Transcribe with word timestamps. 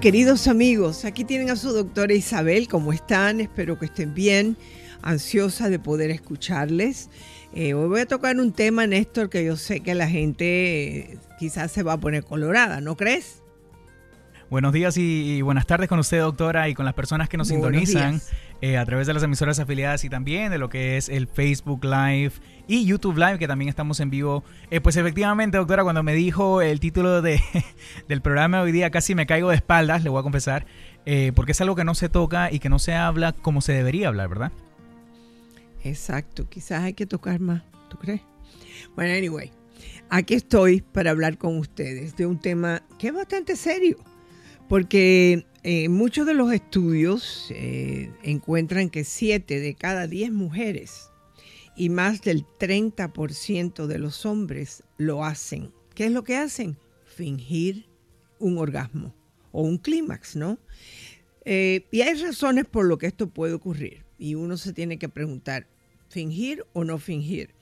Queridos 0.00 0.46
amigos, 0.46 1.04
aquí 1.04 1.24
tienen 1.24 1.50
a 1.50 1.56
su 1.56 1.72
doctora 1.72 2.14
Isabel, 2.14 2.68
¿cómo 2.68 2.92
están? 2.92 3.40
Espero 3.40 3.80
que 3.80 3.86
estén 3.86 4.14
bien, 4.14 4.56
ansiosa 5.02 5.68
de 5.70 5.80
poder 5.80 6.12
escucharles. 6.12 7.10
Eh, 7.52 7.74
hoy 7.74 7.88
voy 7.88 8.00
a 8.02 8.06
tocar 8.06 8.38
un 8.38 8.52
tema, 8.52 8.86
Néstor, 8.86 9.28
que 9.28 9.44
yo 9.44 9.56
sé 9.56 9.80
que 9.80 9.96
la 9.96 10.08
gente 10.08 10.98
eh, 10.98 11.18
quizás 11.40 11.72
se 11.72 11.82
va 11.82 11.94
a 11.94 12.00
poner 12.00 12.22
colorada, 12.22 12.80
¿no 12.80 12.96
crees? 12.96 13.42
Buenos 14.50 14.72
días 14.72 14.96
y, 14.96 15.42
buenas 15.42 15.66
tardes 15.66 15.90
con 15.90 15.98
usted, 15.98 16.20
doctora, 16.20 16.70
y 16.70 16.74
con 16.74 16.86
las 16.86 16.94
personas 16.94 17.28
que 17.28 17.36
nos 17.36 17.48
sintonizan 17.48 18.22
eh, 18.62 18.78
a 18.78 18.86
través 18.86 19.06
de 19.06 19.12
las 19.12 19.22
emisoras 19.22 19.58
afiliadas 19.58 20.04
y 20.04 20.08
también 20.08 20.50
de 20.50 20.56
lo 20.56 20.70
que 20.70 20.96
es 20.96 21.10
el 21.10 21.26
Facebook 21.26 21.84
Live 21.84 22.32
y 22.66 22.86
YouTube 22.86 23.18
Live, 23.18 23.38
que 23.38 23.46
también 23.46 23.68
estamos 23.68 24.00
en 24.00 24.08
vivo. 24.08 24.44
Eh, 24.70 24.80
pues 24.80 24.96
efectivamente, 24.96 25.58
doctora, 25.58 25.82
cuando 25.82 26.02
me 26.02 26.14
dijo 26.14 26.62
el 26.62 26.80
título 26.80 27.20
de, 27.20 27.42
del 28.08 28.22
programa 28.22 28.62
hoy 28.62 28.72
día, 28.72 28.90
casi 28.90 29.14
me 29.14 29.26
caigo 29.26 29.50
de 29.50 29.56
espaldas, 29.56 30.02
le 30.02 30.08
voy 30.08 30.20
a 30.20 30.22
confesar, 30.22 30.64
eh, 31.04 31.32
porque 31.34 31.52
es 31.52 31.60
algo 31.60 31.76
que 31.76 31.84
no 31.84 31.94
se 31.94 32.08
toca 32.08 32.50
y 32.50 32.58
que 32.58 32.70
no 32.70 32.78
se 32.78 32.94
habla 32.94 33.34
como 33.34 33.60
se 33.60 33.74
debería 33.74 34.08
hablar, 34.08 34.30
¿verdad? 34.30 34.52
Exacto, 35.84 36.48
quizás 36.48 36.84
hay 36.84 36.94
que 36.94 37.04
tocar 37.04 37.38
más, 37.38 37.64
¿tú 37.90 37.98
crees? 37.98 38.22
Bueno, 38.96 39.12
anyway, 39.12 39.52
aquí 40.08 40.32
estoy 40.32 40.80
para 40.80 41.10
hablar 41.10 41.36
con 41.36 41.58
ustedes 41.58 42.16
de 42.16 42.24
un 42.24 42.40
tema 42.40 42.82
que 42.98 43.08
es 43.08 43.14
bastante 43.14 43.54
serio 43.54 43.98
porque 44.68 45.46
eh, 45.62 45.88
muchos 45.88 46.26
de 46.26 46.34
los 46.34 46.52
estudios 46.52 47.46
eh, 47.50 48.12
encuentran 48.22 48.90
que 48.90 49.04
7 49.04 49.60
de 49.60 49.74
cada 49.74 50.06
10 50.06 50.32
mujeres 50.32 51.10
y 51.76 51.88
más 51.88 52.20
del 52.22 52.44
30% 52.58 53.86
de 53.86 53.98
los 53.98 54.26
hombres 54.26 54.82
lo 54.98 55.24
hacen. 55.24 55.72
¿Qué 55.94 56.06
es 56.06 56.12
lo 56.12 56.22
que 56.22 56.36
hacen? 56.36 56.76
Fingir 57.04 57.86
un 58.38 58.58
orgasmo 58.58 59.14
o 59.52 59.62
un 59.62 59.78
clímax, 59.78 60.36
¿no? 60.36 60.58
Eh, 61.44 61.86
y 61.90 62.02
hay 62.02 62.14
razones 62.20 62.66
por 62.66 62.84
lo 62.84 62.98
que 62.98 63.06
esto 63.06 63.30
puede 63.30 63.54
ocurrir. 63.54 64.04
Y 64.18 64.34
uno 64.34 64.56
se 64.56 64.72
tiene 64.72 64.98
que 64.98 65.08
preguntar, 65.08 65.66
¿fingir 66.08 66.66
o 66.72 66.84
no 66.84 66.98
fingir? 66.98 67.54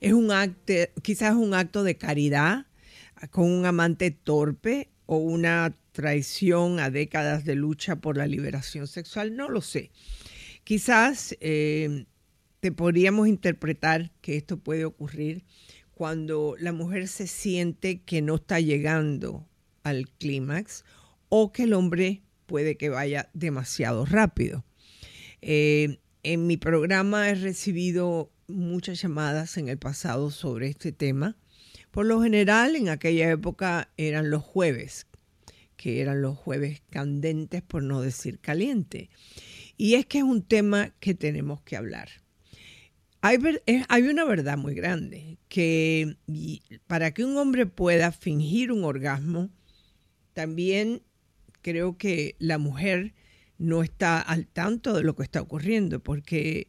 Es 0.00 0.12
un 0.12 0.30
acto, 0.30 0.72
quizás 1.02 1.34
un 1.34 1.52
acto 1.52 1.82
de 1.82 1.96
caridad 1.96 2.66
con 3.30 3.50
un 3.50 3.66
amante 3.66 4.10
torpe 4.10 4.90
o 5.06 5.16
una 5.16 5.76
traición 5.96 6.78
a 6.78 6.90
décadas 6.90 7.46
de 7.46 7.54
lucha 7.54 7.96
por 7.96 8.18
la 8.18 8.26
liberación 8.26 8.86
sexual, 8.86 9.34
no 9.34 9.48
lo 9.48 9.62
sé. 9.62 9.90
Quizás 10.62 11.34
eh, 11.40 12.04
te 12.60 12.70
podríamos 12.70 13.28
interpretar 13.28 14.12
que 14.20 14.36
esto 14.36 14.58
puede 14.58 14.84
ocurrir 14.84 15.46
cuando 15.94 16.54
la 16.60 16.72
mujer 16.72 17.08
se 17.08 17.26
siente 17.26 18.02
que 18.02 18.20
no 18.20 18.34
está 18.34 18.60
llegando 18.60 19.48
al 19.84 20.10
clímax 20.10 20.84
o 21.30 21.50
que 21.50 21.62
el 21.62 21.72
hombre 21.72 22.20
puede 22.44 22.76
que 22.76 22.90
vaya 22.90 23.30
demasiado 23.32 24.04
rápido. 24.04 24.66
Eh, 25.40 25.98
en 26.22 26.46
mi 26.46 26.58
programa 26.58 27.30
he 27.30 27.36
recibido 27.36 28.30
muchas 28.48 29.00
llamadas 29.00 29.56
en 29.56 29.70
el 29.70 29.78
pasado 29.78 30.30
sobre 30.30 30.68
este 30.68 30.92
tema. 30.92 31.38
Por 31.90 32.04
lo 32.04 32.20
general, 32.20 32.76
en 32.76 32.90
aquella 32.90 33.30
época 33.30 33.88
eran 33.96 34.28
los 34.28 34.42
jueves, 34.42 35.06
que 35.76 36.00
eran 36.00 36.22
los 36.22 36.36
jueves 36.36 36.82
candentes, 36.90 37.62
por 37.62 37.82
no 37.82 38.00
decir 38.00 38.38
caliente. 38.40 39.10
Y 39.76 39.94
es 39.94 40.06
que 40.06 40.18
es 40.18 40.24
un 40.24 40.42
tema 40.42 40.94
que 41.00 41.14
tenemos 41.14 41.60
que 41.62 41.76
hablar. 41.76 42.08
Hay, 43.20 44.02
una 44.04 44.24
verdad 44.24 44.56
muy 44.56 44.74
grande, 44.74 45.38
que 45.48 46.16
para 46.86 47.12
que 47.12 47.24
un 47.24 47.36
hombre 47.36 47.66
pueda 47.66 48.12
fingir 48.12 48.70
un 48.70 48.84
orgasmo, 48.84 49.50
también 50.32 51.02
creo 51.60 51.98
que 51.98 52.36
la 52.38 52.58
mujer 52.58 53.14
no 53.58 53.82
está 53.82 54.20
al 54.20 54.46
tanto 54.46 54.94
de 54.94 55.02
lo 55.02 55.16
que 55.16 55.24
está 55.24 55.40
ocurriendo, 55.40 56.00
porque 56.00 56.68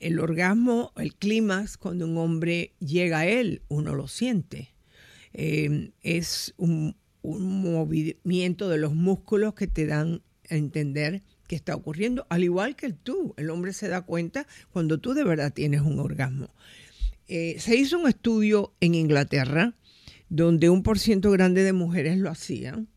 el 0.00 0.18
orgasmo, 0.18 0.92
el 0.96 1.14
clímax, 1.14 1.76
cuando 1.76 2.06
un 2.06 2.16
hombre 2.16 2.72
llega 2.78 3.18
a 3.18 3.26
él, 3.26 3.62
uno 3.68 3.94
lo 3.94 4.08
siente. 4.08 4.72
Eh, 5.34 5.90
es 6.00 6.54
un, 6.56 6.96
un 7.22 7.62
movimiento 7.62 8.68
de 8.68 8.78
los 8.78 8.94
músculos 8.94 9.54
que 9.54 9.66
te 9.66 9.86
dan 9.86 10.22
a 10.50 10.54
entender 10.54 11.22
que 11.46 11.56
está 11.56 11.74
ocurriendo, 11.74 12.26
al 12.28 12.44
igual 12.44 12.76
que 12.76 12.92
tú. 12.92 13.34
El 13.36 13.50
hombre 13.50 13.72
se 13.72 13.88
da 13.88 14.02
cuenta 14.02 14.46
cuando 14.70 14.98
tú 14.98 15.14
de 15.14 15.24
verdad 15.24 15.52
tienes 15.52 15.80
un 15.80 15.98
orgasmo. 15.98 16.50
Eh, 17.26 17.56
se 17.58 17.76
hizo 17.76 17.98
un 17.98 18.08
estudio 18.08 18.74
en 18.80 18.94
Inglaterra 18.94 19.74
donde 20.28 20.70
un 20.70 20.82
por 20.82 20.98
ciento 20.98 21.30
grande 21.30 21.62
de 21.62 21.72
mujeres 21.72 22.18
lo 22.18 22.30
hacían. 22.30 22.88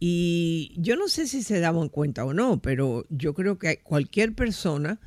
Y 0.00 0.74
yo 0.76 0.96
no 0.96 1.08
sé 1.08 1.26
si 1.26 1.42
se 1.42 1.60
daban 1.60 1.88
cuenta 1.88 2.24
o 2.24 2.34
no, 2.34 2.60
pero 2.60 3.06
yo 3.08 3.32
creo 3.32 3.58
que 3.58 3.78
cualquier 3.78 4.34
persona 4.34 5.00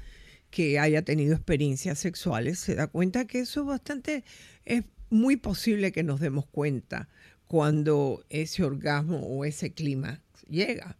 que 0.49 0.79
haya 0.79 1.01
tenido 1.01 1.35
experiencias 1.35 1.99
sexuales 1.99 2.59
se 2.59 2.75
da 2.75 2.87
cuenta 2.87 3.25
que 3.25 3.39
eso 3.39 3.61
es 3.61 3.67
bastante, 3.67 4.23
es 4.65 4.85
muy 5.09 5.35
posible 5.35 5.91
que 5.91 6.03
nos 6.03 6.19
demos 6.19 6.45
cuenta 6.45 7.09
cuando 7.47 8.23
ese 8.29 8.63
orgasmo 8.63 9.19
o 9.19 9.45
ese 9.45 9.73
clima 9.73 10.21
llega. 10.49 10.97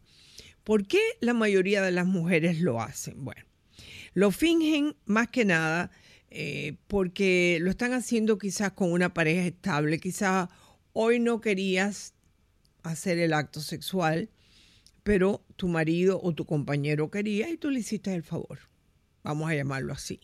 ¿Por 0.63 0.87
qué 0.87 0.99
la 1.21 1.33
mayoría 1.33 1.81
de 1.81 1.91
las 1.91 2.05
mujeres 2.05 2.59
lo 2.59 2.81
hacen? 2.81 3.23
Bueno, 3.23 3.43
lo 4.13 4.31
fingen 4.31 4.95
más 5.05 5.29
que 5.29 5.45
nada 5.45 5.91
eh, 6.29 6.77
porque 6.87 7.57
lo 7.61 7.69
están 7.69 7.93
haciendo 7.93 8.37
quizás 8.37 8.71
con 8.73 8.91
una 8.91 9.13
pareja 9.13 9.45
estable, 9.45 9.99
quizás 9.99 10.49
hoy 10.93 11.19
no 11.19 11.39
querías 11.39 12.13
hacer 12.83 13.17
el 13.19 13.33
acto 13.33 13.61
sexual, 13.61 14.29
pero 15.03 15.45
tu 15.55 15.67
marido 15.67 16.19
o 16.21 16.33
tu 16.33 16.45
compañero 16.45 17.09
quería 17.09 17.49
y 17.49 17.57
tú 17.57 17.69
le 17.69 17.79
hiciste 17.79 18.13
el 18.13 18.23
favor. 18.23 18.59
Vamos 19.23 19.49
a 19.49 19.55
llamarlo 19.55 19.93
así. 19.93 20.19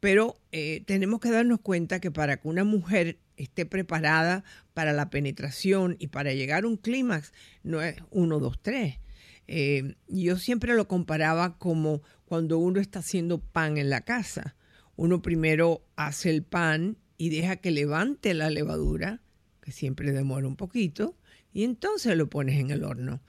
Pero 0.00 0.38
eh, 0.52 0.82
tenemos 0.86 1.20
que 1.20 1.30
darnos 1.30 1.60
cuenta 1.60 2.00
que 2.00 2.10
para 2.10 2.36
que 2.36 2.48
una 2.48 2.64
mujer 2.64 3.18
esté 3.36 3.66
preparada 3.66 4.44
para 4.74 4.92
la 4.92 5.10
penetración 5.10 5.96
y 5.98 6.08
para 6.08 6.32
llegar 6.32 6.64
a 6.64 6.68
un 6.68 6.76
clímax, 6.76 7.32
no 7.62 7.82
es 7.82 7.96
uno, 8.10 8.38
dos, 8.40 8.60
tres. 8.60 8.98
Eh, 9.48 9.94
yo 10.08 10.38
siempre 10.38 10.74
lo 10.74 10.88
comparaba 10.88 11.58
como 11.58 12.02
cuando 12.24 12.58
uno 12.58 12.80
está 12.80 12.98
haciendo 12.98 13.38
pan 13.38 13.78
en 13.78 13.90
la 13.90 14.02
casa. 14.02 14.56
Uno 14.96 15.22
primero 15.22 15.84
hace 15.96 16.30
el 16.30 16.42
pan 16.42 16.98
y 17.18 17.30
deja 17.30 17.56
que 17.56 17.70
levante 17.70 18.34
la 18.34 18.50
levadura, 18.50 19.22
que 19.60 19.72
siempre 19.72 20.12
demora 20.12 20.46
un 20.46 20.56
poquito, 20.56 21.16
y 21.52 21.64
entonces 21.64 22.16
lo 22.16 22.28
pones 22.28 22.58
en 22.58 22.70
el 22.70 22.84
horno, 22.84 23.22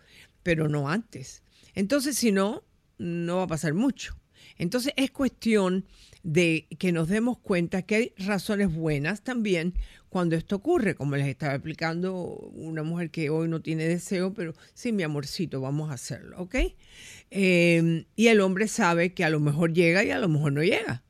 pero 0.44 0.68
no 0.68 0.90
antes. 0.90 1.44
Entonces, 1.76 2.18
si 2.18 2.32
no, 2.32 2.64
no 2.98 3.38
va 3.38 3.44
a 3.44 3.48
pasar 3.48 3.74
mucho. 3.74 4.18
Entonces 4.58 4.94
es 4.98 5.12
cuestión 5.12 5.86
de 6.24 6.68
que 6.80 6.92
nos 6.92 7.08
demos 7.08 7.38
cuenta 7.38 7.82
que 7.82 7.96
hay 7.96 8.14
razones 8.18 8.74
buenas 8.74 9.22
también 9.22 9.74
cuando 10.10 10.36
esto 10.36 10.56
ocurre, 10.56 10.96
como 10.96 11.16
les 11.16 11.28
estaba 11.28 11.54
explicando 11.54 12.16
una 12.54 12.84
mujer 12.84 13.12
que 13.12 13.30
hoy 13.30 13.48
no 13.48 13.62
tiene 13.62 13.88
deseo, 13.88 14.34
pero 14.34 14.54
sí, 14.74 14.92
mi 14.92 15.04
amorcito, 15.04 15.62
vamos 15.62 15.92
a 15.92 15.96
hacerlo, 15.96 16.40
¿ok? 16.40 16.56
Em, 17.30 18.06
y 18.16 18.28
el 18.28 18.42
hombre 18.42 18.68
sabe 18.68 19.14
que 19.14 19.24
a 19.24 19.30
lo 19.30 19.40
mejor 19.40 19.74
llega 19.74 20.04
y 20.04 20.12
a 20.12 20.20
lo 20.20 20.30
mejor 20.30 20.54
no 20.54 20.64
llega 20.64 21.04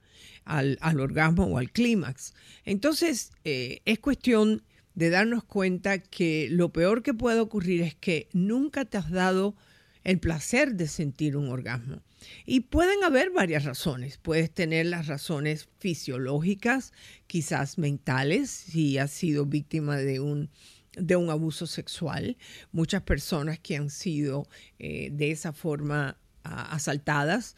al, 0.45 0.99
orgasmo 0.99 1.45
o 1.45 1.57
al 1.57 1.71
clímax. 1.71 2.33
Entonces, 2.65 3.31
eh, 3.43 3.81
es 3.85 3.99
cuestión 3.99 4.63
de 4.95 5.09
darnos 5.11 5.43
cuenta 5.43 5.99
que 5.99 6.47
lo 6.49 6.73
peor 6.73 7.03
que 7.03 7.13
puede 7.13 7.39
ocurrir 7.39 7.83
es 7.83 7.93
que 7.93 8.29
nunca 8.33 8.85
te 8.85 8.97
has 8.97 9.11
dado 9.11 9.55
el 10.03 10.19
placer 10.19 10.73
de 10.73 10.87
sentir 10.87 11.37
un 11.37 11.49
orgasmo. 11.49 12.01
Y 12.45 12.61
pueden 12.61 13.03
haber 13.03 13.31
varias 13.31 13.63
razones. 13.65 14.17
Puedes 14.17 14.51
tener 14.51 14.85
las 14.85 15.07
razones 15.07 15.69
fisiológicas, 15.79 16.93
quizás 17.27 17.77
mentales, 17.77 18.49
si 18.49 18.97
has 18.97 19.11
sido 19.11 19.45
víctima 19.45 19.97
de 19.97 20.19
un, 20.19 20.49
de 20.93 21.15
un 21.15 21.29
abuso 21.29 21.67
sexual. 21.67 22.37
Muchas 22.71 23.01
personas 23.03 23.59
que 23.59 23.75
han 23.75 23.89
sido 23.89 24.47
eh, 24.79 25.09
de 25.11 25.31
esa 25.31 25.53
forma 25.53 26.17
asaltadas, 26.43 27.55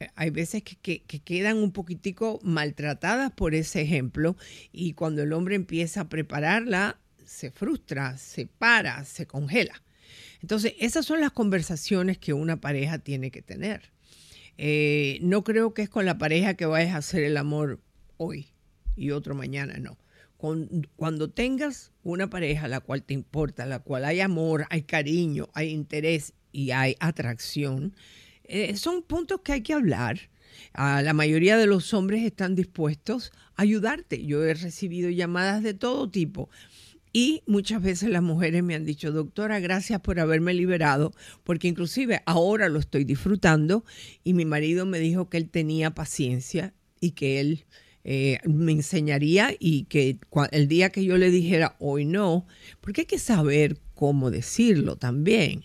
eh, 0.00 0.08
hay 0.14 0.30
veces 0.30 0.62
que, 0.62 1.02
que, 1.02 1.20
quedan 1.20 1.58
un 1.58 1.72
poquitico 1.72 2.40
maltratadas 2.42 3.30
por 3.32 3.54
ese 3.54 3.82
ejemplo 3.82 4.36
y 4.72 4.94
cuando 4.94 5.22
el 5.22 5.32
hombre 5.32 5.54
empieza 5.54 6.02
a 6.02 6.08
prepararla, 6.08 6.98
se 7.24 7.50
frustra, 7.50 8.16
se 8.18 8.46
para, 8.46 9.04
se 9.04 9.26
congela. 9.26 9.82
Entonces, 10.42 10.74
esas 10.80 11.06
son 11.06 11.20
las 11.20 11.32
conversaciones 11.32 12.18
que 12.18 12.32
una 12.32 12.60
pareja 12.60 12.98
tiene 12.98 13.30
que 13.30 13.42
tener. 13.42 13.92
Eh, 14.58 15.18
no 15.22 15.44
creo 15.44 15.72
que 15.72 15.82
es 15.82 15.88
con 15.88 16.04
la 16.04 16.18
pareja 16.18 16.54
que 16.54 16.66
vayas 16.66 16.94
a 16.94 16.98
hacer 16.98 17.22
el 17.24 17.36
amor 17.36 17.80
hoy 18.16 18.48
y 18.96 19.12
otro 19.12 19.34
mañana, 19.34 19.78
no. 19.78 19.96
cuando 20.96 21.30
tengas 21.30 21.92
una 22.02 22.28
pareja 22.28 22.68
la 22.68 22.80
cual 22.80 23.02
te 23.02 23.14
importa, 23.14 23.64
la 23.64 23.78
cual 23.78 24.04
hay 24.04 24.20
amor, 24.20 24.66
hay 24.68 24.82
cariño, 24.82 25.48
hay 25.54 25.70
interés 25.70 26.34
y 26.50 26.72
hay 26.72 26.96
atracción, 27.00 27.94
eh, 28.44 28.76
son 28.76 29.02
puntos 29.02 29.40
que 29.42 29.52
hay 29.52 29.62
que 29.62 29.72
hablar. 29.72 30.28
la 30.74 31.14
mayoría 31.14 31.56
de 31.56 31.66
los 31.66 31.94
hombres 31.94 32.22
están 32.24 32.54
dispuestos 32.54 33.32
a 33.56 33.62
ayudarte. 33.62 34.24
Yo 34.26 34.44
he 34.44 34.52
recibido 34.52 35.08
llamadas 35.08 35.62
de 35.62 35.74
todo 35.74 36.10
tipo. 36.10 36.50
Y 37.12 37.42
muchas 37.46 37.82
veces 37.82 38.08
las 38.10 38.22
mujeres 38.22 38.62
me 38.62 38.74
han 38.74 38.86
dicho, 38.86 39.12
doctora, 39.12 39.60
gracias 39.60 40.00
por 40.00 40.18
haberme 40.18 40.54
liberado, 40.54 41.12
porque 41.44 41.68
inclusive 41.68 42.22
ahora 42.24 42.70
lo 42.70 42.78
estoy 42.78 43.04
disfrutando 43.04 43.84
y 44.24 44.32
mi 44.32 44.46
marido 44.46 44.86
me 44.86 44.98
dijo 44.98 45.28
que 45.28 45.36
él 45.36 45.50
tenía 45.50 45.94
paciencia 45.94 46.72
y 47.00 47.10
que 47.10 47.40
él 47.40 47.66
eh, 48.04 48.38
me 48.44 48.72
enseñaría 48.72 49.54
y 49.58 49.84
que 49.84 50.18
el 50.50 50.68
día 50.68 50.90
que 50.90 51.04
yo 51.04 51.18
le 51.18 51.30
dijera 51.30 51.76
hoy 51.78 52.06
no, 52.06 52.46
porque 52.80 53.02
hay 53.02 53.06
que 53.06 53.18
saber 53.18 53.78
cómo 53.94 54.30
decirlo 54.30 54.96
también. 54.96 55.64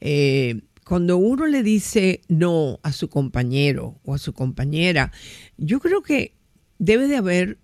Eh, 0.00 0.60
cuando 0.84 1.16
uno 1.16 1.46
le 1.46 1.62
dice 1.62 2.20
no 2.28 2.78
a 2.82 2.92
su 2.92 3.08
compañero 3.08 3.98
o 4.04 4.14
a 4.14 4.18
su 4.18 4.32
compañera, 4.32 5.10
yo 5.56 5.80
creo 5.80 6.02
que 6.02 6.36
debe 6.78 7.08
de 7.08 7.16
haber 7.16 7.58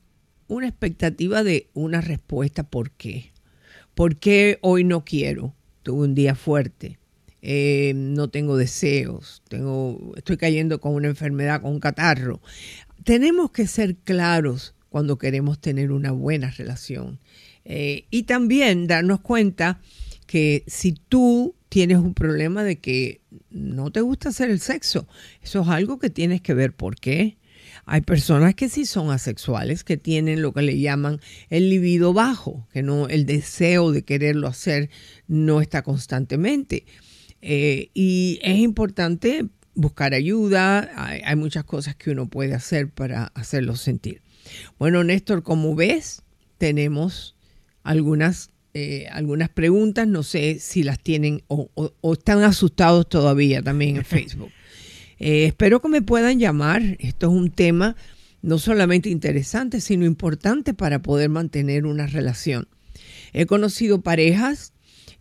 una 0.51 0.67
expectativa 0.69 1.43
de 1.43 1.71
una 1.75 2.01
respuesta. 2.01 2.65
¿Por 2.65 2.91
qué? 2.91 3.33
¿Por 3.95 4.17
qué 4.17 4.59
hoy 4.63 4.85
no 4.85 5.05
quiero? 5.05 5.55
Tuve 5.83 6.05
un 6.05 6.15
día 6.15 6.35
fuerte. 6.35 6.99
Eh, 7.41 7.93
no 7.95 8.29
tengo 8.29 8.59
deseos, 8.59 9.43
tengo, 9.49 10.13
estoy 10.17 10.37
cayendo 10.37 10.79
con 10.81 10.95
una 10.95 11.09
enfermedad, 11.09 11.63
con 11.63 11.73
un 11.73 11.81
catarro. 11.81 12.43
Tenemos 13.05 13.51
que 13.53 13.67
ser 13.67 13.97
claros 13.97 14.75
cuando 14.91 15.17
queremos 15.17 15.61
tener 15.61 15.93
una 15.93 16.11
buena 16.11 16.51
relación. 16.51 17.21
Eh, 17.65 18.07
y 18.11 18.25
también 18.25 18.89
darnos 18.89 19.21
cuenta 19.21 19.81
que 20.27 20.65
si 20.67 20.93
tú 20.93 21.55
tienes 21.69 21.99
un 21.99 22.15
problema 22.15 22.65
de 22.65 22.79
que 22.79 23.21
no 23.51 23.91
te 23.93 24.01
gusta 24.01 24.31
hacer 24.31 24.51
el 24.51 24.61
sexo, 24.61 25.07
eso 25.43 25.63
es 25.63 25.69
algo 25.69 25.99
que 25.99 26.11
tienes 26.11 26.41
que 26.43 26.55
ver 26.55 26.75
por 26.75 26.97
qué. 26.97 27.39
Hay 27.93 28.03
personas 28.03 28.55
que 28.55 28.69
sí 28.69 28.87
son 28.87 29.11
asexuales, 29.11 29.83
que 29.83 29.97
tienen 29.97 30.43
lo 30.43 30.53
que 30.53 30.63
le 30.63 30.79
llaman 30.79 31.21
el 31.49 31.69
libido 31.69 32.13
bajo, 32.13 32.69
que 32.73 32.85
no, 32.85 33.09
el 33.09 33.27
deseo 33.27 33.91
de 33.91 34.05
quererlo 34.05 34.47
hacer 34.47 34.91
no 35.27 35.61
está 35.61 35.83
constantemente. 35.83 36.85
Eh, 37.43 37.91
y 37.93 38.39
es 38.43 38.59
importante 38.59 39.47
buscar 39.75 40.15
ayuda, 40.15 40.89
hay, 40.95 41.21
hay, 41.25 41.35
muchas 41.35 41.65
cosas 41.65 41.97
que 41.97 42.13
uno 42.13 42.29
puede 42.29 42.55
hacer 42.55 42.91
para 42.91 43.25
hacerlo 43.35 43.75
sentir. 43.75 44.23
Bueno, 44.79 45.03
Néstor, 45.03 45.43
como 45.43 45.75
ves, 45.75 46.23
tenemos 46.59 47.35
algunas 47.83 48.51
eh, 48.73 49.09
algunas 49.11 49.49
preguntas, 49.49 50.07
no 50.07 50.23
sé 50.23 50.61
si 50.61 50.85
las 50.85 51.01
tienen 51.01 51.43
o, 51.49 51.69
están 52.13 52.45
asustados 52.45 53.09
todavía 53.09 53.63
también 53.63 53.97
en 53.97 54.05
Facebook. 54.05 54.53
Eh, 55.21 55.45
espero 55.45 55.81
que 55.81 55.89
me 55.89 56.03
puedan 56.03 56.41
llamar. 56.41 56.97
Esto 56.99 57.31
es 57.31 57.33
un 57.33 57.51
tema 57.51 57.95
no 58.43 58.59
solamente 58.59 59.11
interesante, 59.11 59.81
sino 59.81 60.07
importante 60.07 60.75
para 60.75 61.03
poder 61.03 61.29
mantener 61.29 61.87
una 61.87 62.07
relación. 62.07 62.69
He 63.33 63.47
conocido 63.47 64.01
parejas 64.01 64.73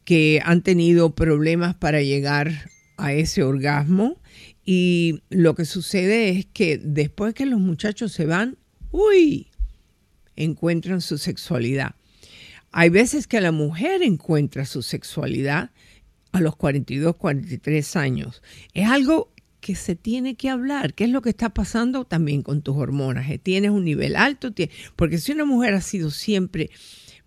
que 0.06 0.42
han 0.44 0.64
tenido 0.64 1.14
problemas 1.14 1.76
para 1.76 2.02
llegar 2.02 2.72
a 2.98 3.14
ese 3.14 3.44
orgasmo 3.44 4.20
y 4.66 5.22
lo 5.30 5.54
que 5.54 5.66
sucede 5.66 6.30
es 6.30 6.46
que 6.46 6.78
después 6.78 7.34
que 7.34 7.46
los 7.46 7.60
muchachos 7.60 8.12
se 8.12 8.26
van, 8.26 8.58
uy, 8.92 9.48
encuentran 10.36 11.02
su 11.02 11.18
sexualidad. 11.18 11.96
Hay 12.72 12.90
veces 12.90 13.28
que 13.28 13.42
la 13.42 13.52
mujer 13.52 14.02
encuentra 14.02 14.66
su 14.66 14.82
sexualidad 14.82 15.72
a 16.32 16.40
los 16.40 16.56
42, 16.56 17.16
43 17.16 17.96
años. 17.96 18.42
Es 18.74 18.88
algo 18.88 19.32
que 19.60 19.76
se 19.76 19.96
tiene 19.96 20.36
que 20.36 20.50
hablar. 20.50 20.94
¿Qué 20.94 21.06
es 21.06 21.10
lo 21.10 21.22
que 21.22 21.30
está 21.30 21.50
pasando 21.54 22.06
también 22.06 22.42
con 22.42 22.62
tus 22.62 22.76
hormonas? 22.76 23.28
¿Tienes 23.44 23.72
un 23.72 23.86
nivel 23.86 24.16
alto? 24.16 24.54
Porque 24.96 25.18
si 25.18 25.32
una 25.32 25.46
mujer 25.46 25.74
ha 25.74 25.82
sido 25.82 26.12
siempre 26.12 26.70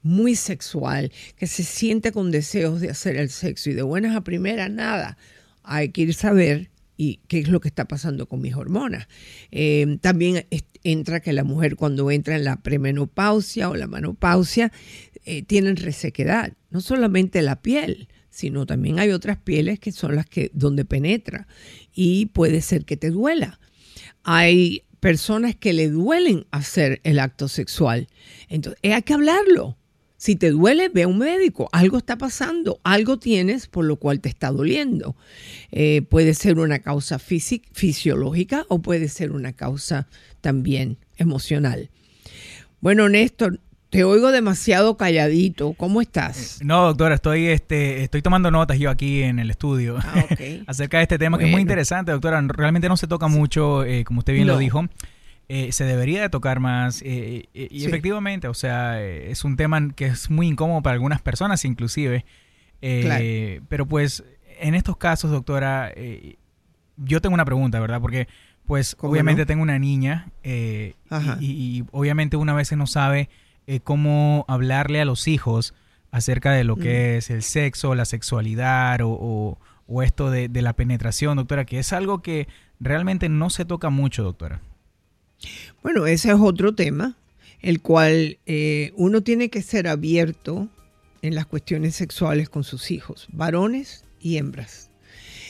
muy 0.03 0.35
sexual, 0.35 1.13
que 1.37 1.47
se 1.47 1.63
siente 1.63 2.13
con 2.13 2.31
deseos 2.31 2.81
de 2.81 2.91
hacer 2.91 3.17
el 3.17 3.31
sexo 3.31 3.71
y 3.71 3.75
de 3.75 3.83
buenas 3.83 4.17
a 4.17 4.25
primeras, 4.25 4.71
nada, 4.71 5.17
hay 5.63 5.91
que 5.91 6.03
ir 6.03 6.11
a 6.11 6.15
saber 6.15 6.71
y 6.97 7.21
qué 7.29 7.39
es 7.39 7.49
lo 7.49 7.61
que 7.61 7.69
está 7.69 7.87
pasando 7.87 8.29
con 8.29 8.41
mis 8.41 8.55
hormonas. 8.55 9.09
Eh, 9.51 9.99
también 10.01 10.47
entra 10.85 11.21
que 11.21 11.33
la 11.33 11.45
mujer 11.45 11.77
cuando 11.77 12.11
entra 12.11 12.37
en 12.37 12.45
la 12.45 12.57
premenopausia 12.57 13.71
o 13.71 13.77
la 13.77 13.87
menopausia 13.87 14.73
eh, 15.25 15.43
tienen 15.43 15.77
resequedad, 15.77 16.53
no 16.71 16.81
solamente 16.81 17.43
la 17.43 17.63
piel, 17.63 18.09
sino 18.31 18.67
también 18.67 18.99
hay 18.99 19.11
otras 19.11 19.39
pieles 19.39 19.79
que 19.79 19.93
son 19.93 20.17
las 20.17 20.27
que 20.27 20.51
donde 20.55 20.85
penetra 20.85 21.47
y 21.95 22.27
puede 22.27 22.61
ser 22.63 22.85
que 22.85 22.97
te 22.97 23.11
duela. 23.11 23.61
Hay 24.25 24.85
personas 25.01 25.57
que 25.57 25.73
le 25.73 25.89
duelen 25.89 26.47
hacer 26.53 27.01
el 27.03 27.19
acto 27.19 27.49
sexual. 27.49 28.09
Entonces, 28.49 28.81
hay 28.85 29.03
que 29.03 29.15
hablarlo. 29.15 29.77
Si 30.17 30.37
te 30.37 30.53
duele, 30.53 30.89
ve 30.89 31.03
a 31.03 31.09
un 31.09 31.19
médico. 31.19 31.69
Algo 31.73 31.99
está 31.99 32.17
pasando, 32.17 32.81
algo 32.85 33.19
tienes 33.19 33.67
por 33.67 33.85
lo 33.85 33.97
cual 33.97 34.21
te 34.21 34.29
está 34.29 34.53
doliendo. 34.53 35.17
Eh, 35.73 36.03
puede 36.03 36.35
ser 36.35 36.61
una 36.61 36.79
causa 36.79 37.19
fisiológica 37.19 38.65
o 38.69 38.81
puede 38.81 39.09
ser 39.09 39.33
una 39.33 39.53
causa 39.53 40.07
también 40.41 40.99
emocional. 41.17 41.91
Bueno, 42.81 43.09
Néstor, 43.09 43.59
te 43.93 44.05
oigo 44.05 44.33
demasiado 44.33 44.97
calladito. 44.97 45.75
¿Cómo 45.75 46.01
estás? 46.01 46.63
Eh, 46.63 46.65
no, 46.65 46.87
doctora, 46.87 47.15
estoy, 47.15 47.49
este, 47.49 48.03
estoy 48.03 48.23
tomando 48.23 48.51
notas 48.51 48.79
yo 48.79 48.89
aquí 48.89 49.23
en 49.23 49.39
el 49.39 49.51
estudio 49.51 49.99
ah, 50.03 50.25
acerca 50.67 50.97
de 50.97 51.03
este 51.03 51.19
tema 51.19 51.37
que 51.37 51.45
es 51.45 51.51
muy 51.51 51.61
interesante, 51.61 52.11
doctora. 52.11 52.41
Realmente 52.41 52.89
no 52.89 52.97
se 52.97 53.07
toca 53.07 53.29
mucho, 53.29 53.85
eh, 53.85 54.05
como 54.05 54.21
usted 54.21 54.33
bien 54.33 54.47
lo 54.47 54.57
dijo. 54.57 54.87
Eh, 55.51 55.73
se 55.73 55.85
debería 55.85 56.23
de 56.23 56.31
tocar 56.31 56.59
más 56.59 57.03
y 57.03 57.47
efectivamente, 57.53 58.49
o 58.49 58.55
sea, 58.55 59.03
es 59.03 59.45
un 59.45 59.59
tema 59.59 59.91
que 59.95 60.07
es 60.07 60.31
muy 60.31 60.47
incómodo 60.47 60.81
para 60.81 60.95
algunas 60.95 61.21
personas 61.21 61.63
inclusive. 61.67 62.25
Pero 62.81 63.87
pues 63.87 64.25
en 64.59 64.75
estos 64.75 64.97
casos, 64.97 65.31
doctora, 65.31 65.93
yo 66.97 67.21
tengo 67.21 67.35
una 67.35 67.45
pregunta, 67.45 67.79
¿verdad? 67.79 68.01
Porque 68.01 68.27
pues 68.65 68.97
obviamente 69.01 69.45
tengo 69.45 69.63
una 69.63 69.79
niña 69.79 70.33
y, 70.43 70.95
y, 71.41 71.85
obviamente 71.91 72.39
una 72.39 72.55
vez 72.55 72.73
no 72.73 72.87
sabe 72.87 73.29
eh, 73.67 73.81
cómo 73.81 74.45
hablarle 74.49 75.01
a 75.01 75.05
los 75.05 75.29
hijos 75.29 75.75
acerca 76.11 76.53
de 76.53 76.65
lo 76.65 76.77
que 76.77 77.17
es 77.17 77.31
el 77.31 77.43
sexo, 77.43 77.95
la 77.95 78.05
sexualidad 78.05 79.01
o, 79.03 79.59
esto 80.03 80.31
de, 80.31 80.49
la 80.63 80.75
penetración, 80.75 81.37
doctora, 81.37 81.65
que 81.65 81.79
es 81.79 81.93
algo 81.93 82.23
que 82.23 82.49
realmente 82.81 83.29
no 83.29 83.51
se 83.51 83.65
toca 83.65 83.91
mucho, 83.91 84.23
doctora. 84.23 84.61
Bueno, 85.83 86.07
ese 86.07 86.29
es 86.29 86.37
otro 86.39 86.75
tema, 86.75 87.17
el 87.61 87.81
cual 87.81 88.39
eh, 88.47 88.93
uno 88.97 89.23
tiene 89.23 89.49
que 89.49 89.63
ser 89.63 89.89
abierto 89.89 90.69
en 91.23 91.35
las 91.35 91.47
cuestiones 91.47 91.95
sexuales 91.95 92.49
con 92.49 92.65
sus 92.65 92.91
hijos, 92.91 93.29
varones 93.33 94.05
y 94.21 94.37
hembras. 94.37 94.91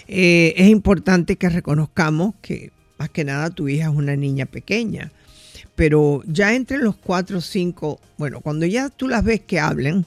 Eh, 0.06 0.54
es 0.56 0.68
importante 0.68 1.36
que 1.36 1.48
reconozcamos 1.48 2.34
que 2.42 2.70
más 2.98 3.08
que 3.10 3.24
nada 3.24 3.50
tu 3.50 3.68
hija 3.68 3.84
es 3.84 3.94
una 3.94 4.16
niña 4.16 4.46
pequeña 4.46 5.12
pero 5.74 6.22
ya 6.26 6.54
entre 6.54 6.78
los 6.78 6.96
cuatro 6.96 7.38
o 7.38 7.40
cinco, 7.40 8.00
bueno, 8.18 8.40
cuando 8.40 8.66
ya 8.66 8.90
tú 8.90 9.08
las 9.08 9.24
ves 9.24 9.40
que 9.40 9.58
hablen, 9.60 10.04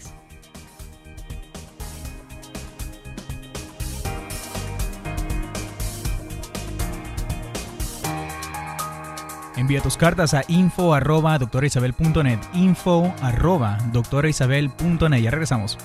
Envía 9.57 9.81
tus 9.81 9.97
cartas 9.97 10.35
a 10.35 10.43
info 10.49 10.95
arroba 10.95 11.38
doctorisabel.net 11.38 12.40
info 12.54 13.14
arroba 13.23 13.78
doctorisabel.net. 13.93 15.23
Ya 15.23 15.31
regresamos. 15.31 15.78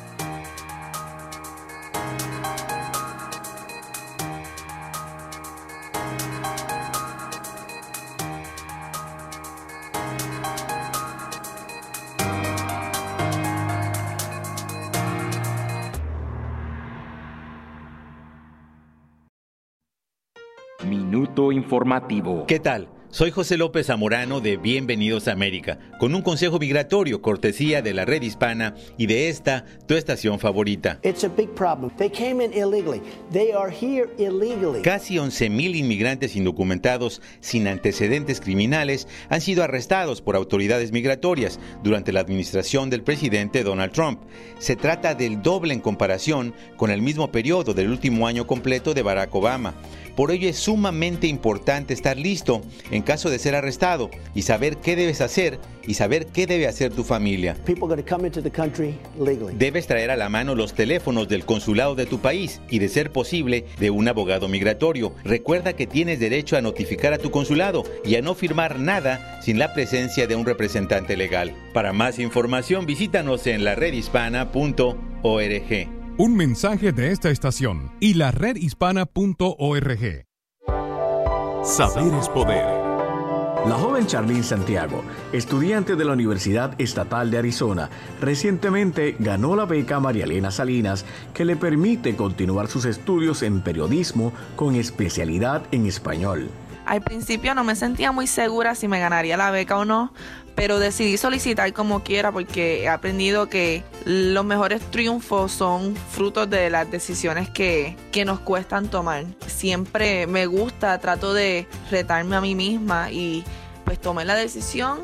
Informativo. 21.79 22.45
¿Qué 22.45 22.59
tal? 22.59 22.89
Soy 23.12 23.31
José 23.31 23.57
López 23.57 23.88
Zamorano 23.88 24.39
de 24.39 24.55
Bienvenidos 24.57 25.27
a 25.27 25.31
América, 25.31 25.79
con 26.00 26.13
un 26.13 26.21
consejo 26.21 26.59
migratorio 26.59 27.24
cortesía 27.24 27.81
de 27.81 27.95
la 27.95 28.05
red 28.05 28.21
hispana 28.21 28.75
y 29.00 29.07
de 29.07 29.29
esta, 29.29 29.65
tu 29.88 29.95
estación 29.95 30.38
favorita. 30.38 31.00
Casi 34.83 35.15
11.000 35.15 35.75
inmigrantes 35.75 36.36
indocumentados 36.36 37.21
sin 37.39 37.67
antecedentes 37.67 38.41
criminales 38.41 39.07
han 39.29 39.41
sido 39.41 39.63
arrestados 39.63 40.21
por 40.21 40.36
autoridades 40.36 40.91
migratorias 40.91 41.59
durante 41.81 42.13
la 42.13 42.19
administración 42.19 42.91
del 42.91 43.01
presidente 43.01 43.63
Donald 43.63 43.91
Trump. 43.91 44.21
Se 44.59 44.75
trata 44.75 45.15
del 45.15 45.41
doble 45.41 45.74
en 45.74 45.79
comparación 45.79 46.53
con 46.77 46.91
el 46.91 47.01
mismo 47.01 47.31
periodo 47.31 47.74
del 47.74 47.89
último 47.89 48.27
año 48.27 48.45
completo 48.45 48.93
de 48.93 49.01
Barack 49.01 49.33
Obama. 49.33 49.74
Por 50.19 50.31
ello 50.31 50.49
es 50.49 50.57
sumamente 50.57 51.27
importante 51.27 51.93
estar 51.93 52.17
listo 52.17 52.61
en 52.91 53.03
caso 53.03 53.29
de 53.29 53.39
ser 53.39 53.55
arrestado 53.55 54.09
y 54.35 54.41
saber 54.41 54.75
qué 54.75 54.97
debes 54.97 55.21
hacer 55.21 55.59
y 55.88 55.93
saber 55.93 56.25
qué 56.25 56.45
debe 56.45 56.67
hacer 56.67 56.91
tu 56.91 57.05
familia. 57.05 57.55
Debes 59.53 59.88
traer 59.88 60.11
a 60.11 60.17
la 60.17 60.27
mano 60.27 60.55
los 60.55 60.73
teléfonos 60.73 61.29
del 61.29 61.45
consulado 61.45 61.95
de 61.95 62.05
tu 62.05 62.19
país 62.19 62.59
y 62.69 62.79
de 62.79 62.89
ser 62.89 63.13
posible 63.13 63.63
de 63.79 63.91
un 63.91 64.09
abogado 64.09 64.49
migratorio. 64.49 65.13
Recuerda 65.23 65.71
que 65.71 65.88
tienes 65.88 66.19
derecho 66.19 66.57
a 66.57 66.61
notificar 66.61 67.13
a 67.13 67.17
tu 67.17 67.31
consulado 67.31 67.85
y 68.03 68.15
a 68.15 68.21
no 68.21 68.35
firmar 68.35 68.77
nada 68.77 69.39
sin 69.41 69.57
la 69.57 69.73
presencia 69.73 70.27
de 70.27 70.35
un 70.35 70.45
representante 70.45 71.15
legal. 71.15 71.55
Para 71.73 71.93
más 71.93 72.19
información 72.19 72.85
visítanos 72.85 73.47
en 73.47 73.63
la 73.63 73.75
redhispana.org. 73.75 75.99
Un 76.21 76.35
mensaje 76.35 76.91
de 76.91 77.13
esta 77.13 77.29
estación 77.29 77.93
y 78.01 78.15
la 78.15 78.31
redhispana.org. 78.31 80.25
Saber 81.63 82.13
es 82.13 82.27
poder. 82.27 82.65
La 83.65 83.75
joven 83.75 84.05
Charlene 84.05 84.43
Santiago, 84.43 85.01
estudiante 85.31 85.95
de 85.95 86.03
la 86.03 86.11
Universidad 86.11 86.75
Estatal 86.77 87.31
de 87.31 87.38
Arizona, 87.38 87.89
recientemente 88.19 89.15
ganó 89.17 89.55
la 89.55 89.63
beca 89.63 90.01
María 90.01 90.25
Elena 90.25 90.51
Salinas 90.51 91.05
que 91.33 91.45
le 91.45 91.55
permite 91.55 92.17
continuar 92.17 92.67
sus 92.67 92.83
estudios 92.83 93.41
en 93.41 93.61
periodismo 93.61 94.33
con 94.57 94.75
especialidad 94.75 95.63
en 95.71 95.85
español. 95.85 96.49
Al 96.85 97.01
principio 97.01 97.55
no 97.55 97.63
me 97.63 97.75
sentía 97.75 98.11
muy 98.11 98.27
segura 98.27 98.75
si 98.75 98.89
me 98.89 98.99
ganaría 98.99 99.38
la 99.38 99.51
beca 99.51 99.77
o 99.77 99.85
no, 99.85 100.11
pero 100.59 100.77
decidí 100.77 101.15
solicitar 101.15 101.71
como 101.71 102.03
quiera 102.03 102.33
porque 102.33 102.83
he 102.83 102.89
aprendido 102.89 103.47
que 103.47 103.81
los 104.03 104.43
mejores 104.43 104.81
triunfos 104.91 105.53
son 105.53 105.95
frutos 105.95 106.49
de 106.49 106.69
las 106.69 106.91
decisiones 106.91 107.49
que, 107.49 107.95
que 108.11 108.25
nos 108.25 108.41
cuestan 108.41 108.89
tomar. 108.89 109.23
Siempre 109.47 110.27
me 110.27 110.47
gusta, 110.47 110.97
trato 110.97 111.33
de 111.33 111.65
retarme 111.89 112.35
a 112.35 112.41
mí 112.41 112.55
misma 112.55 113.09
y 113.09 113.45
pues 113.85 114.01
tomé 114.01 114.25
la 114.25 114.35
decisión 114.35 114.99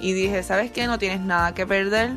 y 0.00 0.12
dije, 0.12 0.42
¿sabes 0.42 0.72
qué? 0.72 0.88
No 0.88 0.98
tienes 0.98 1.20
nada 1.20 1.54
que 1.54 1.68
perder 1.68 2.10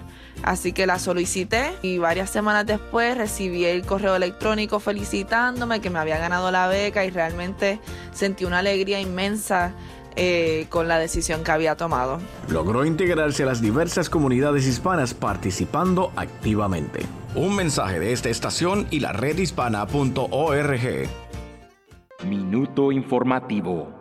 Así 0.43 0.72
que 0.72 0.86
la 0.86 1.00
solicité 1.00 1.74
y 1.81 1.98
varias 1.98 2.29
semanas 2.29 2.65
después 2.65 3.17
recibí 3.17 3.65
el 3.65 3.86
correo 3.86 4.15
electrónico 4.15 4.79
felicitándome 4.79 5.81
que 5.81 5.89
me 5.89 6.00
había 6.00 6.17
ganado 6.17 6.50
la 6.51 6.67
beca 6.67 7.03
y 7.03 7.10
realmente 7.10 7.79
sentí 8.13 8.46
una 8.46 8.60
alegría 8.60 9.01
inmensa 9.01 9.74
eh, 10.22 10.66
con 10.68 10.90
la 10.90 11.00
decisión 11.00 11.46
que 11.46 11.52
había 11.52 11.78
tomado. 11.78 12.20
Logró 12.50 12.84
integrarse 12.84 13.44
a 13.44 13.46
las 13.46 13.62
diversas 13.62 14.10
comunidades 14.10 14.68
hispanas 14.68 15.14
participando 15.14 16.12
activamente. 16.18 17.06
Un 17.36 17.56
mensaje 17.56 18.02
de 18.02 18.12
esta 18.12 18.28
estación 18.28 18.86
y 18.92 19.00
la 19.00 19.14
redhispana.org. 19.14 21.08
Minuto 22.26 22.92
informativo. 22.92 23.94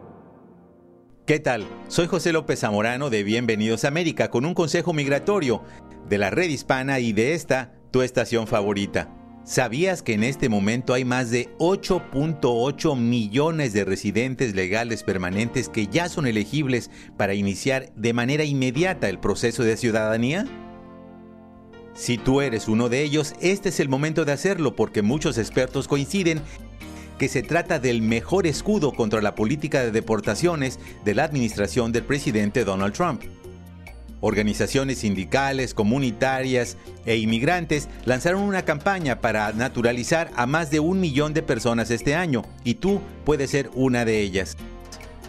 ¿Qué 1.25 1.39
tal? 1.39 1.65
Soy 1.87 2.09
José 2.09 2.33
López 2.33 2.59
Zamorano 2.59 3.11
de 3.11 3.23
Bienvenidos 3.23 3.85
a 3.85 3.89
América 3.89 4.29
con 4.29 4.45
un 4.45 4.55
consejo 4.55 4.93
migratorio 4.93 5.63
de 6.09 6.19
la 6.19 6.31
red 6.31 6.49
hispana 6.49 6.99
y 6.99 7.13
de 7.13 7.35
esta, 7.35 7.75
tu 7.93 8.03
estación 8.03 8.49
favorita. 8.49 9.09
¿Sabías 9.49 10.03
que 10.03 10.13
en 10.13 10.25
este 10.25 10.51
momento 10.51 10.93
hay 10.93 11.07
más 11.07 11.31
de 11.31 11.49
8.8 11.57 12.99
millones 12.99 13.73
de 13.73 13.87
residentes 13.87 14.55
legales 14.55 15.03
permanentes 15.03 15.71
que 15.71 15.87
ya 15.87 16.11
son 16.11 16.27
elegibles 16.27 16.91
para 17.17 17.33
iniciar 17.33 17.91
de 17.97 18.13
manera 18.13 18.45
inmediata 18.45 19.09
el 19.09 19.19
proceso 19.19 19.63
de 19.63 19.79
ciudadanía? 19.79 20.45
Si 21.95 22.19
tú 22.19 22.43
eres 22.43 22.69
uno 22.69 22.91
de 22.91 23.03
ellos, 23.03 23.33
este 23.41 23.71
es 23.71 23.81
el 23.81 23.89
momento 23.89 24.27
de 24.27 24.33
hacerlo 24.33 24.77
porque 24.77 25.01
muchos 25.01 25.39
expertos 25.39 25.89
coinciden 25.89 26.43
que 27.19 27.29
se 27.29 27.43
trata 27.43 27.79
del 27.79 28.03
mejor 28.03 28.47
escudo 28.47 28.93
contra 28.93 29.23
la 29.23 29.35
política 29.35 29.81
de 29.83 29.93
deportaciones 29.93 30.79
de 31.07 31.15
la 31.15 31.25
administración 31.25 31.91
del 31.91 32.05
presidente 32.05 32.65
Donald 32.65 32.93
Trump. 32.93 33.23
Organizaciones 34.21 34.99
sindicales, 34.99 35.75
comunitarias 35.75 36.77
e 37.07 37.17
inmigrantes 37.17 37.89
lanzaron 38.05 38.43
una 38.43 38.65
campaña 38.65 39.21
para 39.21 39.53
naturalizar 39.53 40.31
a 40.35 40.47
más 40.47 40.71
de 40.71 40.81
un 40.81 41.01
millón 41.01 41.35
de 41.35 41.43
personas 41.43 41.91
este 41.91 42.15
año 42.15 42.43
y 42.65 42.75
tú 42.75 43.01
puedes 43.25 43.51
ser 43.51 43.71
una 43.75 44.05
de 44.05 44.21
ellas. 44.21 44.57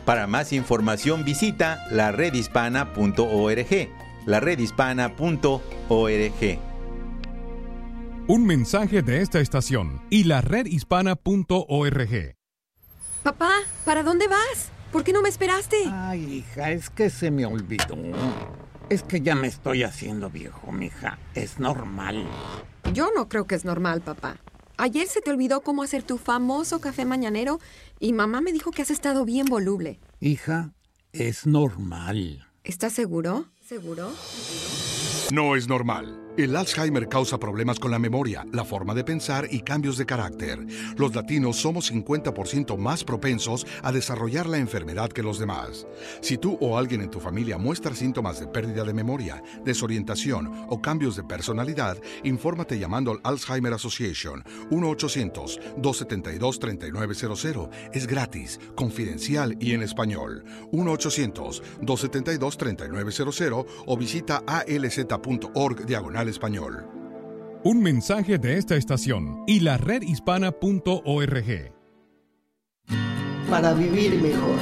Para 0.06 0.26
más 0.26 0.54
información 0.54 1.24
visita 1.24 1.86
la 1.92 2.12
redhispana.org. 2.12 3.90
La 4.26 4.40
redhispana.org. 4.40 6.60
Un 8.28 8.46
mensaje 8.46 9.02
de 9.02 9.22
esta 9.22 9.40
estación 9.40 10.02
y 10.10 10.24
la 10.24 10.42
redhispana.org. 10.42 12.36
Papá, 13.24 13.52
¿para 13.86 14.02
dónde 14.02 14.28
vas? 14.28 14.72
¿Por 14.92 15.04
qué 15.04 15.14
no 15.14 15.22
me 15.22 15.30
esperaste? 15.30 15.78
Ay, 15.92 16.38
hija, 16.38 16.72
es 16.72 16.90
que 16.90 17.12
se 17.12 17.30
me 17.30 17.46
olvidó. 17.46 17.96
Es 18.90 19.04
que 19.04 19.22
ya 19.22 19.36
me 19.36 19.48
estoy 19.48 19.84
haciendo 19.84 20.32
viejo, 20.32 20.72
mija. 20.72 21.20
Es 21.36 21.60
normal. 21.60 22.26
Yo 22.92 23.12
no 23.16 23.30
creo 23.30 23.46
que 23.46 23.54
es 23.54 23.64
normal, 23.64 24.02
papá. 24.02 24.38
Ayer 24.78 25.08
se 25.08 25.22
te 25.22 25.30
olvidó 25.30 25.62
cómo 25.62 25.84
hacer 25.84 26.02
tu 26.02 26.18
famoso 26.18 26.82
café 26.82 27.06
mañanero 27.06 27.60
y 28.00 28.14
mamá 28.14 28.42
me 28.42 28.52
dijo 28.52 28.72
que 28.72 28.82
has 28.82 28.90
estado 28.90 29.26
bien 29.26 29.46
voluble. 29.46 30.00
Hija, 30.20 30.74
es 31.14 31.46
normal. 31.46 32.48
¿Estás 32.64 32.94
seguro? 32.94 33.46
¿Seguro? 33.64 34.12
No 35.32 35.56
es 35.56 35.68
normal. 35.68 36.20
El 36.40 36.56
Alzheimer 36.56 37.08
causa 37.10 37.38
problemas 37.38 37.78
con 37.80 37.92
la 37.92 38.00
memoria, 38.00 38.46
la 38.54 38.64
forma 38.64 38.94
de 38.94 39.04
pensar 39.04 39.46
y 39.52 39.60
cambios 39.60 39.98
de 39.98 40.06
carácter. 40.06 40.66
Los 40.96 41.14
latinos 41.14 41.58
somos 41.58 41.92
50% 41.92 42.78
más 42.78 43.04
propensos 43.04 43.68
a 43.84 43.92
desarrollar 43.92 44.48
la 44.48 44.58
enfermedad 44.58 45.10
que 45.10 45.22
los 45.22 45.38
demás. 45.38 45.86
Si 46.22 46.38
tú 46.38 46.58
o 46.62 46.78
alguien 46.78 47.02
en 47.02 47.10
tu 47.10 47.20
familia 47.20 47.58
muestra 47.58 47.94
síntomas 47.94 48.40
de 48.40 48.48
pérdida 48.48 48.86
de 48.86 48.94
memoria, 48.94 49.44
desorientación 49.66 50.50
o 50.70 50.82
cambios 50.82 51.18
de 51.18 51.26
personalidad, 51.26 51.98
infórmate 52.24 52.80
llamando 52.80 53.12
al 53.12 53.20
Alzheimer 53.24 53.74
Association 53.74 54.42
1-800-272-3900. 54.72 57.70
Es 57.92 58.08
gratis, 58.08 58.62
confidencial 58.76 59.58
y 59.60 59.74
en 59.74 59.82
español. 59.82 60.46
1-800-272-3900 60.72 63.66
o 63.88 63.98
visita 63.98 64.42
alz.org 64.48 65.86
diagonal 65.86 66.29
español. 66.30 66.88
Un 67.64 67.82
mensaje 67.82 68.38
de 68.38 68.58
esta 68.58 68.76
estación 68.76 69.44
y 69.46 69.60
la 69.60 69.78
redhispana.org. 69.78 71.74
Para 73.50 73.74
vivir 73.74 74.22
mejor. 74.22 74.58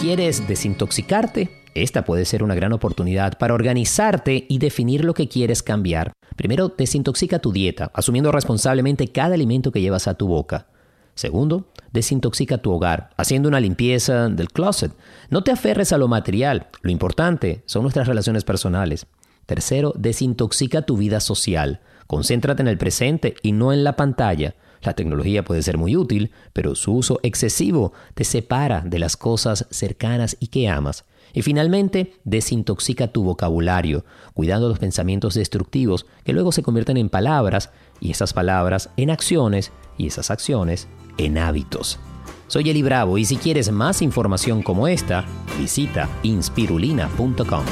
¿Quieres 0.00 0.46
desintoxicarte? 0.46 1.50
Esta 1.74 2.04
puede 2.04 2.24
ser 2.24 2.42
una 2.42 2.54
gran 2.54 2.72
oportunidad 2.72 3.38
para 3.38 3.54
organizarte 3.54 4.46
y 4.48 4.58
definir 4.58 5.04
lo 5.04 5.14
que 5.14 5.28
quieres 5.28 5.62
cambiar. 5.62 6.12
Primero, 6.36 6.68
desintoxica 6.68 7.38
tu 7.38 7.52
dieta, 7.52 7.90
asumiendo 7.94 8.32
responsablemente 8.32 9.08
cada 9.08 9.34
alimento 9.34 9.72
que 9.72 9.80
llevas 9.80 10.08
a 10.08 10.14
tu 10.14 10.26
boca. 10.26 10.68
Segundo, 11.14 11.68
desintoxica 11.92 12.58
tu 12.58 12.72
hogar, 12.72 13.10
haciendo 13.16 13.48
una 13.48 13.60
limpieza 13.60 14.28
del 14.28 14.48
closet. 14.48 14.92
No 15.28 15.42
te 15.42 15.50
aferres 15.50 15.92
a 15.92 15.98
lo 15.98 16.08
material, 16.08 16.68
lo 16.82 16.90
importante 16.90 17.62
son 17.66 17.82
nuestras 17.82 18.08
relaciones 18.08 18.44
personales. 18.44 19.06
Tercero, 19.50 19.92
desintoxica 19.96 20.82
tu 20.82 20.96
vida 20.96 21.18
social. 21.18 21.80
Concéntrate 22.06 22.62
en 22.62 22.68
el 22.68 22.78
presente 22.78 23.34
y 23.42 23.50
no 23.50 23.72
en 23.72 23.82
la 23.82 23.96
pantalla. 23.96 24.54
La 24.80 24.92
tecnología 24.92 25.44
puede 25.44 25.64
ser 25.64 25.76
muy 25.76 25.96
útil, 25.96 26.30
pero 26.52 26.76
su 26.76 26.94
uso 26.94 27.18
excesivo 27.24 27.92
te 28.14 28.22
separa 28.22 28.84
de 28.86 29.00
las 29.00 29.16
cosas 29.16 29.66
cercanas 29.72 30.36
y 30.38 30.46
que 30.46 30.68
amas. 30.68 31.04
Y 31.32 31.42
finalmente, 31.42 32.12
desintoxica 32.22 33.08
tu 33.08 33.24
vocabulario, 33.24 34.04
cuidando 34.34 34.68
los 34.68 34.78
pensamientos 34.78 35.34
destructivos 35.34 36.06
que 36.22 36.32
luego 36.32 36.52
se 36.52 36.62
convierten 36.62 36.96
en 36.96 37.08
palabras 37.08 37.70
y 37.98 38.12
esas 38.12 38.32
palabras 38.32 38.90
en 38.96 39.10
acciones 39.10 39.72
y 39.98 40.06
esas 40.06 40.30
acciones 40.30 40.86
en 41.18 41.38
hábitos. 41.38 41.98
Soy 42.46 42.70
Eli 42.70 42.82
Bravo 42.82 43.18
y 43.18 43.24
si 43.24 43.36
quieres 43.36 43.72
más 43.72 44.00
información 44.00 44.62
como 44.62 44.86
esta, 44.86 45.24
visita 45.58 46.08
inspirulina.com. 46.22 47.64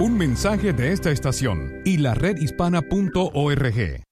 Un 0.00 0.18
mensaje 0.18 0.72
de 0.72 0.92
esta 0.92 1.12
estación 1.12 1.80
y 1.84 1.98
la 1.98 2.14
redhispana.org. 2.14 4.03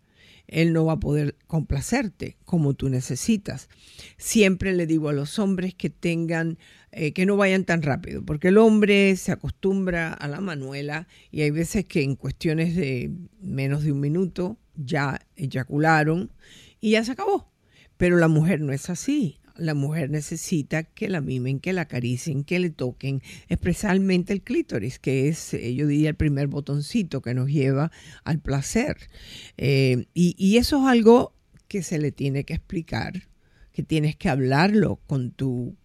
él 0.47 0.73
no 0.73 0.85
va 0.85 0.93
a 0.93 0.99
poder 0.99 1.35
complacerte 1.45 2.37
como 2.45 2.73
tú 2.73 2.89
necesitas. 2.89 3.69
Siempre 4.17 4.73
le 4.73 4.87
digo 4.87 5.09
a 5.09 5.13
los 5.13 5.39
hombres 5.39 5.75
que 5.75 5.89
tengan, 5.89 6.57
eh, 6.91 7.11
que 7.11 7.25
no 7.25 7.37
vayan 7.37 7.65
tan 7.65 7.81
rápido, 7.81 8.23
porque 8.25 8.47
el 8.47 8.57
hombre 8.57 9.15
se 9.17 9.31
acostumbra 9.31 10.13
a 10.13 10.27
la 10.27 10.41
manuela 10.41 11.07
y 11.31 11.41
hay 11.41 11.51
veces 11.51 11.85
que 11.85 12.01
en 12.01 12.15
cuestiones 12.15 12.75
de 12.75 13.11
menos 13.41 13.83
de 13.83 13.91
un 13.91 13.99
minuto 13.99 14.57
ya 14.77 15.19
eyacularon 15.36 16.31
y 16.79 16.91
ya 16.91 17.03
se 17.03 17.12
acabó. 17.12 17.51
Pero 17.98 18.17
la 18.17 18.27
mujer 18.27 18.62
no 18.62 18.72
es 18.74 18.89
así. 18.89 19.39
La 19.55 19.74
mujer 19.74 20.12
necesita 20.12 20.84
que 20.84 21.10
la 21.10 21.19
mimen, 21.19 21.60
que 21.60 21.74
la 21.74 21.81
acaricien, 21.81 22.43
que 22.43 22.60
le 22.60 22.69
toquen, 22.69 23.24
especialmente 23.50 24.31
el 24.31 24.43
clítoris, 24.43 25.00
que 25.00 25.29
es, 25.29 25.55
eh, 25.55 25.74
yo 25.74 25.88
diría, 25.88 26.10
el 26.10 26.15
primer 26.15 26.48
botoncito 26.48 27.24
que 27.24 27.34
nos 27.34 27.50
lleva 27.50 27.91
al 28.24 28.39
placer. 28.39 29.10
Eh, 29.57 30.05
y, 30.13 30.36
y 30.38 30.57
eso 30.57 30.81
es 30.81 30.88
algo 30.88 31.34
que 31.67 31.81
se 31.81 31.98
le 31.98 32.12
tiene 32.12 32.43
que 32.43 32.53
explicar, 32.53 33.27
que 33.74 33.81
tienes 33.81 34.15
que 34.15 34.29
hablarlo 34.29 35.00
con 35.07 35.31
tu, 35.31 35.75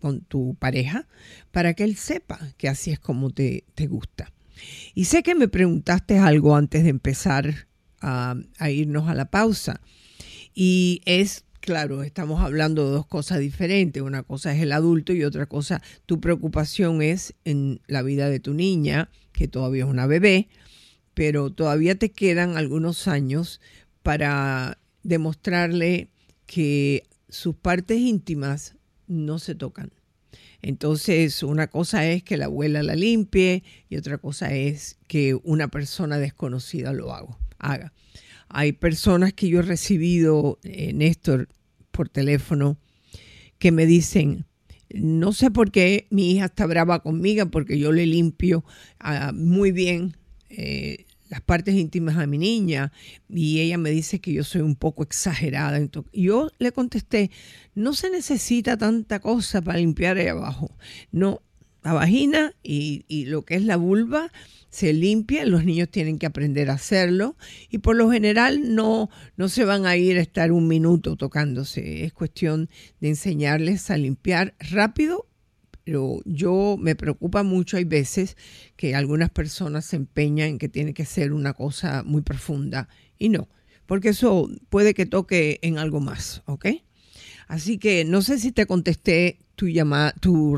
con 0.00 0.22
tu 0.22 0.54
pareja 0.54 1.06
para 1.50 1.74
que 1.74 1.84
él 1.84 1.96
sepa 1.96 2.38
que 2.56 2.68
así 2.68 2.90
es 2.90 2.98
como 2.98 3.30
te, 3.30 3.64
te 3.74 3.86
gusta. 3.86 4.32
Y 4.94 5.04
sé 5.04 5.22
que 5.22 5.34
me 5.34 5.48
preguntaste 5.48 6.18
algo 6.18 6.56
antes 6.56 6.82
de 6.82 6.90
empezar 6.90 7.68
a, 8.00 8.36
irnos 8.70 9.08
a 9.08 9.14
la 9.14 9.30
pausa. 9.30 9.80
Y 10.54 11.00
es 11.04 11.44
claro, 11.60 12.02
estamos 12.02 12.40
hablando 12.40 12.86
de 12.86 12.92
dos 12.92 13.06
cosas 13.06 13.40
diferentes. 13.40 14.02
Una 14.02 14.22
cosa 14.22 14.54
es 14.54 14.62
el 14.62 14.72
adulto 14.72 15.12
y 15.12 15.24
otra 15.24 15.46
cosa, 15.46 15.82
tu 16.06 16.20
preocupación 16.20 17.02
es 17.02 17.34
en 17.44 17.80
la 17.86 18.02
vida 18.02 18.30
de 18.30 18.40
tu 18.40 18.54
niña, 18.54 19.10
que 19.32 19.48
todavía 19.48 19.84
es 19.84 19.90
una 19.90 20.06
bebé, 20.06 20.48
pero 21.14 21.50
todavía 21.50 21.94
te 21.96 22.10
quedan 22.10 22.56
algunos 22.56 23.08
años 23.08 23.60
para 24.02 24.78
demostrarle 25.02 26.08
que 26.46 27.04
sus 27.28 27.54
partes 27.54 27.98
íntimas 27.98 28.76
no 29.06 29.38
se 29.38 29.54
tocan. 29.54 29.92
Entonces, 30.62 31.42
una 31.42 31.68
cosa 31.68 32.06
es 32.06 32.22
que 32.22 32.36
la 32.36 32.46
abuela 32.46 32.82
la 32.82 32.96
limpie 32.96 33.62
y 33.88 33.96
otra 33.96 34.18
cosa 34.18 34.52
es 34.54 34.96
que 35.06 35.34
una 35.34 35.68
persona 35.68 36.18
desconocida 36.18 36.92
lo 36.92 37.12
haga 37.14 37.38
haga. 37.58 37.92
Hay 38.48 38.72
personas 38.72 39.32
que 39.32 39.48
yo 39.48 39.60
he 39.60 39.62
recibido, 39.62 40.58
eh, 40.62 40.92
Néstor, 40.92 41.48
por 41.90 42.08
teléfono, 42.08 42.78
que 43.58 43.72
me 43.72 43.86
dicen, 43.86 44.46
no 44.90 45.32
sé 45.32 45.50
por 45.50 45.70
qué 45.70 46.06
mi 46.10 46.32
hija 46.32 46.46
está 46.46 46.66
brava 46.66 47.02
conmigo, 47.02 47.50
porque 47.50 47.78
yo 47.78 47.92
le 47.92 48.06
limpio 48.06 48.64
ah, 49.00 49.32
muy 49.34 49.72
bien 49.72 50.16
eh, 50.48 51.06
las 51.28 51.42
partes 51.42 51.74
íntimas 51.74 52.16
a 52.16 52.26
mi 52.26 52.38
niña 52.38 52.92
y 53.28 53.60
ella 53.60 53.76
me 53.76 53.90
dice 53.90 54.20
que 54.20 54.32
yo 54.32 54.44
soy 54.44 54.62
un 54.62 54.76
poco 54.76 55.02
exagerada. 55.02 55.78
yo 56.12 56.50
le 56.58 56.72
contesté, 56.72 57.30
no 57.74 57.92
se 57.92 58.10
necesita 58.10 58.76
tanta 58.76 59.20
cosa 59.20 59.60
para 59.60 59.78
limpiar 59.78 60.16
ahí 60.16 60.28
abajo. 60.28 60.74
No, 61.12 61.42
la 61.82 61.92
vagina 61.92 62.54
y, 62.62 63.24
lo 63.26 63.44
que 63.44 63.54
es 63.54 63.64
la 63.64 63.76
vulva 63.76 64.32
se 64.70 64.92
limpia, 64.92 65.46
los 65.46 65.64
niños 65.64 65.88
tienen 65.88 66.18
que 66.18 66.26
aprender 66.26 66.70
a 66.70 66.74
hacerlo 66.74 67.36
y 67.70 67.78
por 67.78 67.96
lo 67.96 68.10
general 68.10 68.74
no, 68.74 69.08
no 69.36 69.48
se 69.48 69.64
van 69.64 69.86
a 69.86 69.96
ir 69.96 70.18
a 70.18 70.20
estar 70.20 70.52
un 70.52 70.68
minuto 70.68 71.16
tocándose, 71.16 72.04
es 72.04 72.12
cuestión 72.12 72.68
de 73.00 73.08
enseñarles 73.08 73.90
a 73.90 73.96
limpiar 73.96 74.54
rápido, 74.58 75.26
pero 75.84 76.20
yo 76.26 76.76
me 76.78 76.94
preocupa 76.94 77.42
mucho, 77.42 77.78
hay 77.78 77.84
veces 77.84 78.36
que 78.76 78.94
algunas 78.94 79.30
personas 79.30 79.86
se 79.86 79.96
empeñan 79.96 80.48
en 80.48 80.58
que 80.58 80.68
tiene 80.68 80.92
que 80.92 81.06
ser 81.06 81.32
una 81.32 81.54
cosa 81.54 82.02
muy 82.04 82.20
profunda 82.20 82.88
y 83.18 83.30
no, 83.30 83.48
porque 83.86 84.10
eso 84.10 84.50
puede 84.68 84.92
que 84.92 85.06
toque 85.06 85.58
en 85.62 85.78
algo 85.78 86.00
más, 86.00 86.42
¿ok? 86.44 86.66
Así 87.48 87.78
que 87.78 88.04
no 88.04 88.22
sé 88.22 88.38
si 88.38 88.52
te 88.52 88.66
contesté 88.66 89.38
tu, 89.56 89.68
llamada, 89.68 90.14
tu, 90.20 90.56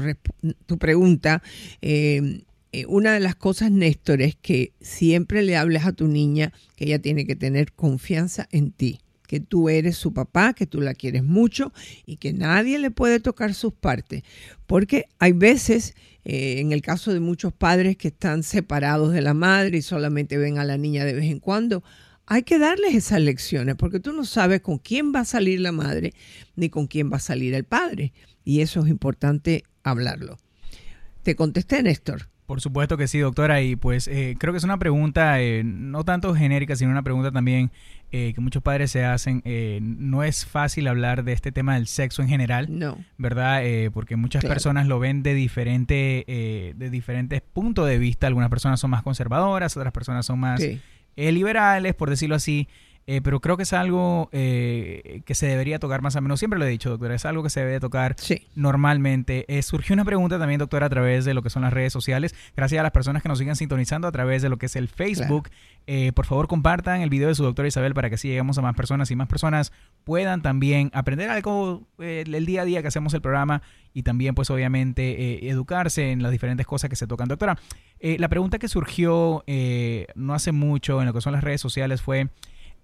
pregunta. 0.78 1.42
Eh, 1.80 2.42
eh, 2.72 2.84
una 2.86 3.14
de 3.14 3.20
las 3.20 3.34
cosas, 3.34 3.72
Néstor, 3.72 4.22
es 4.22 4.36
que 4.36 4.72
siempre 4.80 5.42
le 5.42 5.56
hables 5.56 5.86
a 5.86 5.92
tu 5.92 6.06
niña 6.06 6.52
que 6.76 6.84
ella 6.84 7.00
tiene 7.00 7.26
que 7.26 7.34
tener 7.34 7.72
confianza 7.72 8.48
en 8.52 8.70
ti, 8.70 9.00
que 9.26 9.40
tú 9.40 9.68
eres 9.68 9.96
su 9.96 10.12
papá, 10.12 10.52
que 10.52 10.66
tú 10.66 10.80
la 10.80 10.94
quieres 10.94 11.24
mucho 11.24 11.72
y 12.06 12.16
que 12.16 12.32
nadie 12.32 12.78
le 12.78 12.90
puede 12.92 13.18
tocar 13.18 13.54
sus 13.54 13.72
partes. 13.72 14.22
Porque 14.66 15.06
hay 15.18 15.32
veces, 15.32 15.94
eh, 16.24 16.60
en 16.60 16.70
el 16.70 16.82
caso 16.82 17.12
de 17.12 17.20
muchos 17.20 17.52
padres 17.52 17.96
que 17.96 18.08
están 18.08 18.44
separados 18.44 19.12
de 19.12 19.22
la 19.22 19.34
madre 19.34 19.78
y 19.78 19.82
solamente 19.82 20.38
ven 20.38 20.58
a 20.58 20.64
la 20.64 20.76
niña 20.76 21.04
de 21.04 21.14
vez 21.14 21.30
en 21.30 21.40
cuando, 21.40 21.82
hay 22.30 22.44
que 22.44 22.60
darles 22.60 22.94
esas 22.94 23.20
lecciones 23.20 23.74
porque 23.74 23.98
tú 23.98 24.12
no 24.12 24.24
sabes 24.24 24.60
con 24.60 24.78
quién 24.78 25.12
va 25.12 25.20
a 25.20 25.24
salir 25.24 25.60
la 25.60 25.72
madre 25.72 26.14
ni 26.54 26.70
con 26.70 26.86
quién 26.86 27.10
va 27.10 27.16
a 27.16 27.20
salir 27.20 27.54
el 27.54 27.64
padre. 27.64 28.12
Y 28.44 28.60
eso 28.60 28.84
es 28.84 28.88
importante 28.88 29.64
hablarlo. 29.82 30.38
Te 31.24 31.34
contesté, 31.34 31.82
Néstor. 31.82 32.28
Por 32.46 32.60
supuesto 32.60 32.96
que 32.96 33.08
sí, 33.08 33.18
doctora. 33.18 33.62
Y 33.62 33.74
pues 33.74 34.06
eh, 34.06 34.36
creo 34.38 34.52
que 34.52 34.58
es 34.58 34.64
una 34.64 34.78
pregunta 34.78 35.40
eh, 35.42 35.64
no 35.64 36.04
tanto 36.04 36.32
genérica, 36.32 36.76
sino 36.76 36.92
una 36.92 37.02
pregunta 37.02 37.32
también 37.32 37.72
eh, 38.12 38.32
que 38.32 38.40
muchos 38.40 38.62
padres 38.62 38.92
se 38.92 39.04
hacen. 39.04 39.42
no 39.82 40.22
es 40.22 40.46
fácil 40.46 40.86
hablar 40.86 41.24
de 41.24 41.32
este 41.32 41.50
tema 41.50 41.74
del 41.74 41.88
sexo 41.88 42.22
en 42.22 42.28
general, 42.28 42.68
no. 42.70 42.96
¿verdad? 43.18 43.62
porque 43.92 44.14
muchas 44.14 44.44
personas 44.44 44.86
lo 44.86 45.00
ven 45.00 45.24
de, 45.24 45.34
diferente, 45.34 46.24
de 46.76 46.90
diferentes 46.90 47.42
puntos 47.42 47.88
de 47.88 47.98
vista. 47.98 48.28
Algunas 48.28 48.50
personas 48.50 48.78
son 48.78 48.90
más 48.90 49.02
conservadoras, 49.02 49.76
otras 49.76 49.92
personas 49.92 50.26
son 50.26 50.38
más 50.38 50.62
liberales, 51.16 51.94
por 51.94 52.10
decirlo 52.10 52.36
así. 52.36 52.68
Eh, 53.12 53.20
pero 53.22 53.40
creo 53.40 53.56
que 53.56 53.64
es 53.64 53.72
algo 53.72 54.28
eh, 54.30 55.22
que 55.24 55.34
se 55.34 55.48
debería 55.48 55.80
tocar 55.80 56.00
más 56.00 56.14
o 56.14 56.20
menos. 56.20 56.38
Siempre 56.38 56.60
lo 56.60 56.64
he 56.64 56.68
dicho, 56.68 56.90
doctora, 56.90 57.16
es 57.16 57.24
algo 57.24 57.42
que 57.42 57.50
se 57.50 57.58
debe 57.58 57.80
tocar 57.80 58.14
normalmente. 58.54 59.46
Eh, 59.48 59.62
surgió 59.62 59.94
una 59.94 60.04
pregunta 60.04 60.38
también, 60.38 60.60
doctora, 60.60 60.86
a 60.86 60.90
través 60.90 61.24
de 61.24 61.34
lo 61.34 61.42
que 61.42 61.50
son 61.50 61.62
las 61.62 61.72
redes 61.72 61.92
sociales. 61.92 62.36
Gracias 62.56 62.78
a 62.78 62.84
las 62.84 62.92
personas 62.92 63.20
que 63.20 63.28
nos 63.28 63.38
sigan 63.38 63.56
sintonizando 63.56 64.06
a 64.06 64.12
través 64.12 64.42
de 64.42 64.48
lo 64.48 64.58
que 64.58 64.66
es 64.66 64.76
el 64.76 64.86
Facebook. 64.86 65.50
por 66.14 66.24
favor, 66.24 66.46
compartan 66.46 67.00
el 67.00 67.10
video 67.10 67.26
de 67.26 67.34
su 67.34 67.42
doctora 67.42 67.66
Isabel 67.66 67.94
para 67.94 68.10
que 68.10 68.14
así 68.14 68.28
lleguemos 68.28 68.56
a 68.58 68.62
más 68.62 68.76
personas 68.76 69.10
y 69.10 69.16
más 69.16 69.26
personas 69.26 69.72
puedan 70.04 70.40
también 70.40 70.92
aprender 70.94 71.30
algo 71.30 71.88
el 71.98 72.46
día 72.46 72.62
a 72.62 72.64
día 72.64 72.80
que 72.80 72.86
hacemos 72.86 73.12
el 73.14 73.22
programa 73.22 73.60
y 73.92 74.04
también, 74.04 74.36
pues, 74.36 74.50
obviamente, 74.50 75.50
educarse 75.50 76.12
en 76.12 76.22
las 76.22 76.30
diferentes 76.30 76.64
cosas 76.64 76.88
que 76.88 76.94
se 76.94 77.08
tocan. 77.08 77.26
Doctora, 77.26 77.58
la 78.00 78.28
pregunta 78.28 78.60
que 78.60 78.68
surgió 78.68 79.42
no 80.14 80.32
hace 80.32 80.52
mucho 80.52 81.00
en 81.00 81.08
lo 81.08 81.12
que 81.12 81.20
son 81.20 81.32
las 81.32 81.42
redes 81.42 81.60
sociales 81.60 82.02
fue 82.02 82.28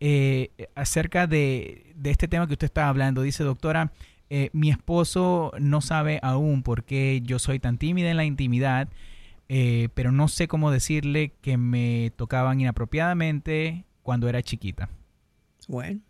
eh, 0.01 0.51
acerca 0.75 1.27
de, 1.27 1.95
este 2.05 2.29
tema 2.29 2.47
que 2.47 2.55
usted 2.55 2.67
está 2.67 2.89
hablando. 2.89 3.23
Dice, 3.23 3.45
doctora, 3.45 3.93
eh, 4.29 4.51
mi 4.53 4.71
esposo 4.71 5.53
no 5.59 5.81
sabe 5.81 6.19
aún 6.23 6.63
por 6.63 6.85
qué 6.85 7.21
yo 7.25 7.39
soy 7.39 7.59
tan 7.59 7.79
tímida 7.79 8.11
en 8.11 8.17
la 8.17 8.25
intimidad, 8.25 8.89
eh, 9.49 9.89
pero 9.95 10.13
no 10.13 10.29
sé 10.29 10.49
cómo 10.49 10.71
decirle 10.71 11.33
que 11.41 11.57
me 11.57 12.13
tocaban 12.17 12.61
inapropiadamente 12.61 13.85
cuando 14.03 14.29
era 14.29 14.43
chiquita. 14.43 14.89
Bueno, 15.69 16.01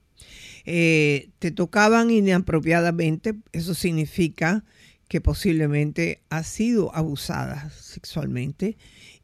te 0.64 1.50
tocaban 1.54 2.10
inapropiadamente, 2.10 3.34
eso 3.52 3.74
significa 3.74 4.64
que 5.08 5.20
posiblemente 5.20 6.20
has 6.30 6.46
sido 6.48 6.94
abusada 6.94 7.70
sexualmente 7.70 8.76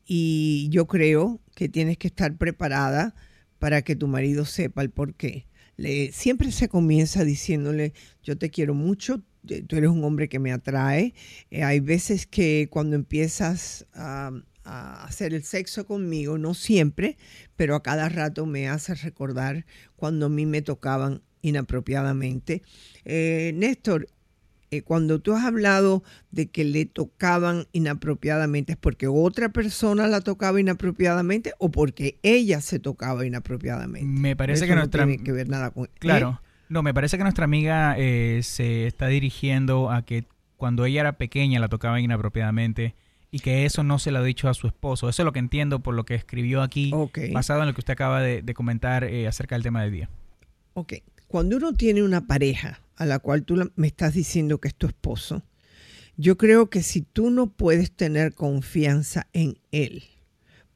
y 0.06 0.68
yo 0.70 0.86
creo 0.86 1.40
que 1.54 1.68
tienes 1.68 1.98
que 1.98 2.08
estar 2.08 2.36
preparada 2.36 3.14
para 3.62 3.82
que 3.82 3.94
tu 3.94 4.08
marido 4.08 4.44
sepa 4.44 4.82
el 4.82 4.90
por 4.90 5.14
qué. 5.14 5.46
Le, 5.76 6.10
siempre 6.10 6.50
se 6.50 6.68
comienza 6.68 7.22
diciéndole, 7.22 7.92
yo 8.20 8.36
te 8.36 8.50
quiero 8.50 8.74
mucho, 8.74 9.22
eh, 9.48 9.62
tú 9.62 9.76
eres 9.76 9.88
un 9.88 10.02
hombre 10.02 10.28
que 10.28 10.40
me 10.40 10.50
atrae. 10.50 11.14
Eh, 11.52 11.62
hay 11.62 11.78
veces 11.78 12.26
que 12.26 12.66
cuando 12.72 12.96
empiezas 12.96 13.86
a, 13.94 14.32
hacer 14.64 15.32
el 15.32 15.44
sexo 15.44 15.86
conmigo, 15.86 16.38
no 16.38 16.54
siempre, 16.54 17.16
pero 17.54 17.76
a 17.76 17.84
cada 17.84 18.08
rato 18.08 18.46
me 18.46 18.68
haces 18.68 19.02
recordar 19.02 19.64
cuando 19.94 20.26
a 20.26 20.28
mí 20.28 20.44
me 20.44 20.62
tocaban 20.62 21.22
inapropiadamente. 21.40 22.62
Eh, 23.04 23.52
Néstor, 23.54 24.08
eh, 24.72 24.80
cuando 24.80 25.20
tú 25.20 25.34
has 25.34 25.44
hablado 25.44 26.02
de 26.30 26.50
que 26.50 26.64
le 26.64 26.86
tocaban 26.86 27.66
inapropiadamente, 27.72 28.72
¿es 28.72 28.78
porque 28.78 29.06
otra 29.06 29.50
persona 29.50 30.08
la 30.08 30.22
tocaba 30.22 30.58
inapropiadamente 30.58 31.52
o 31.58 31.70
porque 31.70 32.18
ella 32.22 32.62
se 32.62 32.78
tocaba 32.78 33.26
inapropiadamente? 33.26 34.08
Me 34.08 34.34
parece 34.34 34.66
que 34.66 34.70
no 34.70 34.76
nuestra... 34.76 35.04
tiene 35.04 35.22
que 35.22 35.30
ver 35.30 35.50
nada 35.50 35.72
con... 35.72 35.90
Claro. 35.98 36.40
No, 36.70 36.82
me 36.82 36.94
parece 36.94 37.18
que 37.18 37.22
nuestra 37.22 37.44
amiga 37.44 37.96
eh, 37.98 38.40
se 38.42 38.86
está 38.86 39.08
dirigiendo 39.08 39.90
a 39.90 40.06
que 40.06 40.24
cuando 40.56 40.86
ella 40.86 41.02
era 41.02 41.18
pequeña 41.18 41.60
la 41.60 41.68
tocaba 41.68 42.00
inapropiadamente 42.00 42.94
y 43.30 43.40
que 43.40 43.66
eso 43.66 43.82
no 43.82 43.98
se 43.98 44.10
lo 44.10 44.20
ha 44.20 44.24
dicho 44.24 44.48
a 44.48 44.54
su 44.54 44.68
esposo. 44.68 45.10
Eso 45.10 45.20
es 45.20 45.26
lo 45.26 45.34
que 45.34 45.38
entiendo 45.38 45.80
por 45.80 45.92
lo 45.92 46.06
que 46.06 46.14
escribió 46.14 46.62
aquí, 46.62 46.94
basado 47.34 47.60
en 47.60 47.66
lo 47.66 47.74
que 47.74 47.82
usted 47.82 47.92
acaba 47.92 48.22
de, 48.22 48.54
comentar 48.54 49.04
eh, 49.04 49.28
acerca 49.28 49.54
del 49.54 49.64
tema 49.64 49.82
del 49.82 49.92
día. 49.92 50.08
Ok, 50.72 50.94
cuando 51.28 51.58
uno 51.58 51.74
tiene 51.74 52.02
una 52.02 52.26
pareja 52.26 52.80
a 53.02 53.06
la 53.06 53.18
cual 53.18 53.44
tú 53.44 53.70
me 53.76 53.86
estás 53.86 54.14
diciendo 54.14 54.58
que 54.58 54.68
es 54.68 54.74
tu 54.74 54.86
esposo, 54.86 55.42
yo 56.16 56.36
creo 56.36 56.70
que 56.70 56.82
si 56.82 57.02
tú 57.02 57.30
no 57.30 57.52
puedes 57.52 57.90
tener 57.92 58.34
confianza 58.34 59.28
en 59.32 59.58
él 59.70 60.04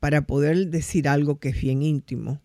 para 0.00 0.26
poder 0.26 0.68
decir 0.68 1.08
algo 1.08 1.38
que 1.38 1.50
es 1.50 1.60
bien 1.60 1.82
íntimo, 1.82 2.42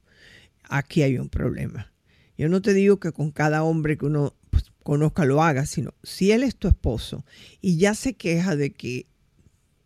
aquí 0.70 1.02
hay 1.02 1.18
un 1.18 1.30
problema. 1.30 1.92
Yo 2.38 2.48
no 2.50 2.62
te 2.62 2.74
digo 2.74 3.00
que 3.00 3.12
con 3.12 3.32
cada 3.32 3.64
hombre 3.64 3.98
que 3.98 4.06
uno 4.06 4.36
pues, 4.50 4.66
conozca 4.84 5.26
lo 5.26 5.42
haga, 5.44 5.66
sino 5.66 5.94
si 6.04 6.32
él 6.32 6.44
es 6.44 6.56
tu 6.56 6.68
esposo 6.68 7.26
y 7.62 7.78
ya 7.78 7.94
se 7.94 8.14
queja 8.14 8.56
de 8.56 8.74
que 8.74 9.08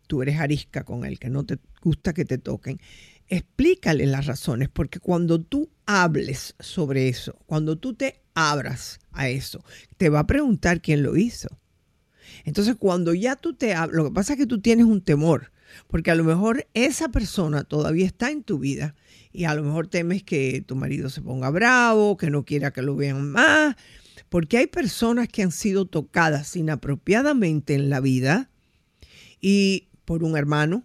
tú 0.06 0.22
eres 0.22 0.38
arisca 0.38 0.84
con 0.84 1.04
él, 1.04 1.18
que 1.18 1.30
no 1.30 1.44
te 1.44 1.58
gusta 1.82 2.12
que 2.12 2.24
te 2.24 2.38
toquen, 2.38 2.80
explícale 3.28 4.06
las 4.06 4.26
razones, 4.26 4.68
porque 4.68 5.00
cuando 5.00 5.40
tú 5.40 5.70
hables 5.86 6.54
sobre 6.58 7.08
eso, 7.08 7.38
cuando 7.46 7.76
tú 7.76 7.94
te 7.94 8.22
abras 8.34 8.98
a 9.12 9.28
eso, 9.28 9.64
te 9.96 10.08
va 10.08 10.20
a 10.20 10.26
preguntar 10.26 10.80
quién 10.80 11.02
lo 11.02 11.16
hizo. 11.16 11.48
Entonces, 12.44 12.76
cuando 12.78 13.14
ya 13.14 13.36
tú 13.36 13.54
te 13.54 13.74
hablas, 13.74 13.96
lo 13.96 14.04
que 14.04 14.14
pasa 14.14 14.34
es 14.34 14.38
que 14.38 14.46
tú 14.46 14.60
tienes 14.60 14.86
un 14.86 15.00
temor, 15.00 15.52
porque 15.88 16.10
a 16.10 16.14
lo 16.14 16.24
mejor 16.24 16.66
esa 16.74 17.08
persona 17.08 17.64
todavía 17.64 18.06
está 18.06 18.30
en 18.30 18.42
tu 18.42 18.58
vida 18.58 18.94
y 19.32 19.44
a 19.44 19.54
lo 19.54 19.62
mejor 19.62 19.88
temes 19.88 20.22
que 20.22 20.62
tu 20.66 20.76
marido 20.76 21.10
se 21.10 21.22
ponga 21.22 21.50
bravo, 21.50 22.16
que 22.16 22.30
no 22.30 22.44
quiera 22.44 22.72
que 22.72 22.82
lo 22.82 22.96
vean 22.96 23.30
más, 23.30 23.76
porque 24.28 24.58
hay 24.58 24.66
personas 24.66 25.28
que 25.28 25.42
han 25.42 25.52
sido 25.52 25.86
tocadas 25.86 26.56
inapropiadamente 26.56 27.74
en 27.74 27.90
la 27.90 28.00
vida 28.00 28.50
y 29.40 29.88
por 30.04 30.22
un 30.22 30.36
hermano, 30.36 30.84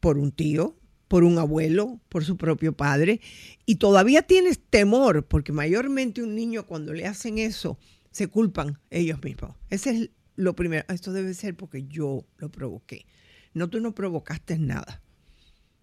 por 0.00 0.18
un 0.18 0.32
tío, 0.32 0.76
por 1.14 1.22
un 1.22 1.38
abuelo, 1.38 2.00
por 2.08 2.24
su 2.24 2.36
propio 2.36 2.72
padre, 2.72 3.20
y 3.66 3.76
todavía 3.76 4.22
tienes 4.22 4.58
temor, 4.58 5.24
porque 5.24 5.52
mayormente 5.52 6.24
un 6.24 6.34
niño 6.34 6.66
cuando 6.66 6.92
le 6.92 7.06
hacen 7.06 7.38
eso, 7.38 7.78
se 8.10 8.26
culpan 8.26 8.80
ellos 8.90 9.22
mismos. 9.22 9.54
Ese 9.70 9.90
es 9.90 10.10
lo 10.34 10.56
primero. 10.56 10.84
Esto 10.88 11.12
debe 11.12 11.32
ser 11.34 11.54
porque 11.54 11.84
yo 11.86 12.26
lo 12.38 12.50
provoqué. 12.50 13.06
No, 13.52 13.70
tú 13.70 13.78
no 13.78 13.94
provocaste 13.94 14.58
nada. 14.58 15.02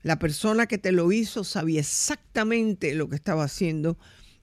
La 0.03 0.19
persona 0.19 0.67
que 0.67 0.77
te 0.77 0.91
lo 0.91 1.09
hizo 1.13 1.45
sabía 1.45 1.79
exactamente 1.79 2.93
lo 2.93 3.07
que 3.07 3.15
estaba 3.15 3.45
haciendo 3.45 3.97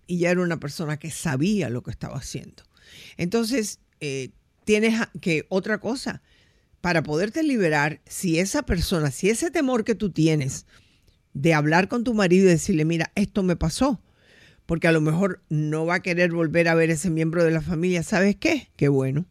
y 0.06 0.20
ya 0.20 0.30
era 0.30 0.40
una 0.40 0.58
persona 0.58 0.98
que 0.98 1.10
sabía 1.10 1.68
lo 1.68 1.82
que 1.82 1.90
estaba 1.90 2.16
haciendo. 2.16 2.62
Entonces, 3.18 3.80
eh, 4.00 4.30
tienes 4.64 4.98
que, 5.20 5.44
otra 5.50 5.80
cosa, 5.80 6.22
para 6.80 7.02
poderte 7.02 7.42
liberar, 7.42 8.00
si 8.06 8.38
esa 8.38 8.62
persona, 8.62 9.10
si 9.10 9.30
ese 9.30 9.50
temor 9.50 9.84
que 9.84 9.94
tú 9.94 10.10
tienes 10.10 10.66
de 11.32 11.54
hablar 11.54 11.88
con 11.88 12.04
tu 12.04 12.14
marido 12.14 12.46
y 12.46 12.50
decirle, 12.50 12.84
mira, 12.84 13.12
esto 13.14 13.42
me 13.42 13.56
pasó, 13.56 14.02
porque 14.66 14.88
a 14.88 14.92
lo 14.92 15.00
mejor 15.00 15.42
no 15.48 15.86
va 15.86 15.96
a 15.96 16.02
querer 16.02 16.32
volver 16.32 16.68
a 16.68 16.74
ver 16.74 16.90
ese 16.90 17.10
miembro 17.10 17.44
de 17.44 17.50
la 17.50 17.60
familia, 17.60 18.02
¿sabes 18.02 18.36
qué? 18.36 18.70
Qué 18.76 18.88
bueno. 18.88 19.26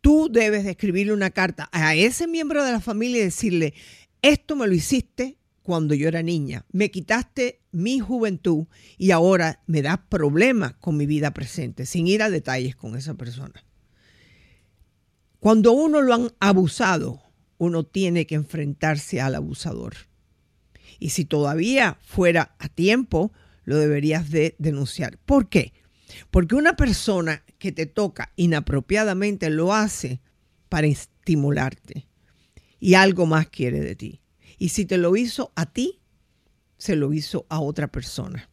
Tú 0.00 0.28
debes 0.30 0.64
de 0.64 0.70
escribirle 0.70 1.12
una 1.12 1.30
carta 1.30 1.68
a 1.72 1.94
ese 1.94 2.26
miembro 2.26 2.64
de 2.64 2.72
la 2.72 2.80
familia 2.80 3.20
y 3.20 3.24
decirle, 3.24 3.74
esto 4.22 4.54
me 4.56 4.66
lo 4.66 4.74
hiciste 4.74 5.38
cuando 5.62 5.94
yo 5.94 6.06
era 6.06 6.22
niña. 6.22 6.64
Me 6.70 6.92
quitaste 6.92 7.60
mi 7.72 7.98
juventud 7.98 8.66
y 8.98 9.10
ahora 9.10 9.62
me 9.66 9.82
das 9.82 9.98
problemas 10.08 10.74
con 10.74 10.96
mi 10.96 11.06
vida 11.06 11.32
presente, 11.32 11.86
sin 11.86 12.06
ir 12.06 12.22
a 12.22 12.30
detalles 12.30 12.76
con 12.76 12.96
esa 12.96 13.14
persona. 13.14 13.65
Cuando 15.40 15.72
uno 15.72 16.02
lo 16.02 16.14
han 16.14 16.32
abusado, 16.40 17.22
uno 17.58 17.84
tiene 17.84 18.26
que 18.26 18.34
enfrentarse 18.34 19.20
al 19.20 19.34
abusador. 19.34 19.94
Y 20.98 21.10
si 21.10 21.24
todavía 21.24 21.98
fuera 22.02 22.56
a 22.58 22.68
tiempo, 22.68 23.32
lo 23.64 23.76
deberías 23.76 24.30
de 24.30 24.54
denunciar. 24.58 25.18
¿Por 25.18 25.48
qué? 25.48 25.72
Porque 26.30 26.54
una 26.54 26.76
persona 26.76 27.44
que 27.58 27.72
te 27.72 27.86
toca 27.86 28.32
inapropiadamente 28.36 29.50
lo 29.50 29.74
hace 29.74 30.20
para 30.68 30.86
estimularte 30.86 32.06
y 32.78 32.94
algo 32.94 33.26
más 33.26 33.48
quiere 33.48 33.80
de 33.80 33.96
ti. 33.96 34.20
Y 34.58 34.70
si 34.70 34.86
te 34.86 34.98
lo 34.98 35.16
hizo 35.16 35.52
a 35.54 35.66
ti, 35.66 36.00
se 36.78 36.96
lo 36.96 37.12
hizo 37.12 37.46
a 37.48 37.60
otra 37.60 37.88
persona. 37.88 38.48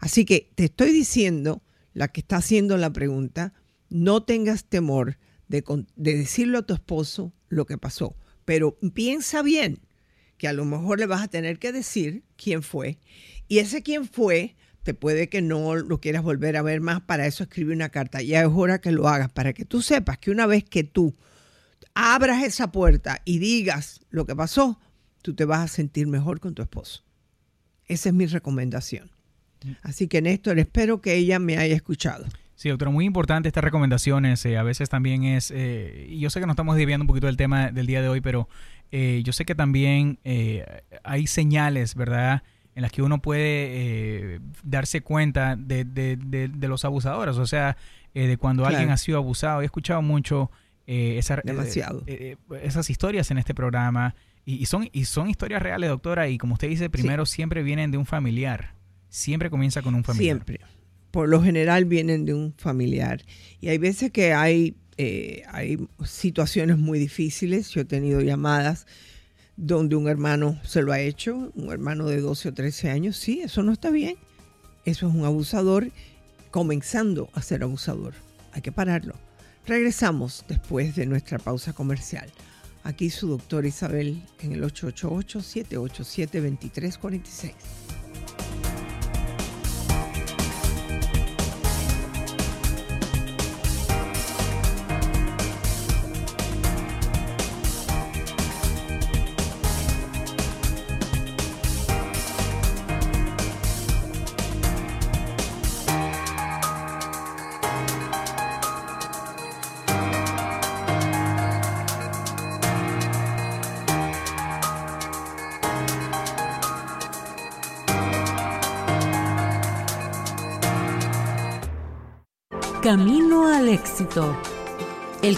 Así 0.00 0.24
que 0.24 0.50
te 0.54 0.64
estoy 0.64 0.92
diciendo, 0.92 1.62
la 1.92 2.08
que 2.08 2.20
está 2.20 2.36
haciendo 2.36 2.76
la 2.76 2.92
pregunta, 2.92 3.52
no 3.88 4.22
tengas 4.22 4.64
temor 4.64 5.18
de, 5.48 5.64
de 5.96 6.16
decirle 6.16 6.58
a 6.58 6.62
tu 6.62 6.74
esposo 6.74 7.32
lo 7.48 7.66
que 7.66 7.78
pasó, 7.78 8.16
pero 8.44 8.78
piensa 8.94 9.42
bien 9.42 9.80
que 10.38 10.48
a 10.48 10.52
lo 10.52 10.64
mejor 10.64 10.98
le 10.98 11.06
vas 11.06 11.22
a 11.22 11.28
tener 11.28 11.58
que 11.58 11.72
decir 11.72 12.24
quién 12.36 12.62
fue. 12.62 12.98
Y 13.48 13.58
ese 13.58 13.82
quién 13.82 14.06
fue, 14.06 14.56
te 14.82 14.94
puede 14.94 15.28
que 15.28 15.42
no 15.42 15.76
lo 15.76 16.00
quieras 16.00 16.22
volver 16.22 16.56
a 16.56 16.62
ver 16.62 16.80
más, 16.80 17.00
para 17.00 17.26
eso 17.26 17.44
escribe 17.44 17.72
una 17.72 17.88
carta. 17.88 18.22
Ya 18.22 18.42
es 18.42 18.48
hora 18.52 18.80
que 18.80 18.92
lo 18.92 19.08
hagas, 19.08 19.30
para 19.30 19.52
que 19.52 19.64
tú 19.64 19.82
sepas 19.82 20.18
que 20.18 20.30
una 20.30 20.46
vez 20.46 20.64
que 20.64 20.84
tú 20.84 21.14
abras 21.94 22.42
esa 22.42 22.72
puerta 22.72 23.22
y 23.24 23.38
digas 23.38 24.00
lo 24.10 24.26
que 24.26 24.34
pasó, 24.34 24.80
tú 25.22 25.34
te 25.34 25.44
vas 25.44 25.60
a 25.60 25.68
sentir 25.68 26.06
mejor 26.06 26.40
con 26.40 26.54
tu 26.54 26.62
esposo. 26.62 27.04
Esa 27.86 28.08
es 28.08 28.14
mi 28.14 28.26
recomendación. 28.26 29.10
Así 29.82 30.08
que 30.08 30.20
Néstor, 30.20 30.58
espero 30.58 31.00
que 31.00 31.14
ella 31.14 31.38
me 31.38 31.56
haya 31.56 31.74
escuchado. 31.74 32.26
Sí, 32.56 32.68
doctora, 32.68 32.90
muy 32.90 33.04
importante 33.04 33.48
estas 33.48 33.64
recomendaciones. 33.64 34.44
Eh, 34.46 34.56
a 34.56 34.62
veces 34.62 34.88
también 34.88 35.24
es, 35.24 35.52
eh, 35.54 36.08
yo 36.18 36.30
sé 36.30 36.40
que 36.40 36.46
nos 36.46 36.54
estamos 36.54 36.76
desviando 36.76 37.02
un 37.02 37.08
poquito 37.08 37.26
del 37.26 37.36
tema 37.36 37.70
del 37.70 37.86
día 37.86 38.00
de 38.00 38.08
hoy, 38.08 38.20
pero 38.20 38.48
eh, 38.92 39.22
yo 39.24 39.32
sé 39.32 39.44
que 39.44 39.54
también 39.54 40.18
hay 41.02 41.26
señales, 41.26 41.94
¿verdad? 41.94 42.42
En 42.76 42.82
las 42.82 42.92
que 42.92 43.02
uno 43.02 43.20
puede 43.20 44.40
darse 44.62 45.00
cuenta 45.00 45.56
de, 45.56 45.84
de, 45.84 46.16
de, 46.16 46.68
los 46.68 46.84
abusadores, 46.84 47.36
o 47.36 47.46
sea, 47.46 47.76
de 48.12 48.36
cuando 48.36 48.66
alguien 48.66 48.90
ha 48.90 48.96
sido 48.96 49.18
abusado. 49.18 49.62
He 49.62 49.64
escuchado 49.64 50.02
mucho 50.02 50.50
esa, 50.86 51.40
esas 52.62 52.90
historias 52.90 53.30
en 53.30 53.38
este 53.38 53.54
programa. 53.54 54.14
Y, 54.44 54.66
son, 54.66 54.88
y 54.92 55.06
son 55.06 55.30
historias 55.30 55.62
reales, 55.62 55.88
doctora, 55.88 56.28
y 56.28 56.36
como 56.36 56.54
usted 56.54 56.68
dice, 56.68 56.90
primero 56.90 57.26
siempre 57.26 57.62
vienen 57.62 57.90
de 57.90 57.98
un 57.98 58.06
familiar. 58.06 58.74
Siempre 59.08 59.50
comienza 59.50 59.80
con 59.80 59.94
un 59.94 60.04
familiar. 60.04 60.36
Siempre. 60.44 60.60
Por 61.14 61.28
lo 61.28 61.40
general 61.40 61.84
vienen 61.84 62.24
de 62.24 62.34
un 62.34 62.52
familiar. 62.56 63.24
Y 63.60 63.68
hay 63.68 63.78
veces 63.78 64.10
que 64.10 64.32
hay, 64.32 64.74
eh, 64.96 65.44
hay 65.46 65.78
situaciones 66.04 66.76
muy 66.76 66.98
difíciles. 66.98 67.70
Yo 67.70 67.82
he 67.82 67.84
tenido 67.84 68.20
llamadas 68.20 68.88
donde 69.56 69.94
un 69.94 70.08
hermano 70.08 70.58
se 70.64 70.82
lo 70.82 70.90
ha 70.90 70.98
hecho, 70.98 71.52
un 71.54 71.70
hermano 71.70 72.08
de 72.08 72.20
12 72.20 72.48
o 72.48 72.54
13 72.54 72.90
años. 72.90 73.16
Sí, 73.16 73.42
eso 73.42 73.62
no 73.62 73.70
está 73.70 73.90
bien. 73.90 74.16
Eso 74.84 75.08
es 75.08 75.14
un 75.14 75.24
abusador 75.24 75.92
comenzando 76.50 77.28
a 77.32 77.42
ser 77.42 77.62
abusador. 77.62 78.14
Hay 78.50 78.62
que 78.62 78.72
pararlo. 78.72 79.14
Regresamos 79.68 80.44
después 80.48 80.96
de 80.96 81.06
nuestra 81.06 81.38
pausa 81.38 81.74
comercial. 81.74 82.28
Aquí 82.82 83.10
su 83.10 83.28
doctor 83.28 83.66
Isabel 83.66 84.20
en 84.40 84.50
el 84.50 84.64
888-787-2346. 84.64 87.54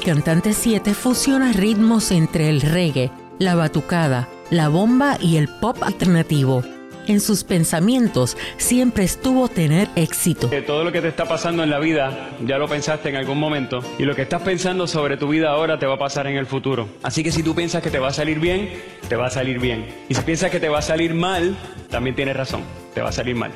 Cantante 0.06 0.52
7 0.52 0.94
fusiona 0.94 1.52
ritmos 1.52 2.12
entre 2.12 2.48
el 2.48 2.60
reggae, 2.60 3.10
la 3.40 3.56
batucada, 3.56 4.28
la 4.50 4.68
bomba 4.68 5.18
y 5.20 5.36
el 5.36 5.48
pop 5.48 5.82
alternativo 5.82 6.62
en 7.08 7.20
sus 7.20 7.42
pensamientos 7.42 8.36
siempre 8.56 9.02
estuvo 9.02 9.48
tener 9.48 9.88
éxito. 9.96 10.48
todo 10.64 10.84
lo 10.84 10.92
que 10.92 11.00
te 11.00 11.08
está 11.08 11.24
pasando 11.24 11.64
en 11.64 11.70
la 11.70 11.80
vida 11.80 12.30
ya 12.46 12.56
lo 12.56 12.68
pensaste 12.68 13.08
en 13.08 13.16
algún 13.16 13.40
momento 13.40 13.80
y 13.98 14.04
lo 14.04 14.14
que 14.14 14.22
estás 14.22 14.42
pensando 14.42 14.86
sobre 14.86 15.16
tu 15.16 15.26
vida 15.26 15.50
ahora 15.50 15.76
te 15.76 15.86
va 15.86 15.94
a 15.94 15.98
pasar 15.98 16.28
en 16.28 16.36
el 16.36 16.46
futuro. 16.46 16.88
Así 17.02 17.24
que 17.24 17.32
si 17.32 17.42
tú 17.42 17.56
piensas 17.56 17.82
que 17.82 17.90
te 17.90 17.98
va 17.98 18.08
a 18.08 18.12
salir 18.12 18.38
bien, 18.38 18.70
te 19.08 19.16
va 19.16 19.26
a 19.26 19.30
salir 19.30 19.58
bien. 19.58 19.86
Y 20.08 20.14
si 20.14 20.22
piensas 20.22 20.52
que 20.52 20.60
te 20.60 20.68
va 20.68 20.78
a 20.78 20.82
salir 20.82 21.14
mal, 21.14 21.56
también 21.90 22.14
tienes 22.14 22.36
razón, 22.36 22.62
te 22.94 23.02
va 23.02 23.08
a 23.08 23.12
salir 23.12 23.34
mal. 23.34 23.50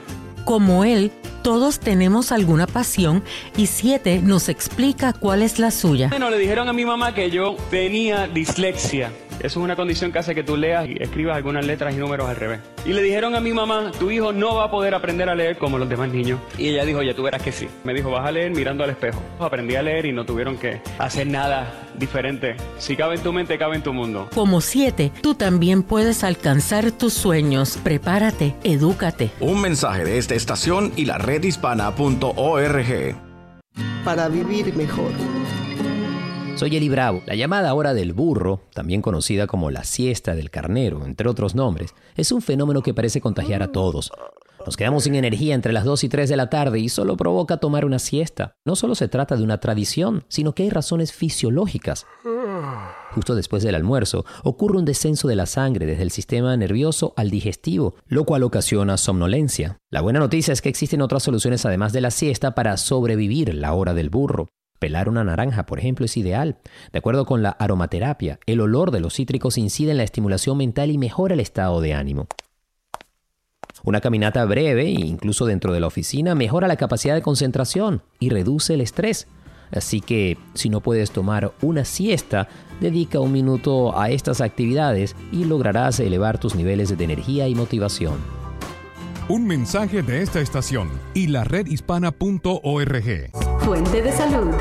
Como 0.45 0.85
él, 0.85 1.13
todos 1.43 1.81
tenemos 1.81 2.33
alguna 2.33 2.67
pasión 2.67 3.23
y 3.57 3.67
Siete 3.67 4.21
nos 4.23 4.49
explica 4.49 5.13
cuál 5.13 5.43
es 5.43 5.59
la 5.59 5.71
suya. 5.71 6.09
Bueno, 6.09 6.31
le 6.31 6.39
dijeron 6.39 6.69
a 6.69 6.73
mi 6.73 6.85
mamá 6.85 7.15
que 7.15 7.31
yo 7.31 7.57
tenía 7.71 8.27
dislexia. 8.27 9.13
Eso 9.41 9.59
es 9.61 9.65
una 9.65 9.75
condición 9.75 10.13
que 10.13 10.19
hace 10.19 10.35
que 10.35 10.43
tú 10.43 10.57
leas 10.57 10.87
y 10.89 10.97
escribas 11.01 11.37
algunas 11.37 11.65
letras 11.65 11.95
y 11.95 11.97
números 11.97 12.29
al 12.29 12.37
revés. 12.37 12.61
Y 12.85 12.93
le 12.93 13.03
dijeron 13.03 13.35
a 13.35 13.41
mi 13.41 13.53
mamá, 13.53 13.91
tu 13.99 14.11
hijo 14.11 14.33
no 14.33 14.57
va 14.57 14.65
a 14.65 14.71
poder 14.71 14.95
aprender 14.95 15.29
a 15.29 15.35
leer 15.35 15.57
como 15.57 15.79
los 15.79 15.89
demás 15.89 16.11
niños. 16.11 16.39
Y 16.59 16.69
ella 16.69 16.85
dijo, 16.85 17.03
ya 17.03 17.15
tú 17.15 17.23
verás 17.23 17.43
que 17.43 17.51
sí. 17.53 17.69
Me 17.85 17.95
dijo, 17.95 18.11
vas 18.11 18.27
a 18.27 18.33
leer 18.33 18.51
mirando 18.51 18.85
al 18.85 18.91
espejo. 18.91 19.23
Aprendí 19.39 19.77
a 19.77 19.83
leer 19.83 20.07
y 20.07 20.13
no 20.13 20.25
tuvieron 20.27 20.59
que 20.59 20.83
hacer 20.99 21.27
nada 21.27 21.73
diferente. 21.99 22.57
Si 22.79 22.97
cabe 22.97 23.17
en 23.17 23.23
tu 23.23 23.33
mente, 23.33 23.57
cabe 23.59 23.77
en 23.77 23.83
tu 23.83 23.93
mundo. 23.93 24.29
Como 24.35 24.61
siete, 24.61 25.11
tú 25.23 25.35
también 25.35 25.83
puedes 25.83 26.23
alcanzar 26.23 26.93
tus 26.93 27.15
sueños. 27.15 27.79
Prepárate, 27.83 28.55
edúcate. 28.63 29.31
Un 29.41 29.61
mensaje 29.61 30.05
de 30.05 30.19
esta 30.19 30.35
estación 30.35 30.93
y 30.97 31.07
la 31.07 31.19
redhispana.org. 31.19 33.17
Para 34.05 34.29
vivir 34.29 34.75
mejor. 34.75 35.13
Soy 36.61 36.77
Eli 36.77 36.91
Bravo. 36.91 37.23
La 37.25 37.35
llamada 37.37 37.73
hora 37.73 37.95
del 37.95 38.13
burro, 38.13 38.61
también 38.75 39.01
conocida 39.01 39.47
como 39.47 39.71
la 39.71 39.83
siesta 39.83 40.35
del 40.35 40.51
carnero, 40.51 41.07
entre 41.07 41.27
otros 41.27 41.55
nombres, 41.55 41.95
es 42.17 42.33
un 42.33 42.43
fenómeno 42.43 42.83
que 42.83 42.93
parece 42.93 43.23
contagiar 43.23 43.63
a 43.63 43.73
todos. 43.73 44.13
Nos 44.67 44.77
quedamos 44.77 45.05
sin 45.05 45.15
energía 45.15 45.55
entre 45.55 45.73
las 45.73 45.85
2 45.85 46.05
y 46.05 46.11
3 46.11 46.29
de 46.29 46.37
la 46.37 46.51
tarde 46.51 46.79
y 46.79 46.91
solo 46.91 47.17
provoca 47.17 47.57
tomar 47.57 47.87
una 47.87 47.99
siesta. 47.99 48.57
No 48.67 48.77
solo 48.77 48.95
se 48.95 49.09
trata 49.09 49.39
de 49.39 49.43
una 49.43 49.59
tradición, 49.59 50.27
sino 50.29 50.55
que 50.55 50.65
hay 50.65 50.69
razones 50.69 51.15
fisiológicas. 51.15 52.05
Justo 53.15 53.35
después 53.35 53.63
del 53.63 53.75
almuerzo 53.75 54.27
ocurre 54.45 54.77
un 54.77 54.85
descenso 54.85 55.29
de 55.29 55.37
la 55.37 55.47
sangre 55.47 55.87
desde 55.87 56.03
el 56.03 56.11
sistema 56.11 56.55
nervioso 56.59 57.15
al 57.17 57.31
digestivo, 57.31 57.95
lo 58.07 58.27
cual 58.27 58.43
ocasiona 58.43 58.99
somnolencia. 58.99 59.79
La 59.89 60.03
buena 60.03 60.21
noticia 60.21 60.53
es 60.53 60.61
que 60.61 60.69
existen 60.69 61.01
otras 61.01 61.23
soluciones 61.23 61.65
además 61.65 61.95
de 61.95 62.03
la 62.03 62.11
siesta 62.11 62.55
para 62.55 62.77
sobrevivir 62.77 63.55
la 63.55 63.73
hora 63.73 63.95
del 63.95 64.11
burro. 64.11 64.51
Pelar 64.81 65.11
una 65.11 65.23
naranja, 65.23 65.67
por 65.67 65.79
ejemplo, 65.79 66.07
es 66.07 66.17
ideal. 66.17 66.57
De 66.91 66.99
acuerdo 66.99 67.27
con 67.27 67.43
la 67.43 67.51
aromaterapia, 67.51 68.41
el 68.47 68.63
olor 68.63 68.91
de 68.91 69.01
los 69.01 69.15
cítricos 69.15 69.59
incide 69.59 69.91
en 69.91 69.99
la 69.99 70.05
estimulación 70.05 70.57
mental 70.57 70.91
y 70.91 70.97
mejora 70.97 71.35
el 71.35 71.41
estado 71.41 71.83
de 71.83 71.93
ánimo. 71.93 72.27
Una 73.85 74.01
caminata 74.01 74.43
breve, 74.47 74.91
incluso 74.91 75.45
dentro 75.45 75.75
de 75.75 75.81
la 75.81 75.87
oficina, 75.87 76.35
mejora 76.35 76.67
la 76.67 76.77
capacidad 76.77 77.15
de 77.15 77.21
concentración 77.21 78.03
y 78.19 78.31
reduce 78.31 78.73
el 78.73 78.81
estrés. 78.81 79.29
Así 79.71 80.01
que 80.01 80.39
si 80.55 80.71
no 80.71 80.81
puedes 80.81 81.11
tomar 81.11 81.53
una 81.61 81.85
siesta, 81.85 82.49
dedica 82.81 83.21
un 83.21 83.33
minuto 83.33 83.99
a 83.99 84.09
estas 84.09 84.41
actividades 84.41 85.15
y 85.31 85.45
lograrás 85.45 86.01
elevar 86.01 86.39
tus 86.39 86.55
niveles 86.55 86.97
de 86.97 87.05
energía 87.05 87.49
y 87.49 87.55
motivación. 87.55 88.40
Un 89.31 89.47
mensaje 89.47 90.03
de 90.03 90.23
esta 90.23 90.41
estación 90.41 90.91
y 91.15 91.29
la 91.29 91.45
redhispana.org. 91.45 93.31
Fuente 93.61 94.03
de 94.03 94.11
salud. 94.11 94.53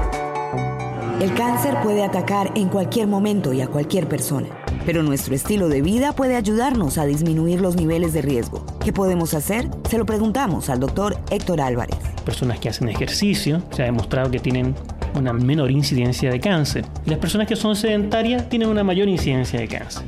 El 1.19 1.33
cáncer 1.33 1.73
puede 1.81 2.03
atacar 2.03 2.51
en 2.53 2.69
cualquier 2.69 3.07
momento 3.07 3.51
y 3.51 3.61
a 3.61 3.67
cualquier 3.67 4.07
persona, 4.07 4.47
pero 4.85 5.01
nuestro 5.01 5.33
estilo 5.33 5.69
de 5.69 5.81
vida 5.81 6.13
puede 6.13 6.35
ayudarnos 6.35 6.99
a 6.99 7.07
disminuir 7.07 7.61
los 7.61 7.77
niveles 7.77 8.13
de 8.13 8.21
riesgo. 8.21 8.63
¿Qué 8.85 8.93
podemos 8.93 9.33
hacer? 9.33 9.67
Se 9.89 9.97
lo 9.97 10.05
preguntamos 10.05 10.69
al 10.69 10.79
doctor 10.79 11.17
Héctor 11.31 11.61
Álvarez. 11.61 11.97
Personas 12.23 12.59
que 12.59 12.69
hacen 12.69 12.89
ejercicio, 12.89 13.63
se 13.71 13.81
ha 13.81 13.85
demostrado 13.85 14.29
que 14.29 14.39
tienen 14.39 14.75
una 15.15 15.33
menor 15.33 15.71
incidencia 15.71 16.29
de 16.29 16.39
cáncer. 16.39 16.85
Y 17.07 17.09
las 17.09 17.17
personas 17.17 17.47
que 17.47 17.55
son 17.55 17.75
sedentarias 17.75 18.47
tienen 18.49 18.69
una 18.69 18.83
mayor 18.83 19.07
incidencia 19.07 19.59
de 19.59 19.67
cáncer. 19.67 20.03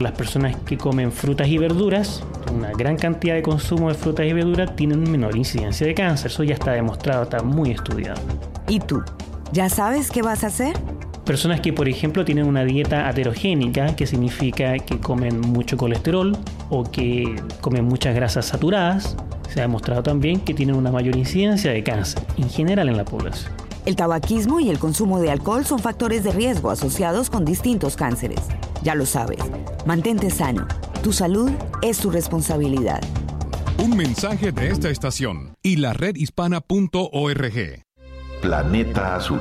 Las 0.00 0.12
personas 0.12 0.56
que 0.66 0.76
comen 0.76 1.12
frutas 1.12 1.46
y 1.48 1.56
verduras, 1.58 2.22
una 2.52 2.72
gran 2.72 2.96
cantidad 2.96 3.34
de 3.34 3.42
consumo 3.42 3.88
de 3.88 3.94
frutas 3.94 4.26
y 4.26 4.32
verduras, 4.32 4.74
tienen 4.74 5.08
menor 5.10 5.36
incidencia 5.36 5.86
de 5.86 5.94
cáncer. 5.94 6.30
Eso 6.30 6.42
ya 6.42 6.54
está 6.54 6.72
demostrado, 6.72 7.22
está 7.22 7.42
muy 7.42 7.70
estudiado. 7.70 8.20
¿Y 8.68 8.80
tú? 8.80 9.02
¿Ya 9.52 9.68
sabes 9.68 10.10
qué 10.10 10.22
vas 10.22 10.42
a 10.42 10.48
hacer? 10.48 10.76
Personas 11.24 11.60
que, 11.60 11.72
por 11.72 11.88
ejemplo, 11.88 12.24
tienen 12.24 12.46
una 12.46 12.64
dieta 12.64 13.08
aterogénica, 13.08 13.94
que 13.94 14.06
significa 14.06 14.76
que 14.78 14.98
comen 14.98 15.40
mucho 15.40 15.76
colesterol 15.76 16.36
o 16.70 16.84
que 16.84 17.36
comen 17.60 17.84
muchas 17.84 18.14
grasas 18.14 18.46
saturadas, 18.46 19.16
se 19.48 19.60
ha 19.60 19.62
demostrado 19.62 20.02
también 20.02 20.40
que 20.40 20.52
tienen 20.52 20.74
una 20.74 20.90
mayor 20.90 21.16
incidencia 21.16 21.70
de 21.70 21.84
cáncer 21.84 22.22
en 22.36 22.50
general 22.50 22.88
en 22.88 22.96
la 22.96 23.04
población. 23.04 23.52
El 23.86 23.96
tabaquismo 23.96 24.60
y 24.60 24.70
el 24.70 24.78
consumo 24.78 25.20
de 25.20 25.30
alcohol 25.30 25.64
son 25.64 25.78
factores 25.78 26.24
de 26.24 26.32
riesgo 26.32 26.70
asociados 26.70 27.30
con 27.30 27.44
distintos 27.44 27.96
cánceres. 27.96 28.40
Ya 28.84 28.94
lo 28.94 29.06
sabes, 29.06 29.38
mantente 29.86 30.28
sano. 30.28 30.68
Tu 31.02 31.10
salud 31.14 31.50
es 31.80 31.98
tu 31.98 32.10
responsabilidad. 32.10 33.00
Un 33.78 33.96
mensaje 33.96 34.52
de 34.52 34.68
esta 34.68 34.90
estación 34.90 35.54
y 35.62 35.76
la 35.76 35.94
redhispana.org. 35.94 37.82
Planeta 38.42 39.16
Azul. 39.16 39.40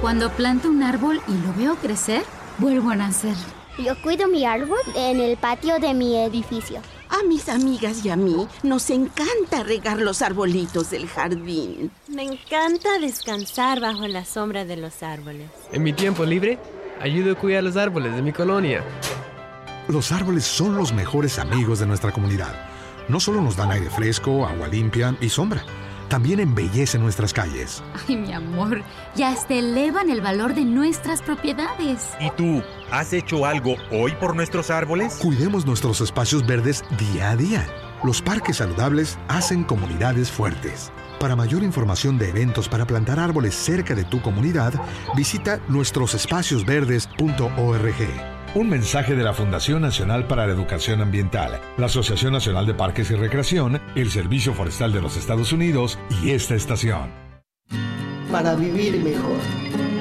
Cuando 0.00 0.28
planto 0.30 0.68
un 0.68 0.82
árbol 0.82 1.20
y 1.28 1.46
lo 1.46 1.54
veo 1.56 1.76
crecer, 1.76 2.24
vuelvo 2.58 2.90
a 2.90 2.96
nacer. 2.96 3.36
Yo 3.78 3.94
cuido 4.02 4.26
mi 4.26 4.44
árbol 4.44 4.80
en 4.96 5.20
el 5.20 5.36
patio 5.36 5.78
de 5.78 5.94
mi 5.94 6.16
edificio. 6.16 6.80
A 7.10 7.22
mis 7.22 7.48
amigas 7.48 8.04
y 8.04 8.10
a 8.10 8.16
mí 8.16 8.48
nos 8.64 8.90
encanta 8.90 9.62
regar 9.62 9.98
los 10.00 10.20
arbolitos 10.20 10.90
del 10.90 11.06
jardín. 11.06 11.92
Me 12.08 12.24
encanta 12.24 12.98
descansar 13.00 13.80
bajo 13.80 14.08
la 14.08 14.24
sombra 14.24 14.64
de 14.64 14.78
los 14.78 15.04
árboles. 15.04 15.48
En 15.70 15.84
mi 15.84 15.92
tiempo 15.92 16.24
libre, 16.24 16.58
ayudo 17.02 17.32
a 17.32 17.34
cuidar 17.34 17.64
los 17.64 17.76
árboles 17.76 18.14
de 18.14 18.22
mi 18.22 18.32
colonia. 18.32 18.82
Los 19.88 20.12
árboles 20.12 20.44
son 20.44 20.76
los 20.76 20.92
mejores 20.92 21.38
amigos 21.38 21.80
de 21.80 21.86
nuestra 21.86 22.12
comunidad. 22.12 22.54
No 23.08 23.18
solo 23.18 23.40
nos 23.40 23.56
dan 23.56 23.72
aire 23.72 23.90
fresco, 23.90 24.46
agua 24.46 24.68
limpia 24.68 25.16
y 25.20 25.28
sombra, 25.28 25.64
también 26.08 26.38
embellecen 26.38 27.02
nuestras 27.02 27.32
calles. 27.32 27.82
Ay, 28.06 28.16
mi 28.16 28.32
amor, 28.32 28.82
ya 29.16 29.30
hasta 29.30 29.54
elevan 29.54 30.08
el 30.10 30.20
valor 30.20 30.54
de 30.54 30.64
nuestras 30.64 31.20
propiedades. 31.20 32.10
¿Y 32.20 32.30
tú, 32.30 32.62
has 32.92 33.12
hecho 33.12 33.44
algo 33.44 33.74
hoy 33.90 34.12
por 34.20 34.36
nuestros 34.36 34.70
árboles? 34.70 35.18
Cuidemos 35.20 35.66
nuestros 35.66 36.00
espacios 36.00 36.46
verdes 36.46 36.84
día 36.96 37.30
a 37.30 37.36
día. 37.36 37.66
Los 38.04 38.22
parques 38.22 38.58
saludables 38.58 39.18
hacen 39.26 39.64
comunidades 39.64 40.30
fuertes. 40.30 40.92
Para 41.18 41.36
mayor 41.36 41.62
información 41.62 42.18
de 42.18 42.30
eventos 42.30 42.68
para 42.68 42.86
plantar 42.86 43.20
árboles 43.20 43.54
cerca 43.54 43.94
de 43.94 44.04
tu 44.04 44.20
comunidad, 44.20 44.74
visita 45.16 45.60
nuestrosespaciosverdes.org. 45.68 48.42
Un 48.54 48.68
mensaje 48.68 49.14
de 49.14 49.24
la 49.24 49.32
Fundación 49.32 49.80
Nacional 49.80 50.26
para 50.26 50.46
la 50.46 50.52
Educación 50.52 51.00
Ambiental, 51.00 51.58
la 51.78 51.86
Asociación 51.86 52.34
Nacional 52.34 52.66
de 52.66 52.74
Parques 52.74 53.10
y 53.10 53.14
Recreación, 53.14 53.80
el 53.94 54.10
Servicio 54.10 54.52
Forestal 54.52 54.92
de 54.92 55.00
los 55.00 55.16
Estados 55.16 55.52
Unidos 55.52 55.98
y 56.22 56.32
esta 56.32 56.54
estación. 56.54 57.10
Para 58.30 58.54
vivir 58.54 59.02
mejor. 59.02 59.38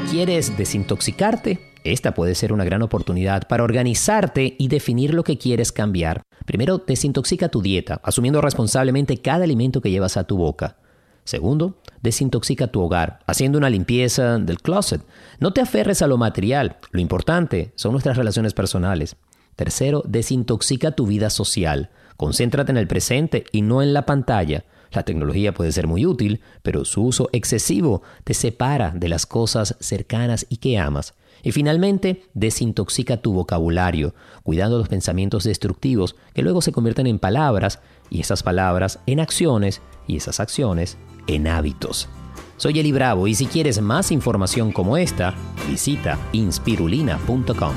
¿Quieres 0.09 0.57
desintoxicarte? 0.57 1.71
Esta 1.85 2.13
puede 2.13 2.35
ser 2.35 2.51
una 2.51 2.65
gran 2.65 2.81
oportunidad 2.81 3.47
para 3.47 3.63
organizarte 3.63 4.55
y 4.59 4.67
definir 4.67 5.13
lo 5.13 5.23
que 5.23 5.37
quieres 5.37 5.71
cambiar. 5.71 6.21
Primero, 6.45 6.79
desintoxica 6.79 7.47
tu 7.49 7.61
dieta, 7.61 8.01
asumiendo 8.03 8.41
responsablemente 8.41 9.17
cada 9.17 9.45
alimento 9.45 9.79
que 9.79 9.91
llevas 9.91 10.17
a 10.17 10.25
tu 10.25 10.37
boca. 10.37 10.80
Segundo, 11.23 11.77
desintoxica 12.01 12.67
tu 12.67 12.81
hogar, 12.81 13.19
haciendo 13.27 13.57
una 13.57 13.69
limpieza 13.69 14.39
del 14.39 14.61
closet. 14.61 15.01
No 15.39 15.53
te 15.53 15.61
aferres 15.61 16.01
a 16.01 16.07
lo 16.07 16.17
material, 16.17 16.77
lo 16.91 16.99
importante 16.99 17.71
son 17.75 17.91
nuestras 17.91 18.17
relaciones 18.17 18.53
personales. 18.53 19.15
Tercero, 19.55 20.03
desintoxica 20.07 20.91
tu 20.91 21.05
vida 21.05 21.29
social. 21.29 21.91
Concéntrate 22.17 22.71
en 22.71 22.77
el 22.77 22.87
presente 22.87 23.45
y 23.51 23.61
no 23.61 23.81
en 23.81 23.93
la 23.93 24.05
pantalla. 24.05 24.65
La 24.91 25.03
tecnología 25.03 25.53
puede 25.53 25.71
ser 25.71 25.87
muy 25.87 26.05
útil, 26.05 26.41
pero 26.63 26.83
su 26.85 27.03
uso 27.03 27.29
excesivo 27.31 28.01
te 28.23 28.33
separa 28.33 28.91
de 28.95 29.07
las 29.07 29.25
cosas 29.25 29.77
cercanas 29.79 30.45
y 30.49 30.57
que 30.57 30.77
amas. 30.77 31.13
Y 31.43 31.51
finalmente, 31.51 32.23
desintoxica 32.33 33.17
tu 33.17 33.33
vocabulario, 33.33 34.13
cuidando 34.43 34.77
los 34.77 34.89
pensamientos 34.89 35.43
destructivos 35.43 36.15
que 36.33 36.43
luego 36.43 36.61
se 36.61 36.71
convierten 36.71 37.07
en 37.07 37.19
palabras 37.19 37.79
y 38.09 38.19
esas 38.19 38.43
palabras 38.43 38.99
en 39.05 39.19
acciones 39.19 39.81
y 40.07 40.17
esas 40.17 40.39
acciones 40.39 40.97
en 41.27 41.47
hábitos. 41.47 42.09
Soy 42.57 42.79
Eli 42.79 42.91
Bravo 42.91 43.27
y 43.27 43.35
si 43.35 43.47
quieres 43.47 43.81
más 43.81 44.11
información 44.11 44.71
como 44.71 44.97
esta, 44.97 45.33
visita 45.67 46.19
inspirulina.com. 46.31 47.73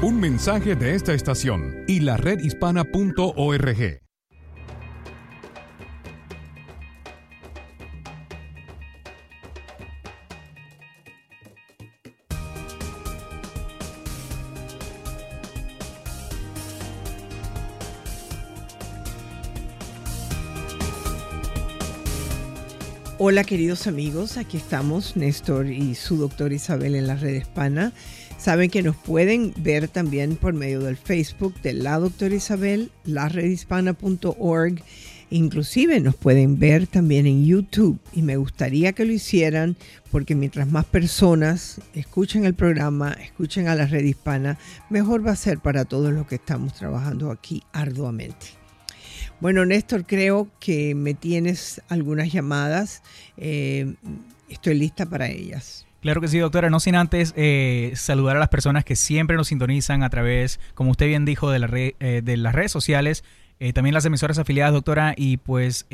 Un 0.00 0.20
mensaje 0.20 0.76
de 0.76 0.94
esta 0.94 1.12
estación 1.12 1.84
y 1.88 2.00
la 2.00 2.16
redhispana.org. 2.16 4.07
Hola 23.20 23.42
queridos 23.42 23.88
amigos, 23.88 24.36
aquí 24.36 24.58
estamos 24.58 25.16
Néstor 25.16 25.66
y 25.66 25.96
su 25.96 26.18
doctor 26.18 26.52
Isabel 26.52 26.94
en 26.94 27.08
la 27.08 27.16
red 27.16 27.34
hispana. 27.34 27.92
Saben 28.38 28.70
que 28.70 28.80
nos 28.84 28.94
pueden 28.94 29.52
ver 29.56 29.88
también 29.88 30.36
por 30.36 30.54
medio 30.54 30.78
del 30.78 30.96
Facebook 30.96 31.60
de 31.60 31.72
la 31.72 31.98
doctora 31.98 32.36
Isabel, 32.36 32.92
la 33.02 33.28
redhispana.org. 33.28 34.84
Inclusive 35.30 35.98
nos 35.98 36.14
pueden 36.14 36.60
ver 36.60 36.86
también 36.86 37.26
en 37.26 37.44
YouTube 37.44 37.98
y 38.12 38.22
me 38.22 38.36
gustaría 38.36 38.92
que 38.92 39.04
lo 39.04 39.12
hicieran 39.12 39.76
porque 40.12 40.36
mientras 40.36 40.70
más 40.70 40.84
personas 40.84 41.80
escuchen 41.94 42.44
el 42.44 42.54
programa, 42.54 43.14
escuchen 43.14 43.66
a 43.66 43.74
la 43.74 43.86
red 43.86 44.04
hispana, 44.04 44.60
mejor 44.90 45.26
va 45.26 45.32
a 45.32 45.36
ser 45.36 45.58
para 45.58 45.84
todos 45.84 46.12
los 46.12 46.28
que 46.28 46.36
estamos 46.36 46.72
trabajando 46.74 47.32
aquí 47.32 47.64
arduamente. 47.72 48.57
Bueno, 49.40 49.64
Néstor, 49.64 50.04
creo 50.04 50.48
que 50.58 50.96
me 50.96 51.14
tienes 51.14 51.80
algunas 51.88 52.32
llamadas. 52.32 53.02
Eh, 53.36 53.94
estoy 54.48 54.74
lista 54.74 55.06
para 55.06 55.28
ellas. 55.28 55.86
Claro 56.00 56.20
que 56.20 56.28
sí, 56.28 56.38
doctora. 56.38 56.70
No 56.70 56.80
sin 56.80 56.96
antes 56.96 57.34
eh, 57.36 57.92
saludar 57.94 58.36
a 58.36 58.40
las 58.40 58.48
personas 58.48 58.84
que 58.84 58.96
siempre 58.96 59.36
nos 59.36 59.48
sintonizan 59.48 60.02
a 60.02 60.10
través, 60.10 60.58
como 60.74 60.90
usted 60.90 61.06
bien 61.06 61.24
dijo, 61.24 61.50
de, 61.50 61.58
la 61.60 61.68
eh, 61.72 62.20
de 62.22 62.36
las 62.36 62.54
redes 62.54 62.72
sociales, 62.72 63.24
también 63.74 63.92
las 63.92 64.04
emisoras 64.04 64.38
afiliadas, 64.38 64.72
doctora, 64.72 65.14
y 65.16 65.38
pues 65.38 65.86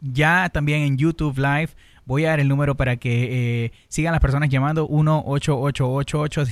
ya 0.00 0.50
también 0.52 0.82
en 0.82 0.98
YouTube 0.98 1.38
Live. 1.38 1.68
Voy 2.06 2.24
a 2.24 2.30
dar 2.30 2.40
el 2.40 2.48
número 2.48 2.76
para 2.76 2.96
que 2.96 3.70
sigan 3.86 4.10
las 4.10 4.20
personas 4.20 4.50
llamando 4.50 4.88
1 4.88 5.22
888 5.24 6.44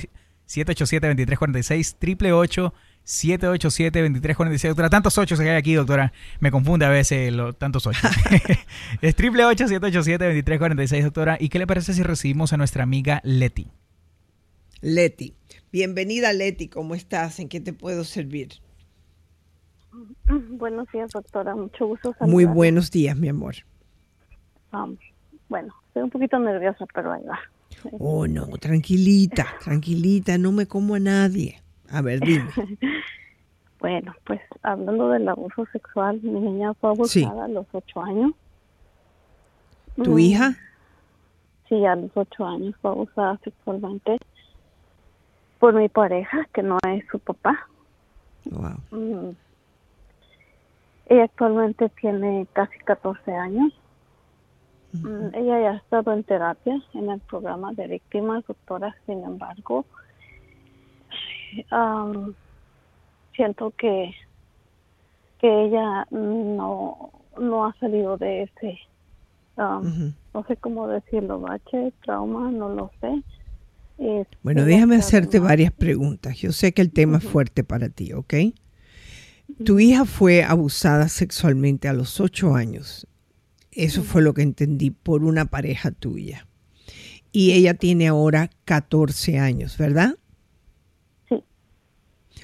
787 0.45 1.07
2346 1.07 1.97
888 1.99 2.73
787-2346. 3.05 4.67
Doctora, 4.69 4.89
tantos 4.89 5.17
ocho 5.17 5.35
que 5.37 5.49
hay 5.49 5.57
aquí, 5.57 5.73
doctora. 5.73 6.13
Me 6.39 6.51
confunde 6.51 6.85
a 6.85 6.89
veces 6.89 7.33
los 7.33 7.57
tantos 7.57 7.85
ocho. 7.87 8.07
es 9.01 9.17
888-787-2346, 9.17 11.03
doctora. 11.03 11.37
¿Y 11.39 11.49
qué 11.49 11.59
le 11.59 11.67
parece 11.67 11.93
si 11.93 12.03
recibimos 12.03 12.53
a 12.53 12.57
nuestra 12.57 12.83
amiga 12.83 13.21
Leti? 13.23 13.67
Leti. 14.81 15.35
Bienvenida, 15.71 16.33
Leti. 16.33 16.67
¿Cómo 16.67 16.95
estás? 16.95 17.39
¿En 17.39 17.49
qué 17.49 17.59
te 17.59 17.73
puedo 17.73 18.03
servir? 18.03 18.49
Buenos 20.27 20.87
días, 20.91 21.11
doctora. 21.11 21.55
Mucho 21.55 21.87
gusto 21.87 22.15
Muy 22.21 22.45
buenos 22.45 22.91
días, 22.91 23.15
mi 23.17 23.29
amor. 23.29 23.55
bueno, 25.49 25.73
estoy 25.87 26.03
un 26.03 26.09
poquito 26.09 26.39
nerviosa, 26.39 26.85
pero 26.93 27.13
ahí 27.13 27.23
va. 27.23 27.39
Oh, 27.91 28.27
no, 28.27 28.47
tranquilita, 28.59 29.47
tranquilita. 29.63 30.37
No 30.37 30.51
me 30.51 30.67
como 30.67 30.95
a 30.95 30.99
nadie. 30.99 31.62
A 31.93 32.01
ver, 32.01 32.19
dime. 32.21 32.49
bueno, 33.79 34.15
pues 34.25 34.41
hablando 34.63 35.09
del 35.09 35.29
abuso 35.29 35.65
sexual, 35.71 36.19
mi 36.23 36.39
niña 36.39 36.73
fue 36.73 36.89
abusada 36.89 37.45
a 37.45 37.47
los 37.47 37.67
ocho 37.71 38.01
años. 38.01 38.31
¿Tu 40.03 40.17
hija? 40.17 40.55
Sí, 41.69 41.85
a 41.85 41.95
los 41.95 42.09
ocho 42.15 42.45
años 42.47 42.75
fue 42.81 42.89
abusada 42.89 43.39
sexualmente 43.43 44.17
por 45.59 45.75
mi 45.75 45.87
pareja, 45.87 46.47
que 46.51 46.63
no 46.63 46.79
es 46.87 47.05
su 47.11 47.19
papá. 47.19 47.67
Wow. 48.45 48.99
Mm. 48.99 49.35
Ella 51.05 51.25
actualmente 51.25 51.89
tiene 51.89 52.47
casi 52.53 52.77
14 52.79 53.35
años. 53.35 53.71
Mm, 54.93 55.35
ella 55.35 55.61
ya 55.61 55.71
ha 55.71 55.77
estado 55.77 56.11
en 56.13 56.23
terapia 56.23 56.81
en 56.95 57.09
el 57.11 57.19
programa 57.19 57.71
de 57.73 57.87
víctimas, 57.87 58.43
doctora, 58.47 58.95
sin 59.05 59.23
embargo, 59.23 59.85
siento 63.35 63.73
que 63.77 64.13
que 65.39 65.65
ella 65.65 66.07
no 66.11 67.11
no 67.37 67.65
ha 67.65 67.73
salido 67.79 68.17
de 68.17 68.43
ese 68.43 68.79
no 69.57 70.45
sé 70.47 70.55
cómo 70.57 70.87
decirlo 70.87 71.39
bache 71.39 71.93
trauma 72.03 72.49
no 72.51 72.69
lo 72.69 72.91
sé. 73.01 73.23
Bueno 74.41 74.65
déjame 74.65 74.95
hacerte 74.95 75.39
varias 75.39 75.71
preguntas. 75.71 76.37
Yo 76.37 76.51
sé 76.51 76.73
que 76.73 76.81
el 76.81 76.91
tema 76.91 77.17
es 77.17 77.23
fuerte 77.23 77.63
para 77.63 77.89
ti 77.89 78.13
¿ok? 78.13 78.33
tu 79.63 79.79
hija 79.79 80.05
fue 80.05 80.43
abusada 80.43 81.09
sexualmente 81.09 81.87
a 81.87 81.93
los 81.93 82.19
ocho 82.19 82.55
años. 82.55 83.07
Eso 83.71 84.03
fue 84.03 84.21
lo 84.21 84.33
que 84.33 84.41
entendí 84.41 84.91
por 84.91 85.23
una 85.23 85.45
pareja 85.45 85.91
tuya. 85.91 86.47
Y 87.31 87.53
ella 87.53 87.73
tiene 87.73 88.07
ahora 88.07 88.49
14 88.65 89.39
años 89.39 89.77
¿verdad? 89.77 90.15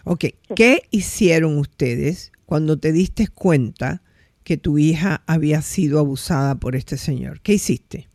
Ok, 0.06 0.26
¿qué 0.56 0.84
hicieron 0.92 1.58
ustedes 1.58 2.32
cuando 2.46 2.80
te 2.80 2.92
diste 2.92 3.28
cuenta 3.28 4.02
que 4.44 4.58
tu 4.58 4.78
hija 4.78 5.22
había 5.28 5.62
sido 5.62 6.00
abusada 6.00 6.56
por 6.56 6.76
este 6.76 6.98
señor? 6.98 7.42
¿Qué 7.42 7.54
hiciste? 7.54 8.08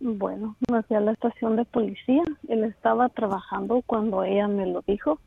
Bueno, 0.00 0.56
me 0.70 0.82
fui 0.82 0.96
a 0.96 1.00
la 1.00 1.12
estación 1.12 1.56
de 1.56 1.64
policía. 1.64 2.22
Él 2.48 2.64
estaba 2.64 3.08
trabajando 3.08 3.82
cuando 3.86 4.22
ella 4.22 4.48
me 4.48 4.66
lo 4.66 4.82
dijo. 4.86 5.18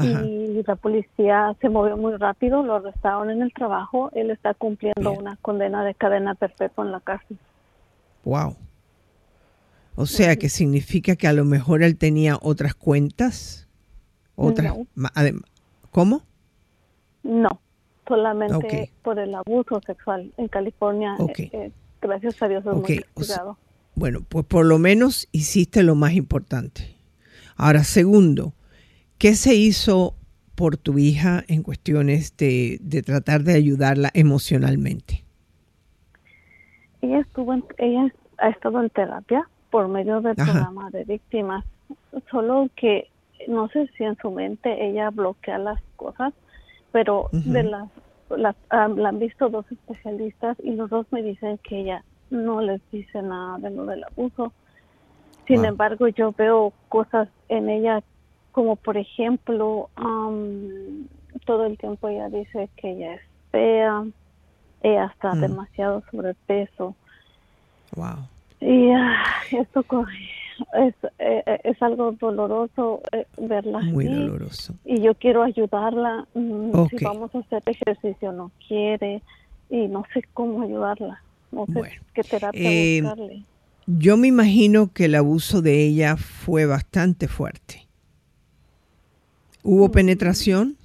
Y 0.00 0.62
la 0.64 0.76
policía 0.76 1.56
se 1.60 1.68
movió 1.68 1.96
muy 1.96 2.14
rápido, 2.14 2.62
lo 2.62 2.76
arrestaron 2.76 3.30
en 3.30 3.42
el 3.42 3.52
trabajo. 3.52 4.12
Él 4.14 4.30
está 4.30 4.54
cumpliendo 4.54 5.10
una 5.10 5.36
condena 5.42 5.84
de 5.84 5.94
cadena 5.94 6.36
perpetua 6.36 6.84
en 6.84 6.92
la 6.92 7.00
cárcel. 7.00 7.36
Wow. 8.24 8.54
O 9.96 10.06
sea, 10.06 10.36
que 10.36 10.48
significa 10.48 11.16
que 11.16 11.26
a 11.26 11.32
lo 11.32 11.44
mejor 11.44 11.82
él 11.82 11.98
tenía 11.98 12.38
otras 12.40 12.74
cuentas 12.74 13.67
otra. 14.38 14.74
¿Cómo? 15.90 16.22
No, 17.22 17.60
solamente 18.06 18.92
por 19.02 19.18
el 19.18 19.34
abuso 19.34 19.80
sexual 19.84 20.32
en 20.36 20.48
California. 20.48 21.16
Eh, 21.36 21.50
eh, 21.52 21.72
gracias 22.00 22.40
a 22.42 22.48
Dios 22.48 22.64
es 22.64 22.72
muy 22.72 23.00
bueno, 23.94 24.20
pues 24.28 24.46
por 24.46 24.64
lo 24.64 24.78
menos 24.78 25.28
hiciste 25.32 25.82
lo 25.82 25.96
más 25.96 26.12
importante. 26.12 26.94
Ahora, 27.56 27.82
segundo, 27.82 28.52
¿qué 29.18 29.34
se 29.34 29.56
hizo 29.56 30.14
por 30.54 30.76
tu 30.76 30.98
hija 30.98 31.42
en 31.48 31.64
cuestiones 31.64 32.36
de, 32.36 32.78
de 32.80 33.02
tratar 33.02 33.42
de 33.42 33.54
ayudarla 33.54 34.10
emocionalmente? 34.14 35.24
Ella 37.02 37.18
estuvo, 37.18 37.54
ella 37.78 38.14
ha 38.38 38.48
estado 38.50 38.80
en 38.80 38.90
terapia 38.90 39.48
por 39.70 39.88
medio 39.88 40.20
del 40.20 40.36
programa 40.36 40.90
de 40.90 41.04
víctimas, 41.04 41.64
solo 42.30 42.68
que 42.76 43.08
no 43.46 43.68
sé 43.68 43.88
si 43.96 44.04
en 44.04 44.16
su 44.16 44.30
mente 44.30 44.86
ella 44.86 45.10
bloquea 45.10 45.58
las 45.58 45.80
cosas, 45.96 46.32
pero 46.92 47.28
de 47.32 47.62
las, 47.62 47.88
las 48.30 48.56
ah, 48.70 48.88
la 48.88 49.10
han 49.10 49.18
visto 49.18 49.48
dos 49.48 49.70
especialistas 49.70 50.56
y 50.62 50.72
los 50.72 50.90
dos 50.90 51.06
me 51.10 51.22
dicen 51.22 51.58
que 51.58 51.80
ella 51.80 52.04
no 52.30 52.60
les 52.60 52.80
dice 52.90 53.22
nada 53.22 53.58
de 53.58 53.70
lo 53.70 53.86
del 53.86 54.04
abuso. 54.04 54.52
Sin 55.46 55.64
embargo, 55.64 56.08
yo 56.08 56.32
veo 56.36 56.72
cosas 56.88 57.28
en 57.48 57.70
ella 57.70 58.02
como 58.58 58.74
por 58.74 58.96
ejemplo, 58.96 59.88
todo 61.44 61.66
el 61.66 61.78
tiempo 61.78 62.08
ella 62.08 62.28
dice 62.28 62.68
que 62.76 62.90
ella 62.90 63.14
es 63.14 63.22
fea, 63.52 64.04
ella 64.82 65.04
está 65.06 65.34
mm. 65.34 65.40
demasiado 65.40 66.02
sobrepeso. 66.10 66.96
Wow. 67.94 68.26
Y 68.60 68.88
uh, 68.88 69.12
esto 69.52 69.84
es, 70.74 70.94
eh, 71.18 71.42
eh, 71.46 71.60
es 71.64 71.82
algo 71.82 72.12
doloroso 72.12 73.02
eh, 73.12 73.26
verla 73.38 73.80
Muy 73.80 74.06
doloroso. 74.06 74.74
Y 74.84 75.00
yo 75.00 75.14
quiero 75.14 75.42
ayudarla. 75.42 76.26
Mm, 76.34 76.72
si 76.90 77.04
vamos 77.04 77.34
a 77.34 77.38
hacer 77.38 77.62
ejercicio, 77.66 78.32
no 78.32 78.50
quiere. 78.66 79.22
Y 79.70 79.88
no 79.88 80.04
sé 80.12 80.22
cómo 80.34 80.62
ayudarla. 80.62 81.22
No 81.50 81.66
sé 81.66 82.00
qué 82.14 82.22
terapia 82.22 83.02
buscarle. 83.02 83.44
Yo 83.86 84.16
me 84.16 84.28
imagino 84.28 84.92
que 84.92 85.06
el 85.06 85.14
abuso 85.14 85.62
de 85.62 85.86
ella 85.86 86.16
fue 86.16 86.66
bastante 86.66 87.26
fuerte. 87.26 87.86
¿Hubo 89.62 89.88
mm. 89.88 89.92
penetración? 89.92 90.76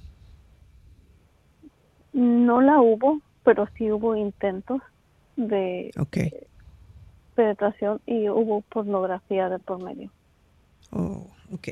No 2.12 2.60
la 2.60 2.80
hubo, 2.80 3.20
pero 3.42 3.68
sí 3.76 3.90
hubo 3.90 4.16
intentos 4.16 4.80
de, 5.36 5.90
okay 5.98 6.30
penetración 7.34 8.00
y 8.06 8.28
hubo 8.28 8.62
pornografía 8.62 9.48
de 9.48 9.58
por 9.58 9.82
medio. 9.82 10.10
Oh, 10.90 11.26
ok. 11.52 11.68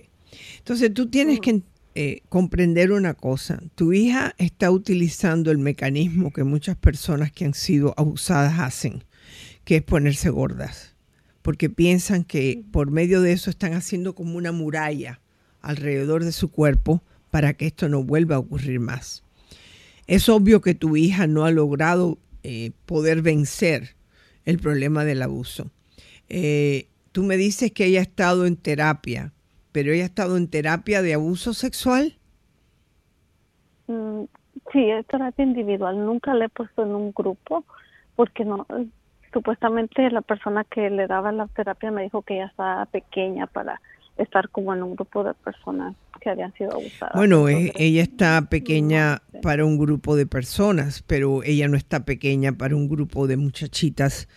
Entonces 0.59 0.93
tú 0.93 1.09
tienes 1.09 1.41
que 1.41 1.63
eh, 1.95 2.23
comprender 2.29 2.93
una 2.93 3.15
cosa. 3.15 3.63
Tu 3.75 3.93
hija 3.93 4.35
está 4.39 4.71
utilizando 4.71 5.51
el 5.51 5.59
mecanismo 5.59 6.33
que 6.33 6.45
muchas 6.45 6.77
personas 6.77 7.33
que 7.33 7.45
han 7.45 7.55
sido 7.55 7.95
abusadas 7.97 8.59
hacen, 8.59 9.05
que 9.65 9.77
es 9.77 9.83
ponerse 9.83 10.31
gordas, 10.31 10.97
porque 11.43 11.69
piensan 11.69 12.25
que 12.25 12.65
por 12.73 12.91
medio 12.91 13.21
de 13.21 13.33
eso 13.33 13.51
están 13.51 13.75
haciendo 13.75 14.15
como 14.15 14.37
una 14.39 14.53
muralla 14.53 15.21
alrededor 15.61 16.25
de 16.25 16.33
su 16.33 16.51
cuerpo 16.51 17.03
para 17.31 17.55
que 17.55 17.67
esto 17.67 17.89
no 17.89 18.03
vuelva 18.03 18.37
a 18.37 18.41
ocurrir 18.41 18.81
más. 18.81 19.23
Es 20.07 20.29
obvio 20.29 20.61
que 20.61 20.75
tu 20.75 20.97
hija 20.97 21.27
no 21.27 21.45
ha 21.45 21.51
logrado 21.51 22.19
eh, 22.43 22.73
poder 22.87 23.23
vencer 23.23 23.97
el 24.45 24.59
problema 24.59 25.05
del 25.05 25.22
abuso. 25.22 25.70
Eh, 26.28 26.88
tú 27.12 27.22
me 27.22 27.36
dices 27.36 27.72
que 27.72 27.86
ella 27.86 28.01
ha 28.01 28.03
estado 28.03 28.47
en 28.47 28.57
terapia, 28.57 29.32
pero 29.72 29.93
ella 29.93 30.05
ha 30.05 30.07
estado 30.07 30.36
en 30.36 30.49
terapia 30.49 31.03
de 31.03 31.14
abuso 31.14 31.55
sexual. 31.55 32.14
Mm, 33.86 34.24
sí, 34.72 34.90
es 34.90 35.07
terapia 35.07 35.45
individual. 35.45 36.05
Nunca 36.05 36.34
la 36.34 36.47
he 36.47 36.49
puesto 36.49 36.82
en 36.82 36.95
un 36.95 37.12
grupo 37.12 37.64
porque 38.16 38.45
no 38.45 38.66
supuestamente 39.32 40.11
la 40.11 40.20
persona 40.20 40.64
que 40.64 40.90
le 40.90 41.07
daba 41.07 41.32
la 41.32 41.47
terapia 41.49 41.90
me 41.90 42.03
dijo 42.03 42.22
que 42.22 42.34
ella 42.34 42.47
estaba 42.47 42.84
pequeña 42.86 43.47
para 43.47 43.80
estar 44.17 44.49
como 44.51 44.75
en 44.75 44.83
un 44.83 44.95
grupo 44.95 45.25
de 45.25 45.35
personas 45.35 45.95
que 46.21 46.31
habían 46.31 46.53
sido 46.55 46.73
abusadas. 46.73 47.15
Bueno, 47.15 47.49
eh, 47.49 47.73
ella 47.75 48.03
está 48.03 48.49
pequeña 48.49 49.23
para 49.43 49.65
un 49.65 49.79
grupo 49.79 50.17
de 50.17 50.27
personas, 50.27 51.03
pero 51.07 51.43
ella 51.43 51.69
no 51.69 51.77
está 51.77 52.05
pequeña 52.05 52.53
para 52.53 52.77
un 52.77 52.89
grupo 52.89 53.27
de 53.27 53.37
muchachitas 53.37 54.29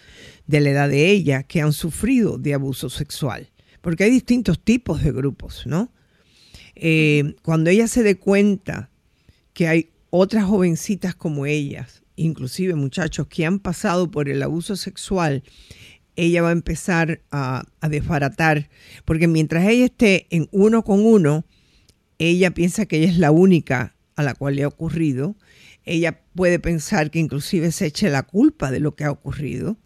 de 0.47 0.59
la 0.61 0.71
edad 0.71 0.89
de 0.89 1.11
ella 1.11 1.43
que 1.43 1.61
han 1.61 1.73
sufrido 1.73 2.37
de 2.37 2.53
abuso 2.53 2.89
sexual, 2.89 3.49
porque 3.81 4.05
hay 4.05 4.11
distintos 4.11 4.59
tipos 4.59 5.03
de 5.03 5.11
grupos, 5.11 5.67
¿no? 5.67 5.91
Eh, 6.75 7.35
cuando 7.41 7.69
ella 7.69 7.87
se 7.87 8.03
dé 8.03 8.17
cuenta 8.17 8.89
que 9.53 9.67
hay 9.67 9.89
otras 10.09 10.45
jovencitas 10.45 11.15
como 11.15 11.45
ellas, 11.45 12.03
inclusive 12.15 12.75
muchachos 12.75 13.27
que 13.27 13.45
han 13.45 13.59
pasado 13.59 14.09
por 14.09 14.27
el 14.27 14.41
abuso 14.43 14.75
sexual, 14.75 15.43
ella 16.15 16.41
va 16.41 16.49
a 16.49 16.53
empezar 16.53 17.21
a, 17.31 17.65
desbaratar, 17.89 18.69
porque 19.05 19.27
mientras 19.27 19.67
ella 19.67 19.85
esté 19.85 20.27
en 20.29 20.47
uno 20.51 20.83
con 20.83 21.05
uno, 21.05 21.45
ella 22.17 22.51
piensa 22.51 22.85
que 22.85 22.97
ella 22.97 23.11
es 23.11 23.17
la 23.17 23.31
única 23.31 23.95
a 24.15 24.23
la 24.23 24.33
cual 24.33 24.55
le 24.55 24.63
ha 24.63 24.67
ocurrido, 24.67 25.35
ella 25.83 26.21
puede 26.33 26.57
pensar 26.59 27.11
que 27.11 27.19
inclusive 27.19 27.71
se 27.71 27.87
eche 27.87 28.09
la 28.09 28.23
culpa 28.23 28.71
de 28.71 28.79
lo 28.79 28.95
que 28.95 29.03
ha 29.03 29.11
ocurrido. 29.11 29.77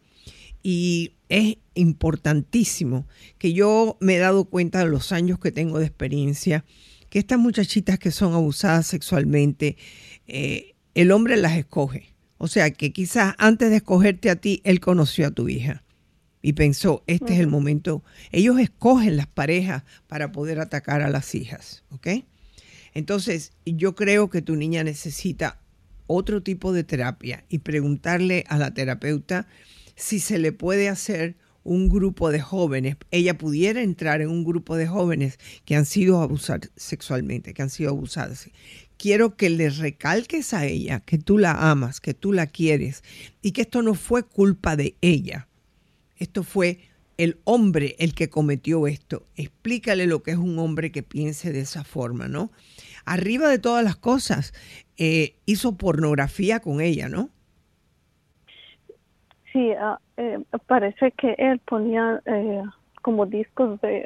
Y 0.62 1.14
es 1.30 1.58
importantísimo 1.74 3.08
que 3.38 3.54
yo 3.54 3.98
me 4.00 4.16
he 4.16 4.20
dado 4.20 4.46
cuenta 4.46 4.80
de 4.80 4.90
los 4.90 5.12
años 5.12 5.40
que 5.40 5.52
tengo 5.52 5.80
de 5.80 5.86
experiencia 5.86 6.64
que 7.10 7.20
estas 7.20 7.40
muchachitas 7.40 7.98
que 7.98 8.12
son 8.12 8.34
abusadas 8.34 8.86
sexualmente, 8.88 9.78
eh, 10.28 10.76
el 10.94 11.12
hombre 11.12 11.38
las 11.38 11.58
escoge. 11.58 12.14
O 12.38 12.48
sea 12.48 12.72
que 12.72 12.94
quizás 12.94 13.34
antes 13.40 13.72
de 13.72 13.78
escogerte 13.78 14.30
a 14.30 14.36
ti, 14.36 14.62
él 14.64 14.80
conoció 14.80 15.28
a 15.28 15.32
tu 15.32 15.50
hija 15.50 15.84
y 16.42 16.54
pensó, 16.54 17.04
este 17.08 17.34
es 17.34 17.40
el 17.40 17.48
momento. 17.48 18.04
Ellos 18.32 18.60
escogen 18.60 19.18
las 19.18 19.28
parejas 19.28 19.84
para 20.08 20.32
poder 20.32 20.60
atacar 20.60 21.02
a 21.02 21.10
las 21.10 21.36
hijas, 21.36 21.84
¿ok? 21.92 22.08
Entonces, 22.94 23.52
yo 23.66 23.96
creo 23.96 24.30
que 24.30 24.42
tu 24.42 24.56
niña 24.56 24.84
necesita 24.84 25.60
otro 26.08 26.42
tipo 26.42 26.74
de 26.74 26.84
terapia 26.84 27.46
y 27.50 27.60
preguntarle 27.60 28.46
a 28.48 28.58
la 28.58 28.74
terapeuta 28.74 29.48
si 29.96 30.20
se 30.20 30.40
le 30.40 30.52
puede 30.52 30.90
hacer 30.90 31.36
un 31.64 31.90
grupo 31.90 32.32
de 32.32 32.40
jóvenes, 32.40 32.96
ella 33.12 33.38
pudiera 33.38 33.82
entrar 33.82 34.22
en 34.22 34.30
un 34.30 34.44
grupo 34.44 34.78
de 34.78 34.88
jóvenes 34.88 35.38
que 35.66 35.76
han 35.76 35.86
sido 35.86 36.22
abusados 36.22 36.72
sexualmente, 36.78 37.54
que 37.54 37.62
han 37.62 37.70
sido 37.70 37.92
abusadas. 37.92 38.50
Quiero 38.98 39.36
que 39.36 39.50
le 39.50 39.70
recalques 39.70 40.54
a 40.54 40.66
ella 40.66 41.02
que 41.02 41.18
tú 41.18 41.38
la 41.38 41.70
amas, 41.70 42.00
que 42.00 42.14
tú 42.14 42.34
la 42.34 42.48
quieres 42.48 43.04
y 43.42 43.52
que 43.52 43.62
esto 43.62 43.82
no 43.82 43.94
fue 43.94 44.24
culpa 44.24 44.76
de 44.78 44.96
ella 45.02 45.49
esto 46.20 46.44
fue 46.44 46.80
el 47.18 47.38
hombre 47.44 47.96
el 48.00 48.14
que 48.14 48.30
cometió 48.30 48.88
esto. 48.88 49.26
Explícale 49.36 50.08
lo 50.08 50.24
que 50.24 50.32
es 50.32 50.38
un 50.38 50.58
hombre 50.60 50.92
que 50.92 51.04
piense 51.04 51.52
de 51.52 51.60
esa 51.60 51.84
forma, 51.84 52.28
¿no? 52.28 52.52
Arriba 53.06 53.50
de 53.50 53.60
todas 53.60 53.84
las 53.84 53.98
cosas, 53.98 54.54
eh, 54.98 55.36
hizo 55.46 55.76
pornografía 55.76 56.60
con 56.60 56.80
ella, 56.80 57.10
¿no? 57.10 57.30
Sí, 59.52 59.72
ah, 59.80 60.00
eh, 60.18 60.40
parece 60.68 61.12
que 61.12 61.36
él 61.38 61.60
ponía 61.60 62.22
eh, 62.26 62.62
como 63.02 63.26
discos 63.26 63.82
de 63.82 64.06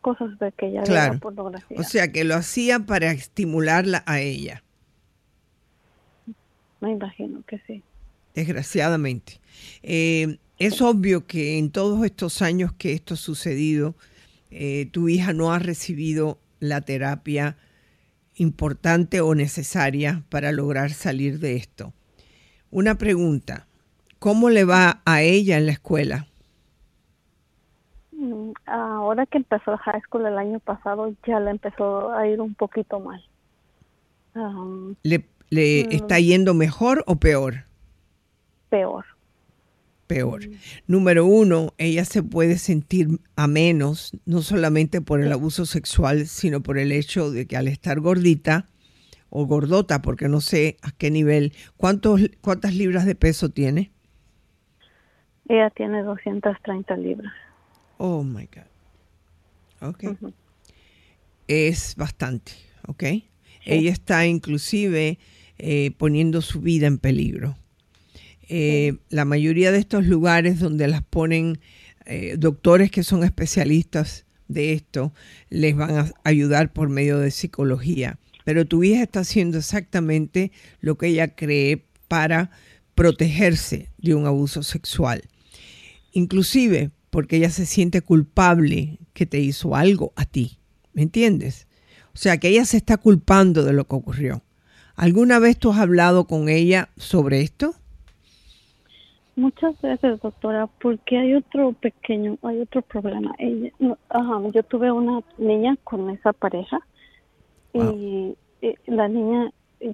cosas 0.00 0.38
de 0.38 0.52
que 0.52 0.66
ella 0.66 0.82
claro. 0.82 1.18
pornografía. 1.18 1.78
O 1.80 1.82
sea, 1.82 2.12
que 2.12 2.24
lo 2.24 2.34
hacía 2.34 2.80
para 2.80 3.10
estimularla 3.10 4.02
a 4.06 4.20
ella. 4.20 4.62
Me 6.80 6.92
imagino 6.92 7.42
que 7.46 7.58
sí. 7.66 7.82
Desgraciadamente. 8.34 9.40
Eh, 9.82 10.38
es 10.66 10.80
obvio 10.80 11.26
que 11.26 11.58
en 11.58 11.72
todos 11.72 12.04
estos 12.04 12.40
años 12.40 12.72
que 12.72 12.92
esto 12.92 13.14
ha 13.14 13.16
sucedido, 13.16 13.96
eh, 14.52 14.88
tu 14.92 15.08
hija 15.08 15.32
no 15.32 15.52
ha 15.52 15.58
recibido 15.58 16.38
la 16.60 16.80
terapia 16.80 17.56
importante 18.36 19.20
o 19.20 19.34
necesaria 19.34 20.22
para 20.28 20.52
lograr 20.52 20.90
salir 20.90 21.40
de 21.40 21.56
esto. 21.56 21.92
Una 22.70 22.94
pregunta, 22.94 23.66
¿cómo 24.20 24.50
le 24.50 24.64
va 24.64 25.02
a 25.04 25.22
ella 25.22 25.58
en 25.58 25.66
la 25.66 25.72
escuela? 25.72 26.28
Mm, 28.12 28.52
ahora 28.66 29.26
que 29.26 29.38
empezó 29.38 29.76
high 29.76 30.00
school 30.02 30.26
el 30.26 30.38
año 30.38 30.60
pasado, 30.60 31.12
ya 31.26 31.40
le 31.40 31.50
empezó 31.50 32.12
a 32.12 32.28
ir 32.28 32.40
un 32.40 32.54
poquito 32.54 33.00
mal. 33.00 33.20
¿Le, 35.02 35.24
le 35.50 35.86
mm. 35.88 35.92
está 35.92 36.20
yendo 36.20 36.54
mejor 36.54 37.02
o 37.08 37.16
peor? 37.16 37.64
Peor 38.70 39.11
peor. 40.06 40.42
Número 40.86 41.24
uno, 41.26 41.74
ella 41.78 42.04
se 42.04 42.22
puede 42.22 42.58
sentir 42.58 43.20
a 43.36 43.46
menos, 43.46 44.12
no 44.26 44.42
solamente 44.42 45.00
por 45.00 45.20
el 45.22 45.32
abuso 45.32 45.66
sexual, 45.66 46.26
sino 46.26 46.62
por 46.62 46.78
el 46.78 46.92
hecho 46.92 47.30
de 47.30 47.46
que 47.46 47.56
al 47.56 47.68
estar 47.68 48.00
gordita 48.00 48.66
o 49.30 49.46
gordota, 49.46 50.02
porque 50.02 50.28
no 50.28 50.40
sé 50.40 50.76
a 50.82 50.92
qué 50.92 51.10
nivel, 51.10 51.54
¿cuántos, 51.76 52.20
¿cuántas 52.40 52.74
libras 52.74 53.06
de 53.06 53.14
peso 53.14 53.48
tiene? 53.48 53.90
Ella 55.48 55.70
tiene 55.70 56.02
230 56.02 56.96
libras. 56.96 57.32
Oh, 57.96 58.22
my 58.22 58.46
God. 58.46 59.88
Ok. 59.88 60.04
Es 61.48 61.96
bastante, 61.96 62.52
¿ok? 62.86 63.04
Ella 63.64 63.90
está 63.90 64.26
inclusive 64.26 65.18
eh, 65.58 65.92
poniendo 65.96 66.40
su 66.40 66.60
vida 66.60 66.86
en 66.86 66.98
peligro. 66.98 67.56
Eh, 68.54 68.98
la 69.08 69.24
mayoría 69.24 69.72
de 69.72 69.78
estos 69.78 70.04
lugares 70.04 70.60
donde 70.60 70.86
las 70.86 71.02
ponen 71.02 71.58
eh, 72.04 72.34
doctores 72.38 72.90
que 72.90 73.02
son 73.02 73.24
especialistas 73.24 74.26
de 74.46 74.74
esto, 74.74 75.14
les 75.48 75.74
van 75.74 75.96
a 75.96 76.12
ayudar 76.22 76.70
por 76.70 76.90
medio 76.90 77.18
de 77.18 77.30
psicología. 77.30 78.18
Pero 78.44 78.66
tu 78.66 78.84
hija 78.84 79.04
está 79.04 79.20
haciendo 79.20 79.56
exactamente 79.56 80.52
lo 80.82 80.98
que 80.98 81.06
ella 81.06 81.28
cree 81.28 81.86
para 82.08 82.50
protegerse 82.94 83.88
de 83.96 84.14
un 84.14 84.26
abuso 84.26 84.62
sexual. 84.62 85.22
Inclusive 86.12 86.90
porque 87.08 87.36
ella 87.36 87.48
se 87.48 87.64
siente 87.64 88.02
culpable 88.02 88.98
que 89.14 89.24
te 89.24 89.40
hizo 89.40 89.76
algo 89.76 90.12
a 90.14 90.26
ti. 90.26 90.58
¿Me 90.92 91.00
entiendes? 91.00 91.68
O 92.12 92.18
sea, 92.18 92.36
que 92.36 92.48
ella 92.48 92.66
se 92.66 92.76
está 92.76 92.98
culpando 92.98 93.64
de 93.64 93.72
lo 93.72 93.88
que 93.88 93.96
ocurrió. 93.96 94.44
¿Alguna 94.94 95.38
vez 95.38 95.56
tú 95.56 95.72
has 95.72 95.78
hablado 95.78 96.26
con 96.26 96.50
ella 96.50 96.90
sobre 96.98 97.40
esto? 97.40 97.74
Muchas 99.34 99.80
veces, 99.80 100.20
doctora, 100.20 100.66
porque 100.66 101.16
hay 101.16 101.34
otro 101.34 101.72
pequeño, 101.72 102.36
hay 102.42 102.60
otro 102.60 102.82
problema. 102.82 103.34
Ella, 103.38 103.70
yo 104.52 104.62
tuve 104.64 104.92
una 104.92 105.22
niña 105.38 105.76
con 105.84 106.10
esa 106.10 106.32
pareja 106.34 106.80
y, 107.72 108.36
la 108.86 109.08
niña 109.08 109.50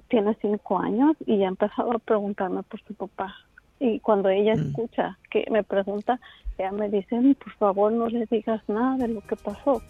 tiene 0.08 0.36
cinco 0.42 0.78
años 0.78 1.16
y 1.24 1.38
ya 1.38 1.46
empezado 1.46 1.92
a 1.92 1.98
preguntarme 1.98 2.62
por 2.64 2.82
su 2.82 2.94
papá. 2.94 3.34
Y 3.80 4.00
cuando 4.00 4.28
ella 4.28 4.56
mm. 4.56 4.60
escucha 4.60 5.18
que 5.30 5.46
me 5.50 5.62
pregunta, 5.62 6.20
ella 6.58 6.72
me 6.72 6.90
dice, 6.90 7.16
por 7.42 7.52
favor 7.54 7.92
no 7.92 8.08
le 8.08 8.26
digas 8.26 8.60
nada 8.68 8.96
de 8.96 9.08
lo 9.08 9.20
que 9.22 9.36
pasó. 9.36 9.80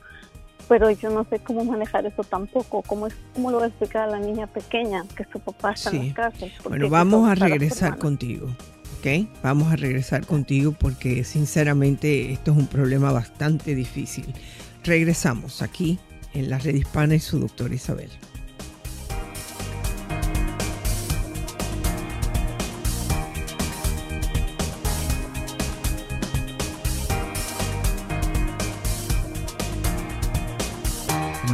Pero 0.69 0.91
yo 0.91 1.09
no 1.11 1.25
sé 1.25 1.39
cómo 1.41 1.65
manejar 1.65 2.05
eso 2.05 2.23
tampoco. 2.23 2.83
¿Cómo, 2.83 3.07
es, 3.07 3.17
cómo 3.35 3.51
lo 3.51 3.57
voy 3.57 3.65
a 3.65 3.69
explicar 3.69 4.09
a 4.09 4.13
la 4.13 4.21
niña 4.21 4.47
pequeña 4.47 5.03
que 5.17 5.25
su 5.25 5.41
papá 5.41 5.73
está 5.73 5.91
en 5.91 6.09
la 6.09 6.15
cárcel? 6.15 6.53
Bueno, 6.63 6.91
vamos 6.91 7.29
a 7.29 7.35
regresar 7.35 7.97
contigo. 7.99 8.49
Vamos 9.43 9.73
a 9.73 9.77
regresar 9.77 10.27
contigo 10.27 10.73
porque 10.73 11.25
sinceramente 11.25 12.33
esto 12.33 12.53
es 12.53 12.59
un 12.59 12.67
problema 12.67 13.13
bastante 13.13 13.75
difícil. 13.75 14.27
Regresamos 14.85 15.63
aquí 15.63 15.99
en 16.35 16.51
la 16.51 16.59
red 16.59 16.75
hispana 16.75 17.15
y 17.15 17.21
su 17.21 17.39
doctora 17.39 17.75
Isabel. 17.75 18.11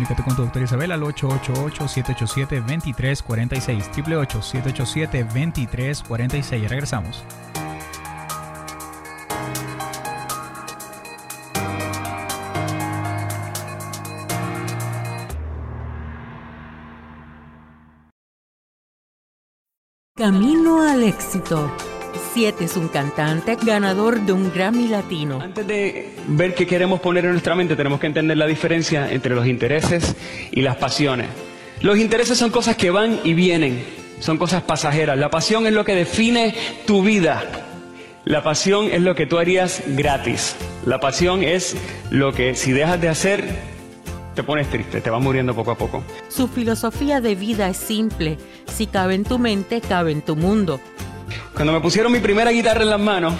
Comunícate 0.04 0.22
con 0.22 0.36
tu 0.36 0.42
doctora 0.42 0.66
Isabel 0.66 0.92
al 0.92 1.00
888-787-2346. 1.02 3.90
888-787-2346. 3.94 6.68
Regresamos. 6.68 7.24
Camino 20.16 20.82
al 20.82 21.02
éxito. 21.02 21.72
Siete 22.34 22.64
es 22.64 22.76
un 22.76 22.88
cantante 22.88 23.56
ganador 23.64 24.20
de 24.22 24.32
un 24.32 24.52
Grammy 24.52 24.88
Latino. 24.88 25.40
Antes 25.40 25.64
de 25.68 26.10
ver 26.26 26.56
qué 26.56 26.66
queremos 26.66 26.98
poner 26.98 27.24
en 27.26 27.30
nuestra 27.30 27.54
mente, 27.54 27.76
tenemos 27.76 28.00
que 28.00 28.08
entender 28.08 28.36
la 28.36 28.48
diferencia 28.48 29.08
entre 29.12 29.36
los 29.36 29.46
intereses 29.46 30.16
y 30.50 30.62
las 30.62 30.74
pasiones. 30.74 31.28
Los 31.80 31.96
intereses 31.96 32.36
son 32.36 32.50
cosas 32.50 32.76
que 32.76 32.90
van 32.90 33.20
y 33.22 33.34
vienen, 33.34 33.84
son 34.18 34.36
cosas 34.36 34.62
pasajeras. 34.62 35.16
La 35.16 35.30
pasión 35.30 35.64
es 35.68 35.74
lo 35.74 35.84
que 35.84 35.94
define 35.94 36.56
tu 36.88 37.04
vida. 37.04 37.44
La 38.24 38.42
pasión 38.42 38.88
es 38.90 39.00
lo 39.00 39.14
que 39.14 39.26
tú 39.26 39.38
harías 39.38 39.84
gratis. 39.86 40.56
La 40.86 40.98
pasión 40.98 41.44
es 41.44 41.76
lo 42.10 42.32
que 42.32 42.56
si 42.56 42.72
dejas 42.72 43.00
de 43.00 43.10
hacer, 43.10 43.44
te 44.34 44.42
pones 44.42 44.68
triste, 44.70 45.00
te 45.00 45.08
vas 45.08 45.22
muriendo 45.22 45.54
poco 45.54 45.70
a 45.70 45.78
poco. 45.78 46.02
Su 46.30 46.48
filosofía 46.48 47.20
de 47.20 47.36
vida 47.36 47.68
es 47.68 47.76
simple. 47.76 48.38
Si 48.66 48.88
cabe 48.88 49.14
en 49.14 49.22
tu 49.22 49.38
mente, 49.38 49.80
cabe 49.80 50.10
en 50.10 50.20
tu 50.20 50.34
mundo. 50.34 50.80
Cuando 51.54 51.72
me 51.72 51.80
pusieron 51.80 52.12
mi 52.12 52.20
primera 52.20 52.50
guitarra 52.50 52.82
en 52.82 52.90
las 52.90 53.00
manos, 53.00 53.34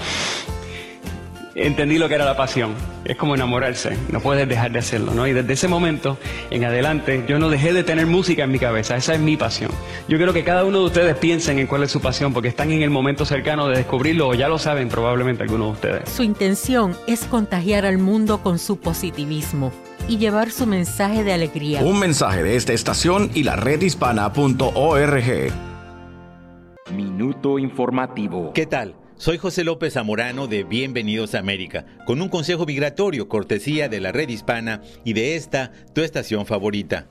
entendí 1.55 1.97
lo 1.97 2.07
que 2.07 2.15
era 2.15 2.25
la 2.25 2.35
pasión. 2.35 2.73
Es 3.05 3.17
como 3.17 3.35
enamorarse, 3.35 3.97
no 4.09 4.19
puedes 4.19 4.47
dejar 4.47 4.71
de 4.71 4.79
hacerlo, 4.79 5.13
¿no? 5.13 5.27
Y 5.27 5.33
desde 5.33 5.53
ese 5.53 5.67
momento 5.67 6.17
en 6.49 6.65
adelante 6.65 7.23
yo 7.27 7.39
no 7.39 7.49
dejé 7.49 7.71
de 7.71 7.83
tener 7.83 8.07
música 8.07 8.43
en 8.43 8.51
mi 8.51 8.59
cabeza, 8.59 8.95
esa 8.95 9.13
es 9.13 9.19
mi 9.19 9.37
pasión. 9.37 9.71
Yo 10.07 10.17
quiero 10.17 10.33
que 10.33 10.43
cada 10.43 10.65
uno 10.65 10.79
de 10.79 10.85
ustedes 10.85 11.15
piensen 11.15 11.59
en 11.59 11.67
cuál 11.67 11.83
es 11.83 11.91
su 11.91 12.01
pasión, 12.01 12.33
porque 12.33 12.49
están 12.49 12.71
en 12.71 12.81
el 12.81 12.89
momento 12.89 13.25
cercano 13.25 13.67
de 13.67 13.77
descubrirlo, 13.77 14.29
o 14.29 14.33
ya 14.33 14.47
lo 14.47 14.57
saben 14.57 14.89
probablemente 14.89 15.43
algunos 15.43 15.67
de 15.67 15.73
ustedes. 15.73 16.09
Su 16.09 16.23
intención 16.23 16.97
es 17.07 17.25
contagiar 17.25 17.85
al 17.85 17.99
mundo 17.99 18.41
con 18.41 18.59
su 18.59 18.79
positivismo 18.79 19.71
y 20.07 20.17
llevar 20.17 20.51
su 20.51 20.65
mensaje 20.65 21.23
de 21.23 21.33
alegría. 21.33 21.81
Un 21.81 21.99
mensaje 21.99 22.43
de 22.43 22.55
esta 22.55 22.73
estación 22.73 23.31
y 23.33 23.43
la 23.43 23.55
redhispana.org. 23.55 25.74
Minuto 26.91 27.57
informativo. 27.57 28.53
¿Qué 28.53 28.67
tal? 28.67 28.93
Soy 29.17 29.37
José 29.37 29.63
López 29.63 29.93
Zamorano 29.93 30.45
de 30.47 30.65
Bienvenidos 30.65 31.35
a 31.35 31.39
América, 31.39 31.85
con 32.05 32.21
un 32.21 32.27
consejo 32.27 32.65
migratorio 32.65 33.29
cortesía 33.29 33.87
de 33.87 34.01
la 34.01 34.11
red 34.11 34.27
hispana 34.27 34.81
y 35.05 35.13
de 35.13 35.37
esta, 35.37 35.71
tu 35.93 36.01
estación 36.01 36.45
favorita. 36.45 37.07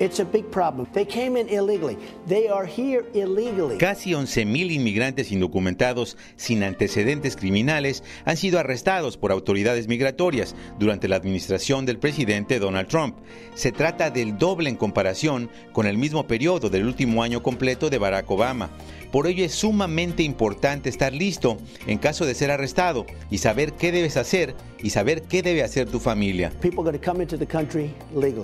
Casi 3.78 4.10
11.000 4.10 4.70
inmigrantes 4.70 5.32
indocumentados 5.32 6.18
sin 6.36 6.62
antecedentes 6.62 7.36
criminales 7.36 8.04
han 8.26 8.36
sido 8.36 8.60
arrestados 8.60 9.16
por 9.16 9.32
autoridades 9.32 9.88
migratorias 9.88 10.54
durante 10.78 11.08
la 11.08 11.16
administración 11.16 11.86
del 11.86 11.98
presidente 11.98 12.58
Donald 12.58 12.88
Trump. 12.88 13.16
Se 13.54 13.72
trata 13.72 14.10
del 14.10 14.36
doble 14.36 14.68
en 14.68 14.76
comparación 14.76 15.50
con 15.72 15.86
el 15.86 15.96
mismo 15.96 16.26
periodo 16.26 16.68
del 16.68 16.86
último 16.86 17.22
año 17.22 17.42
completo 17.42 17.88
de 17.88 17.96
Barack 17.96 18.30
Obama. 18.30 18.68
Por 19.14 19.28
ello 19.28 19.44
es 19.44 19.54
sumamente 19.54 20.24
importante 20.24 20.88
estar 20.88 21.12
listo 21.12 21.58
en 21.86 21.98
caso 21.98 22.26
de 22.26 22.34
ser 22.34 22.50
arrestado 22.50 23.06
y 23.30 23.38
saber 23.38 23.74
qué 23.74 23.92
debes 23.92 24.16
hacer 24.16 24.56
y 24.82 24.90
saber 24.90 25.22
qué 25.22 25.40
debe 25.40 25.62
hacer 25.62 25.88
tu 25.88 26.00
familia. 26.00 26.50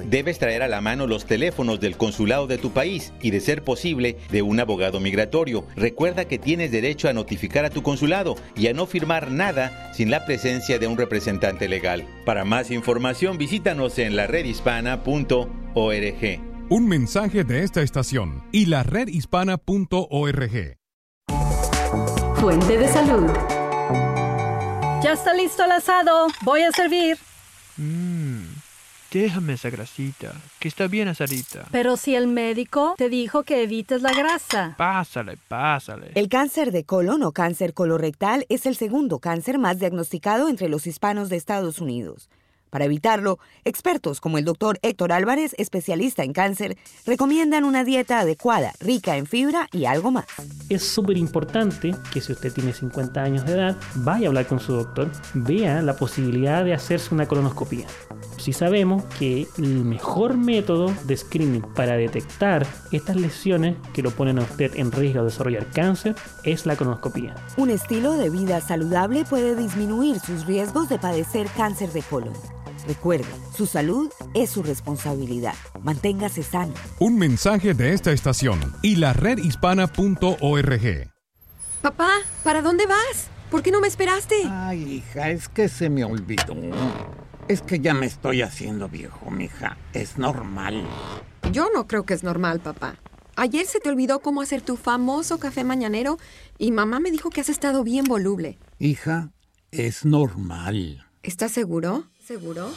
Debes 0.04 0.38
traer 0.38 0.62
a 0.62 0.68
la 0.68 0.80
mano 0.80 1.08
los 1.08 1.26
teléfonos 1.26 1.80
del 1.80 1.96
consulado 1.96 2.46
de 2.46 2.56
tu 2.56 2.70
país 2.70 3.12
y 3.20 3.32
de 3.32 3.40
ser 3.40 3.64
posible 3.64 4.16
de 4.30 4.42
un 4.42 4.60
abogado 4.60 5.00
migratorio. 5.00 5.66
Recuerda 5.74 6.26
que 6.26 6.38
tienes 6.38 6.70
derecho 6.70 7.08
a 7.08 7.14
notificar 7.14 7.64
a 7.64 7.70
tu 7.70 7.82
consulado 7.82 8.36
y 8.54 8.68
a 8.68 8.72
no 8.72 8.86
firmar 8.86 9.32
nada 9.32 9.92
sin 9.92 10.08
la 10.08 10.24
presencia 10.24 10.78
de 10.78 10.86
un 10.86 10.96
representante 10.96 11.68
legal. 11.68 12.06
Para 12.24 12.44
más 12.44 12.70
información 12.70 13.38
visítanos 13.38 13.98
en 13.98 14.14
la 14.14 14.28
redhispana.org. 14.28 16.49
Un 16.72 16.86
mensaje 16.86 17.42
de 17.42 17.64
esta 17.64 17.82
estación 17.82 18.44
y 18.52 18.66
la 18.66 18.84
redhispana.org. 18.84 20.76
Fuente 22.36 22.78
de 22.78 22.86
salud. 22.86 23.26
Ya 25.02 25.14
está 25.14 25.34
listo 25.34 25.64
el 25.64 25.72
asado. 25.72 26.28
Voy 26.42 26.62
a 26.62 26.70
servir. 26.70 27.18
Mmm, 27.76 28.44
déjame 29.10 29.54
esa 29.54 29.68
grasita, 29.70 30.32
que 30.60 30.68
está 30.68 30.86
bien 30.86 31.08
asadita. 31.08 31.66
Pero 31.72 31.96
si 31.96 32.14
el 32.14 32.28
médico 32.28 32.94
te 32.96 33.08
dijo 33.08 33.42
que 33.42 33.64
evites 33.64 34.02
la 34.02 34.12
grasa. 34.12 34.76
Pásale, 34.78 35.38
pásale. 35.48 36.12
El 36.14 36.28
cáncer 36.28 36.70
de 36.70 36.84
colon 36.84 37.24
o 37.24 37.32
cáncer 37.32 37.74
colorectal 37.74 38.46
es 38.48 38.64
el 38.66 38.76
segundo 38.76 39.18
cáncer 39.18 39.58
más 39.58 39.80
diagnosticado 39.80 40.48
entre 40.48 40.68
los 40.68 40.86
hispanos 40.86 41.30
de 41.30 41.36
Estados 41.36 41.80
Unidos. 41.80 42.28
Para 42.70 42.84
evitarlo, 42.84 43.38
expertos 43.64 44.20
como 44.20 44.38
el 44.38 44.44
doctor 44.44 44.78
Héctor 44.82 45.12
Álvarez, 45.12 45.54
especialista 45.58 46.22
en 46.22 46.32
cáncer, 46.32 46.78
recomiendan 47.04 47.64
una 47.64 47.84
dieta 47.84 48.20
adecuada, 48.20 48.72
rica 48.80 49.16
en 49.16 49.26
fibra 49.26 49.68
y 49.72 49.84
algo 49.84 50.10
más. 50.10 50.26
Es 50.68 50.84
súper 50.84 51.16
importante 51.16 51.94
que 52.12 52.20
si 52.20 52.32
usted 52.32 52.52
tiene 52.52 52.72
50 52.72 53.22
años 53.22 53.44
de 53.44 53.52
edad, 53.52 53.76
vaya 53.96 54.26
a 54.26 54.28
hablar 54.28 54.46
con 54.46 54.60
su 54.60 54.72
doctor, 54.72 55.10
vea 55.34 55.82
la 55.82 55.96
posibilidad 55.96 56.64
de 56.64 56.74
hacerse 56.74 57.14
una 57.14 57.26
colonoscopia. 57.26 57.86
Si 58.38 58.52
sabemos 58.52 59.04
que 59.18 59.46
el 59.58 59.84
mejor 59.84 60.36
método 60.36 60.94
de 61.04 61.16
screening 61.16 61.62
para 61.74 61.96
detectar 61.96 62.66
estas 62.90 63.16
lesiones 63.16 63.76
que 63.92 64.02
lo 64.02 64.12
ponen 64.12 64.38
a 64.38 64.42
usted 64.42 64.74
en 64.76 64.92
riesgo 64.92 65.20
de 65.20 65.26
desarrollar 65.26 65.66
cáncer 65.66 66.14
es 66.44 66.64
la 66.64 66.76
colonoscopia. 66.76 67.34
Un 67.56 67.70
estilo 67.70 68.12
de 68.14 68.30
vida 68.30 68.60
saludable 68.60 69.24
puede 69.24 69.56
disminuir 69.56 70.20
sus 70.20 70.46
riesgos 70.46 70.88
de 70.88 70.98
padecer 70.98 71.48
cáncer 71.56 71.92
de 71.92 72.02
colon. 72.02 72.59
Recuerde, 72.90 73.28
su 73.56 73.66
salud 73.66 74.10
es 74.34 74.50
su 74.50 74.64
responsabilidad. 74.64 75.54
Manténgase 75.80 76.42
sano. 76.42 76.74
Un 76.98 77.18
mensaje 77.18 77.72
de 77.72 77.94
esta 77.94 78.10
estación 78.10 78.58
y 78.82 78.96
la 78.96 79.12
redhispana.org. 79.12 81.12
Papá, 81.82 82.10
¿para 82.42 82.62
dónde 82.62 82.86
vas? 82.86 83.28
¿Por 83.48 83.62
qué 83.62 83.70
no 83.70 83.80
me 83.80 83.86
esperaste? 83.86 84.42
Ay, 84.46 84.94
hija, 84.94 85.30
es 85.30 85.48
que 85.48 85.68
se 85.68 85.88
me 85.88 86.02
olvidó. 86.02 86.56
Es 87.46 87.62
que 87.62 87.78
ya 87.78 87.94
me 87.94 88.06
estoy 88.06 88.42
haciendo 88.42 88.88
viejo, 88.88 89.30
mija. 89.30 89.76
Es 89.92 90.18
normal. 90.18 90.84
Yo 91.52 91.68
no 91.72 91.86
creo 91.86 92.04
que 92.04 92.14
es 92.14 92.24
normal, 92.24 92.58
papá. 92.58 92.96
Ayer 93.36 93.66
se 93.66 93.78
te 93.78 93.88
olvidó 93.88 94.18
cómo 94.18 94.42
hacer 94.42 94.62
tu 94.62 94.76
famoso 94.76 95.38
café 95.38 95.62
mañanero 95.62 96.18
y 96.58 96.72
mamá 96.72 96.98
me 96.98 97.12
dijo 97.12 97.30
que 97.30 97.40
has 97.40 97.50
estado 97.50 97.84
bien 97.84 98.06
voluble. 98.06 98.58
Hija, 98.80 99.30
es 99.70 100.04
normal. 100.04 101.06
¿Estás 101.22 101.52
seguro? 101.52 102.08
¿Seguro? 102.30 102.70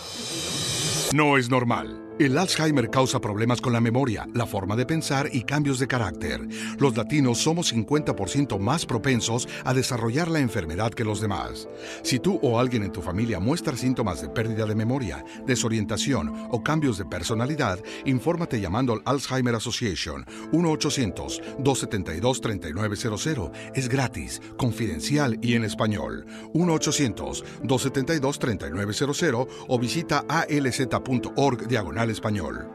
No 1.14 1.38
es 1.38 1.48
normal. 1.48 2.03
El 2.20 2.38
Alzheimer 2.38 2.92
causa 2.92 3.20
problemas 3.20 3.60
con 3.60 3.74
la 3.74 3.82
memoria, 3.82 4.28
la 4.36 4.46
forma 4.46 4.76
de 4.76 4.86
pensar 4.86 5.28
y 5.34 5.46
cambios 5.46 5.80
de 5.80 5.88
carácter. 5.88 6.48
Los 6.78 6.96
latinos 6.96 7.40
somos 7.40 7.74
50% 7.74 8.60
más 8.60 8.86
propensos 8.86 9.50
a 9.66 9.74
desarrollar 9.74 10.30
la 10.30 10.38
enfermedad 10.38 10.94
que 10.94 11.04
los 11.04 11.22
demás. 11.22 11.68
Si 12.04 12.20
tú 12.20 12.40
o 12.44 12.60
alguien 12.60 12.84
en 12.84 12.92
tu 12.92 13.02
familia 13.02 13.40
muestra 13.40 13.76
síntomas 13.76 14.22
de 14.22 14.30
pérdida 14.30 14.68
de 14.68 14.76
memoria, 14.76 15.26
desorientación 15.48 16.32
o 16.52 16.62
cambios 16.62 17.00
de 17.00 17.06
personalidad, 17.06 17.80
infórmate 18.06 18.62
llamando 18.62 18.94
al 18.94 19.02
Alzheimer 19.06 19.56
Association 19.56 20.24
1-800-272-3900. 20.52 23.52
Es 23.74 23.90
gratis, 23.90 24.40
confidencial 24.56 25.40
y 25.42 25.56
en 25.56 25.64
español. 25.64 26.28
1-800-272-3900 26.54 29.48
o 29.68 29.80
visita 29.80 30.24
alz.org 30.28 31.68
diagonal 31.68 32.03
español. 32.10 32.68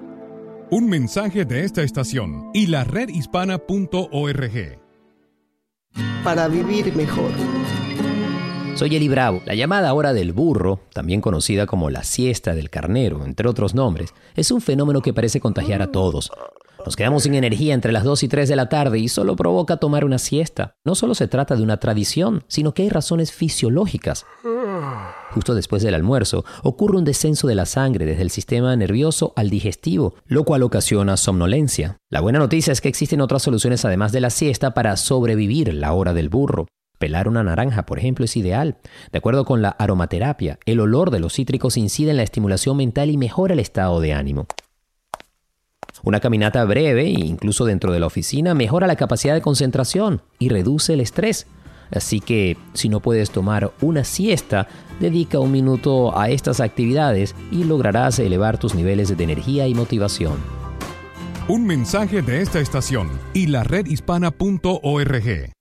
Un 0.70 0.88
mensaje 0.88 1.44
de 1.44 1.64
esta 1.64 1.82
estación 1.82 2.50
y 2.52 2.66
la 2.66 2.84
redhispana.org. 2.84 4.78
Para 6.22 6.48
vivir 6.48 6.94
mejor. 6.94 7.30
Soy 8.78 8.94
Eli 8.94 9.08
Bravo. 9.08 9.42
La 9.44 9.56
llamada 9.56 9.92
hora 9.92 10.12
del 10.12 10.32
burro, 10.32 10.78
también 10.92 11.20
conocida 11.20 11.66
como 11.66 11.90
la 11.90 12.04
siesta 12.04 12.54
del 12.54 12.70
carnero, 12.70 13.24
entre 13.24 13.48
otros 13.48 13.74
nombres, 13.74 14.14
es 14.36 14.52
un 14.52 14.60
fenómeno 14.60 15.00
que 15.00 15.12
parece 15.12 15.40
contagiar 15.40 15.82
a 15.82 15.90
todos. 15.90 16.30
Nos 16.84 16.96
quedamos 16.96 17.24
sin 17.24 17.34
energía 17.34 17.74
entre 17.74 17.92
las 17.92 18.04
2 18.04 18.22
y 18.22 18.28
3 18.28 18.48
de 18.48 18.56
la 18.56 18.68
tarde 18.68 18.98
y 18.98 19.08
solo 19.08 19.36
provoca 19.36 19.76
tomar 19.76 20.04
una 20.04 20.18
siesta. 20.18 20.74
No 20.84 20.94
solo 20.94 21.14
se 21.14 21.28
trata 21.28 21.56
de 21.56 21.62
una 21.62 21.78
tradición, 21.78 22.44
sino 22.48 22.72
que 22.72 22.82
hay 22.82 22.88
razones 22.88 23.32
fisiológicas. 23.32 24.24
Justo 25.32 25.54
después 25.54 25.82
del 25.82 25.94
almuerzo 25.94 26.44
ocurre 26.62 26.96
un 26.96 27.04
descenso 27.04 27.46
de 27.46 27.54
la 27.54 27.66
sangre 27.66 28.06
desde 28.06 28.22
el 28.22 28.30
sistema 28.30 28.74
nervioso 28.76 29.32
al 29.36 29.50
digestivo, 29.50 30.14
lo 30.26 30.44
cual 30.44 30.62
ocasiona 30.62 31.16
somnolencia. 31.16 31.98
La 32.10 32.20
buena 32.20 32.38
noticia 32.38 32.72
es 32.72 32.80
que 32.80 32.88
existen 32.88 33.20
otras 33.20 33.42
soluciones 33.42 33.84
además 33.84 34.12
de 34.12 34.20
la 34.20 34.30
siesta 34.30 34.72
para 34.72 34.96
sobrevivir 34.96 35.74
la 35.74 35.92
hora 35.92 36.14
del 36.14 36.28
burro. 36.28 36.66
Pelar 36.98 37.28
una 37.28 37.44
naranja, 37.44 37.86
por 37.86 37.98
ejemplo, 37.98 38.24
es 38.24 38.36
ideal. 38.36 38.78
De 39.12 39.18
acuerdo 39.18 39.44
con 39.44 39.62
la 39.62 39.70
aromaterapia, 39.70 40.58
el 40.66 40.80
olor 40.80 41.10
de 41.10 41.20
los 41.20 41.34
cítricos 41.34 41.76
incide 41.76 42.10
en 42.10 42.16
la 42.16 42.24
estimulación 42.24 42.76
mental 42.76 43.10
y 43.10 43.16
mejora 43.16 43.54
el 43.54 43.60
estado 43.60 44.00
de 44.00 44.14
ánimo. 44.14 44.46
Una 46.02 46.20
caminata 46.20 46.64
breve, 46.64 47.08
incluso 47.08 47.64
dentro 47.64 47.92
de 47.92 48.00
la 48.00 48.06
oficina, 48.06 48.54
mejora 48.54 48.86
la 48.86 48.96
capacidad 48.96 49.34
de 49.34 49.40
concentración 49.40 50.22
y 50.38 50.48
reduce 50.48 50.94
el 50.94 51.00
estrés. 51.00 51.46
Así 51.90 52.20
que 52.20 52.56
si 52.74 52.88
no 52.88 53.00
puedes 53.00 53.30
tomar 53.30 53.72
una 53.80 54.04
siesta, 54.04 54.68
dedica 55.00 55.40
un 55.40 55.52
minuto 55.52 56.18
a 56.18 56.28
estas 56.28 56.60
actividades 56.60 57.34
y 57.50 57.64
lograrás 57.64 58.18
elevar 58.18 58.58
tus 58.58 58.74
niveles 58.74 59.16
de 59.16 59.24
energía 59.24 59.66
y 59.66 59.74
motivación. 59.74 60.36
Un 61.48 61.66
mensaje 61.66 62.20
de 62.20 62.42
esta 62.42 62.60
estación 62.60 63.08
y 63.32 63.46
la 63.46 63.64
redhispana.org. 63.64 65.57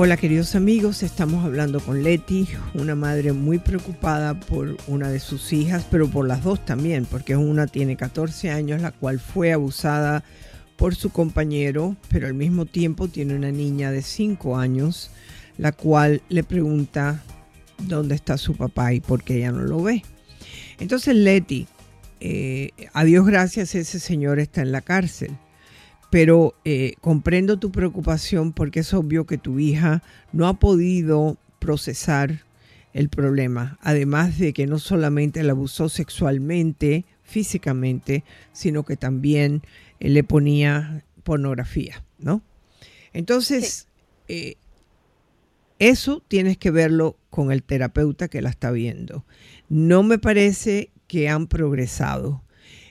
Hola 0.00 0.16
queridos 0.16 0.54
amigos, 0.54 1.02
estamos 1.02 1.44
hablando 1.44 1.80
con 1.80 2.04
Leti, 2.04 2.46
una 2.74 2.94
madre 2.94 3.32
muy 3.32 3.58
preocupada 3.58 4.38
por 4.38 4.76
una 4.86 5.10
de 5.10 5.18
sus 5.18 5.52
hijas, 5.52 5.84
pero 5.90 6.08
por 6.08 6.28
las 6.28 6.44
dos 6.44 6.64
también, 6.64 7.04
porque 7.04 7.34
una 7.34 7.66
tiene 7.66 7.96
14 7.96 8.50
años, 8.50 8.80
la 8.80 8.92
cual 8.92 9.18
fue 9.18 9.52
abusada 9.52 10.22
por 10.76 10.94
su 10.94 11.10
compañero, 11.10 11.96
pero 12.10 12.28
al 12.28 12.34
mismo 12.34 12.64
tiempo 12.64 13.08
tiene 13.08 13.34
una 13.34 13.50
niña 13.50 13.90
de 13.90 14.02
5 14.02 14.56
años, 14.56 15.10
la 15.56 15.72
cual 15.72 16.22
le 16.28 16.44
pregunta 16.44 17.20
dónde 17.78 18.14
está 18.14 18.38
su 18.38 18.54
papá 18.54 18.92
y 18.92 19.00
por 19.00 19.24
qué 19.24 19.38
ella 19.38 19.50
no 19.50 19.62
lo 19.62 19.82
ve. 19.82 20.04
Entonces 20.78 21.16
Leti, 21.16 21.66
eh, 22.20 22.70
a 22.92 23.02
Dios 23.02 23.26
gracias, 23.26 23.74
ese 23.74 23.98
señor 23.98 24.38
está 24.38 24.62
en 24.62 24.70
la 24.70 24.80
cárcel 24.80 25.36
pero 26.10 26.54
eh, 26.64 26.94
comprendo 27.00 27.58
tu 27.58 27.70
preocupación 27.70 28.52
porque 28.52 28.80
es 28.80 28.94
obvio 28.94 29.26
que 29.26 29.38
tu 29.38 29.58
hija 29.58 30.02
no 30.32 30.46
ha 30.46 30.58
podido 30.58 31.36
procesar 31.58 32.44
el 32.94 33.08
problema, 33.10 33.78
además 33.82 34.38
de 34.38 34.52
que 34.52 34.66
no 34.66 34.78
solamente 34.78 35.42
la 35.42 35.52
abusó 35.52 35.88
sexualmente, 35.88 37.04
físicamente, 37.22 38.24
sino 38.52 38.84
que 38.84 38.96
también 38.96 39.62
eh, 40.00 40.08
le 40.08 40.24
ponía 40.24 41.04
pornografía, 41.22 42.04
¿no? 42.18 42.42
Entonces, 43.12 43.88
eh, 44.28 44.54
eso 45.78 46.22
tienes 46.26 46.56
que 46.56 46.70
verlo 46.70 47.18
con 47.30 47.52
el 47.52 47.62
terapeuta 47.62 48.28
que 48.28 48.42
la 48.42 48.50
está 48.50 48.70
viendo. 48.70 49.24
No 49.68 50.02
me 50.02 50.18
parece 50.18 50.90
que 51.06 51.28
han 51.28 51.46
progresado 51.46 52.42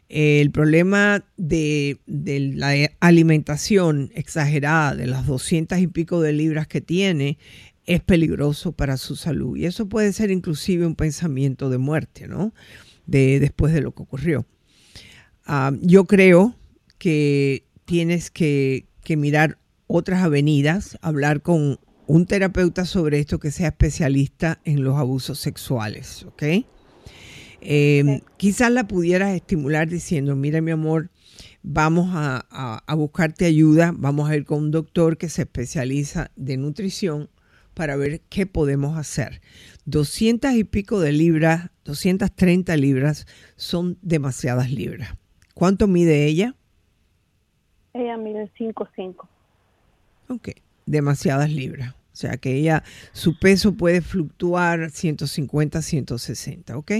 el 0.09 0.51
problema 0.51 1.25
de, 1.35 1.99
la 2.05 2.89
alimentación 2.99 4.11
exagerada, 4.15 4.95
de 4.95 5.07
las 5.07 5.25
doscientas 5.25 5.79
y 5.79 5.87
pico 5.87 6.21
de 6.21 6.33
libras 6.33 6.67
que 6.67 6.81
tiene, 6.81 7.37
es 7.85 8.01
peligroso 8.01 8.71
para 8.71 8.97
su 8.97 9.15
salud. 9.15 9.57
Y 9.57 9.65
eso 9.65 9.87
puede 9.87 10.13
ser 10.13 10.31
inclusive 10.31 10.85
un 10.85 10.95
pensamiento 10.95 11.69
de 11.69 11.77
muerte, 11.77 12.27
¿no? 12.27 12.53
De, 13.05 13.39
después 13.39 13.73
de 13.73 13.81
lo 13.81 13.93
que 13.93 14.03
ocurrió. 14.03 14.45
Ah, 15.45 15.71
yo 15.81 16.05
creo 16.05 16.55
que 16.97 17.65
tienes 17.85 18.29
que, 18.31 18.85
que 19.03 19.15
mirar 19.15 19.57
otras 19.87 20.23
avenidas, 20.23 20.97
hablar 21.01 21.41
con 21.41 21.79
un 22.07 22.25
terapeuta 22.25 22.85
sobre 22.85 23.19
esto 23.19 23.39
que 23.39 23.51
sea 23.51 23.69
especialista 23.69 24.59
en 24.63 24.83
los 24.83 24.97
abusos 24.97 25.39
sexuales, 25.39 26.23
¿ok? 26.23 26.43
Eh, 27.69 28.21
quizás 28.37 28.71
la 28.71 28.87
pudieras 28.87 29.35
estimular 29.35 29.89
diciendo, 29.89 30.37
mira 30.37 30.61
mi 30.61 30.71
amor, 30.71 31.09
vamos 31.63 32.07
a, 32.13 32.81
buscarte 32.95 33.43
ayuda, 33.43 33.93
vamos 33.93 34.29
a 34.29 34.37
ir 34.37 34.45
con 34.45 34.59
un 34.59 34.71
doctor 34.71 35.17
que 35.17 35.27
se 35.27 35.41
especializa 35.41 36.31
de 36.37 36.55
nutrición 36.55 37.29
para 37.73 37.97
ver 37.97 38.21
qué 38.29 38.45
podemos 38.45 38.97
hacer. 38.97 39.41
200 39.83 40.53
y 40.53 40.63
pico 40.63 41.01
de 41.01 41.11
libras, 41.11 41.69
230 41.83 42.77
libras 42.77 43.27
son 43.57 43.97
demasiadas 44.01 44.71
libras. 44.71 45.17
¿Cuánto 45.53 45.87
mide 45.87 46.25
ella? 46.25 46.55
Ella 47.93 48.15
mide 48.15 48.49
5'5". 48.57 49.27
Ok, 50.29 50.49
demasiadas 50.85 51.51
libras. 51.51 51.95
O 52.13 52.15
sea 52.15 52.37
que 52.37 52.55
ella, 52.55 52.85
su 53.11 53.37
peso 53.37 53.73
puede 53.73 53.99
fluctuar 53.99 54.89
150, 54.89 55.81
160, 55.81 56.77
¿ok? 56.77 56.91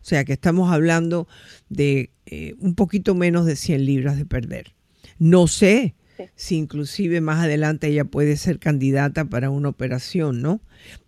O 0.00 0.04
sea 0.04 0.24
que 0.24 0.32
estamos 0.32 0.72
hablando 0.72 1.28
de 1.68 2.10
eh, 2.26 2.54
un 2.58 2.74
poquito 2.74 3.14
menos 3.14 3.44
de 3.46 3.56
100 3.56 3.84
libras 3.84 4.16
de 4.16 4.24
perder. 4.24 4.74
No 5.18 5.46
sé 5.46 5.94
si 6.34 6.56
inclusive 6.56 7.20
más 7.20 7.44
adelante 7.44 7.88
ella 7.88 8.04
puede 8.04 8.36
ser 8.36 8.58
candidata 8.58 9.24
para 9.24 9.50
una 9.50 9.68
operación, 9.68 10.42
¿no? 10.42 10.60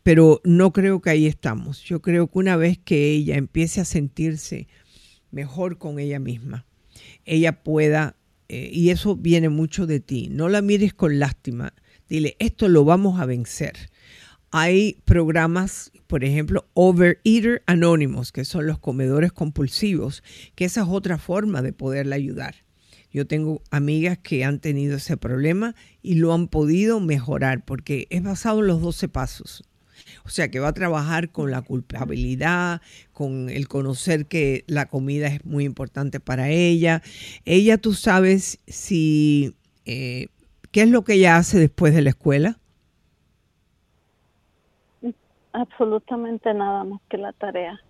Pero 0.03 0.41
no 0.45 0.73
creo 0.73 1.01
que 1.01 1.11
ahí 1.11 1.27
estamos. 1.27 1.83
Yo 1.83 2.01
creo 2.03 2.27
que 2.27 2.39
una 2.39 2.57
vez 2.57 2.79
que 2.79 3.11
ella 3.11 3.37
empiece 3.37 3.81
a 3.81 3.85
sentirse 3.85 4.69
mejor 5.31 5.79
con 5.79 5.99
ella 5.99 6.19
misma, 6.19 6.67
ella 7.25 7.63
pueda, 7.63 8.17
eh, 8.49 8.71
y 8.73 8.91
eso 8.91 9.17
viene 9.17 9.49
mucho 9.49 9.87
de 9.87 10.01
ti, 10.01 10.29
no 10.31 10.49
la 10.49 10.63
mires 10.63 10.93
con 10.95 11.19
lástima, 11.19 11.73
dile, 12.09 12.37
esto 12.39 12.69
lo 12.69 12.85
vamos 12.85 13.21
a 13.21 13.27
vencer. 13.27 13.91
Hay 14.51 14.99
programas 15.05 15.92
por 16.13 16.25
ejemplo, 16.25 16.69
Overeater 16.75 17.63
Anonymous, 17.65 18.33
que 18.33 18.45
son 18.45 18.67
los 18.67 18.79
comedores 18.79 19.33
compulsivos, 19.33 20.23
que 20.55 20.67
esa 20.67 20.83
es 20.83 20.89
otra 20.91 21.17
forma 21.17 21.63
de 21.63 21.73
poderle 21.73 22.15
ayudar. 22.15 22.55
Yo 23.11 23.27
tengo 23.27 23.63
amigas 23.71 24.19
que 24.19 24.45
han 24.45 24.59
tenido 24.59 24.97
ese 24.99 25.17
problema 25.17 25.75
y 26.03 26.17
lo 26.17 26.35
han 26.35 26.49
podido 26.49 27.01
mejorar 27.01 27.65
porque 27.65 28.09
es 28.11 28.23
basado 28.23 28.61
en 28.61 28.67
los 28.67 28.83
12 28.83 29.09
pasos. 29.09 29.65
O 30.27 30.29
sea 30.29 30.51
que 30.51 30.61
va 30.61 30.69
a 30.69 30.75
trabajar 30.75 31.31
con 31.31 31.51
la 31.51 31.63
culpabilidad, 31.63 32.83
con 33.15 33.49
el 33.49 33.67
conocer 33.67 34.27
que 34.27 34.65
la 34.67 34.85
comida 34.85 35.29
es 35.29 35.43
muy 35.47 35.65
importante 35.65 36.21
para 36.21 36.51
ella. 36.51 37.03
Ella, 37.47 37.79
tú 37.79 37.95
sabes 37.95 38.59
si, 38.67 39.55
eh, 39.87 40.29
¿qué 40.73 40.83
es 40.83 40.91
lo 40.91 41.05
que 41.05 41.15
ella 41.15 41.39
hace 41.39 41.59
después 41.59 41.95
de 41.95 42.03
la 42.03 42.11
escuela? 42.11 42.59
Absolutamente 45.53 46.53
nada 46.55 46.85
más 46.85 47.01
que 47.09 47.19
la 47.19 47.33
tarea. 47.33 47.81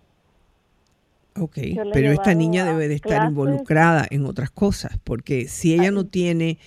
Ok, 1.35 1.57
pero 1.91 2.11
esta 2.11 2.35
niña 2.35 2.63
debe 2.63 2.87
de 2.87 2.95
estar 2.95 3.27
involucrada 3.27 4.05
en 4.11 4.25
otras 4.25 4.51
cosas, 4.51 4.99
porque 5.03 5.47
si 5.47 5.73
ella 5.73 5.89
no 5.89 6.05
tiene 6.05 6.59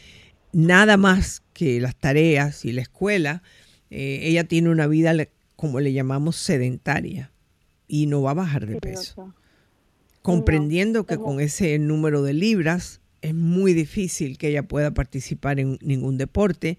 nada 0.52 0.96
más 0.96 1.42
que 1.52 1.80
las 1.80 1.94
tareas 1.94 2.64
y 2.64 2.72
la 2.72 2.82
escuela, 2.82 3.42
eh, 3.90 4.20
ella 4.22 4.44
tiene 4.44 4.70
una 4.70 4.88
vida, 4.88 5.12
como 5.54 5.78
le 5.78 5.92
llamamos, 5.92 6.36
sedentaria 6.36 7.30
y 7.86 8.06
no 8.06 8.22
va 8.22 8.32
a 8.32 8.34
bajar 8.34 8.66
de 8.66 8.80
peso. 8.80 9.34
Comprendiendo 10.22 11.06
que 11.06 11.18
con 11.18 11.38
ese 11.38 11.78
número 11.78 12.22
de 12.22 12.32
libras 12.32 13.00
es 13.22 13.34
muy 13.34 13.72
difícil 13.72 14.38
que 14.38 14.48
ella 14.48 14.64
pueda 14.64 14.92
participar 14.92 15.60
en 15.60 15.78
ningún 15.80 16.18
deporte, 16.18 16.78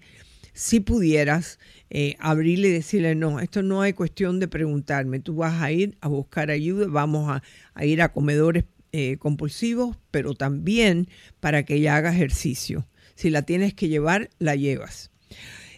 si 0.52 0.80
pudieras 0.80 1.58
eh, 1.90 2.16
abrirle 2.18 2.68
y 2.68 2.72
decirle, 2.72 3.14
no, 3.14 3.40
esto 3.40 3.62
no 3.62 3.82
hay 3.82 3.92
cuestión 3.92 4.40
de 4.40 4.48
preguntarme, 4.48 5.20
tú 5.20 5.36
vas 5.36 5.62
a 5.62 5.72
ir 5.72 5.96
a 6.00 6.08
buscar 6.08 6.50
ayuda, 6.50 6.86
vamos 6.88 7.40
a, 7.74 7.84
ir 7.84 8.02
a 8.02 8.12
comedores 8.12 8.64
eh, 8.92 9.16
compulsivos, 9.18 9.96
pero 10.10 10.34
también 10.34 11.08
para 11.40 11.64
que 11.64 11.76
ella 11.76 11.96
haga 11.96 12.12
ejercicio. 12.12 12.86
Si 13.14 13.30
la 13.30 13.42
tienes 13.42 13.74
que 13.74 13.88
llevar, 13.88 14.30
la 14.38 14.54
llevas. 14.54 15.10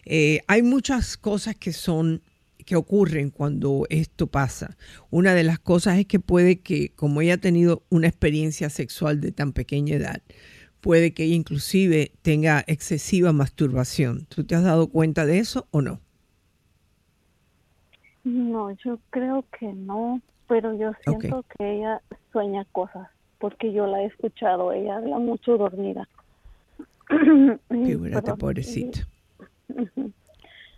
Eh, 0.05 0.41
hay 0.47 0.63
muchas 0.63 1.17
cosas 1.17 1.55
que 1.55 1.73
son 1.73 2.21
que 2.65 2.75
ocurren 2.75 3.31
cuando 3.31 3.85
esto 3.89 4.27
pasa. 4.27 4.77
Una 5.09 5.33
de 5.33 5.43
las 5.43 5.59
cosas 5.59 5.97
es 5.97 6.05
que 6.05 6.19
puede 6.19 6.59
que, 6.59 6.93
como 6.95 7.21
ella 7.21 7.35
ha 7.35 7.37
tenido 7.37 7.83
una 7.89 8.07
experiencia 8.07 8.69
sexual 8.69 9.19
de 9.19 9.31
tan 9.31 9.51
pequeña 9.53 9.95
edad, 9.95 10.21
puede 10.81 11.13
que 11.13 11.27
inclusive 11.27 12.11
tenga 12.21 12.63
excesiva 12.67 13.31
masturbación. 13.31 14.25
¿Tú 14.25 14.43
te 14.43 14.55
has 14.55 14.63
dado 14.63 14.87
cuenta 14.89 15.25
de 15.25 15.39
eso 15.39 15.67
o 15.71 15.81
no? 15.81 15.99
No, 18.23 18.71
yo 18.83 18.99
creo 19.09 19.45
que 19.57 19.71
no, 19.73 20.21
pero 20.47 20.77
yo 20.77 20.91
siento 21.03 21.43
que 21.57 21.77
ella 21.77 22.01
sueña 22.31 22.65
cosas, 22.71 23.07
porque 23.39 23.71
yo 23.73 23.87
la 23.87 24.01
he 24.01 24.07
escuchado, 24.07 24.71
ella 24.73 24.97
habla 24.97 25.17
mucho 25.17 25.57
dormida. 25.57 26.07
Figúrate, 27.69 28.35
pobrecita. 28.35 29.07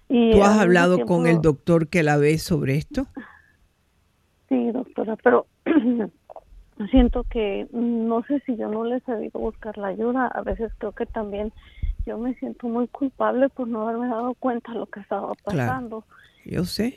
¿Tú 0.08 0.44
has 0.44 0.60
hablado 0.60 1.06
con 1.06 1.28
el 1.28 1.42
doctor 1.42 1.88
que 1.88 2.04
la 2.04 2.18
ve 2.18 2.38
sobre 2.38 2.76
esto? 2.76 3.08
Sí, 4.48 4.72
doctora, 4.72 5.16
pero 5.18 5.48
siento 6.92 7.24
que 7.24 7.68
no 7.72 8.24
sé 8.24 8.42
si 8.46 8.56
yo 8.56 8.70
no 8.70 8.84
les 8.84 9.02
he 9.04 9.06
sabido 9.06 9.40
buscar 9.40 9.78
la 9.78 9.88
ayuda. 9.88 10.28
A 10.28 10.42
veces 10.42 10.72
creo 10.78 10.92
que 10.92 11.06
también 11.06 11.52
yo 12.06 12.18
me 12.18 12.34
siento 12.36 12.68
muy 12.68 12.88
culpable 12.88 13.50
por 13.50 13.68
no 13.68 13.88
haberme 13.88 14.08
dado 14.08 14.34
cuenta 14.36 14.72
de 14.72 14.80
lo 14.80 14.88
que 14.88 15.00
estaba 15.00 15.34
pasando. 15.44 16.06
yo 16.46 16.66
sé, 16.66 16.94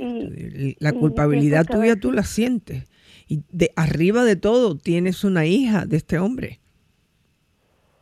la 0.81 0.93
culpabilidad 0.93 1.67
tuya 1.67 1.97
tú 1.97 2.13
la 2.13 2.25
sientes. 2.25 2.85
Y 3.29 3.43
de 3.51 3.73
arriba 3.77 4.25
de 4.25 4.37
todo 4.37 4.77
tienes 4.77 5.25
una 5.25 5.47
hija 5.47 5.85
de 5.85 5.97
este 5.97 6.19
hombre. 6.19 6.61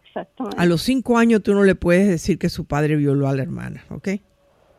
Exactamente. 0.06 0.56
A 0.60 0.66
los 0.66 0.82
cinco 0.82 1.18
años 1.18 1.42
tú 1.42 1.54
no 1.54 1.64
le 1.64 1.74
puedes 1.74 2.06
decir 2.08 2.38
que 2.38 2.48
su 2.48 2.66
padre 2.66 2.96
violó 2.96 3.28
a 3.28 3.34
la 3.34 3.42
hermana, 3.42 3.84
¿ok? 3.90 4.08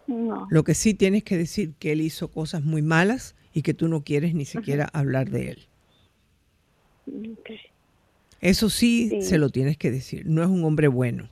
No. 0.08 0.48
Lo 0.50 0.64
que 0.64 0.76
sí 0.76 0.94
tienes 0.94 1.24
que 1.24 1.36
decir 1.36 1.74
que 1.78 1.92
él 1.92 2.02
hizo 2.02 2.30
cosas 2.30 2.64
muy 2.64 2.82
malas 2.82 3.36
y 3.54 3.64
que 3.64 3.74
tú 3.74 3.88
no 3.88 4.04
quieres 4.04 4.36
ni 4.36 4.46
siquiera 4.46 4.88
hablar 4.94 5.30
de 5.30 5.50
él. 5.50 5.68
Eso 8.42 8.70
sí, 8.70 9.22
se 9.22 9.38
lo 9.38 9.50
tienes 9.50 9.78
que 9.78 9.92
decir. 9.92 10.26
No 10.26 10.44
es 10.44 10.50
un 10.50 10.64
hombre 10.64 10.88
bueno. 10.88 11.30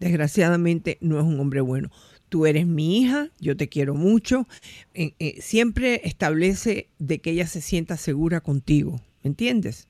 Desgraciadamente 0.00 0.98
no 1.00 1.18
es 1.18 1.24
un 1.24 1.38
hombre 1.40 1.60
bueno. 1.60 1.90
Tú 2.28 2.46
eres 2.46 2.66
mi 2.66 3.00
hija, 3.00 3.30
yo 3.40 3.56
te 3.56 3.68
quiero 3.68 3.94
mucho. 3.94 4.46
Eh, 4.94 5.40
siempre 5.40 6.02
establece 6.04 6.88
de 6.98 7.20
que 7.20 7.30
ella 7.30 7.46
se 7.46 7.60
sienta 7.60 7.96
segura 7.96 8.40
contigo. 8.40 9.00
¿Me 9.22 9.28
entiendes? 9.28 9.88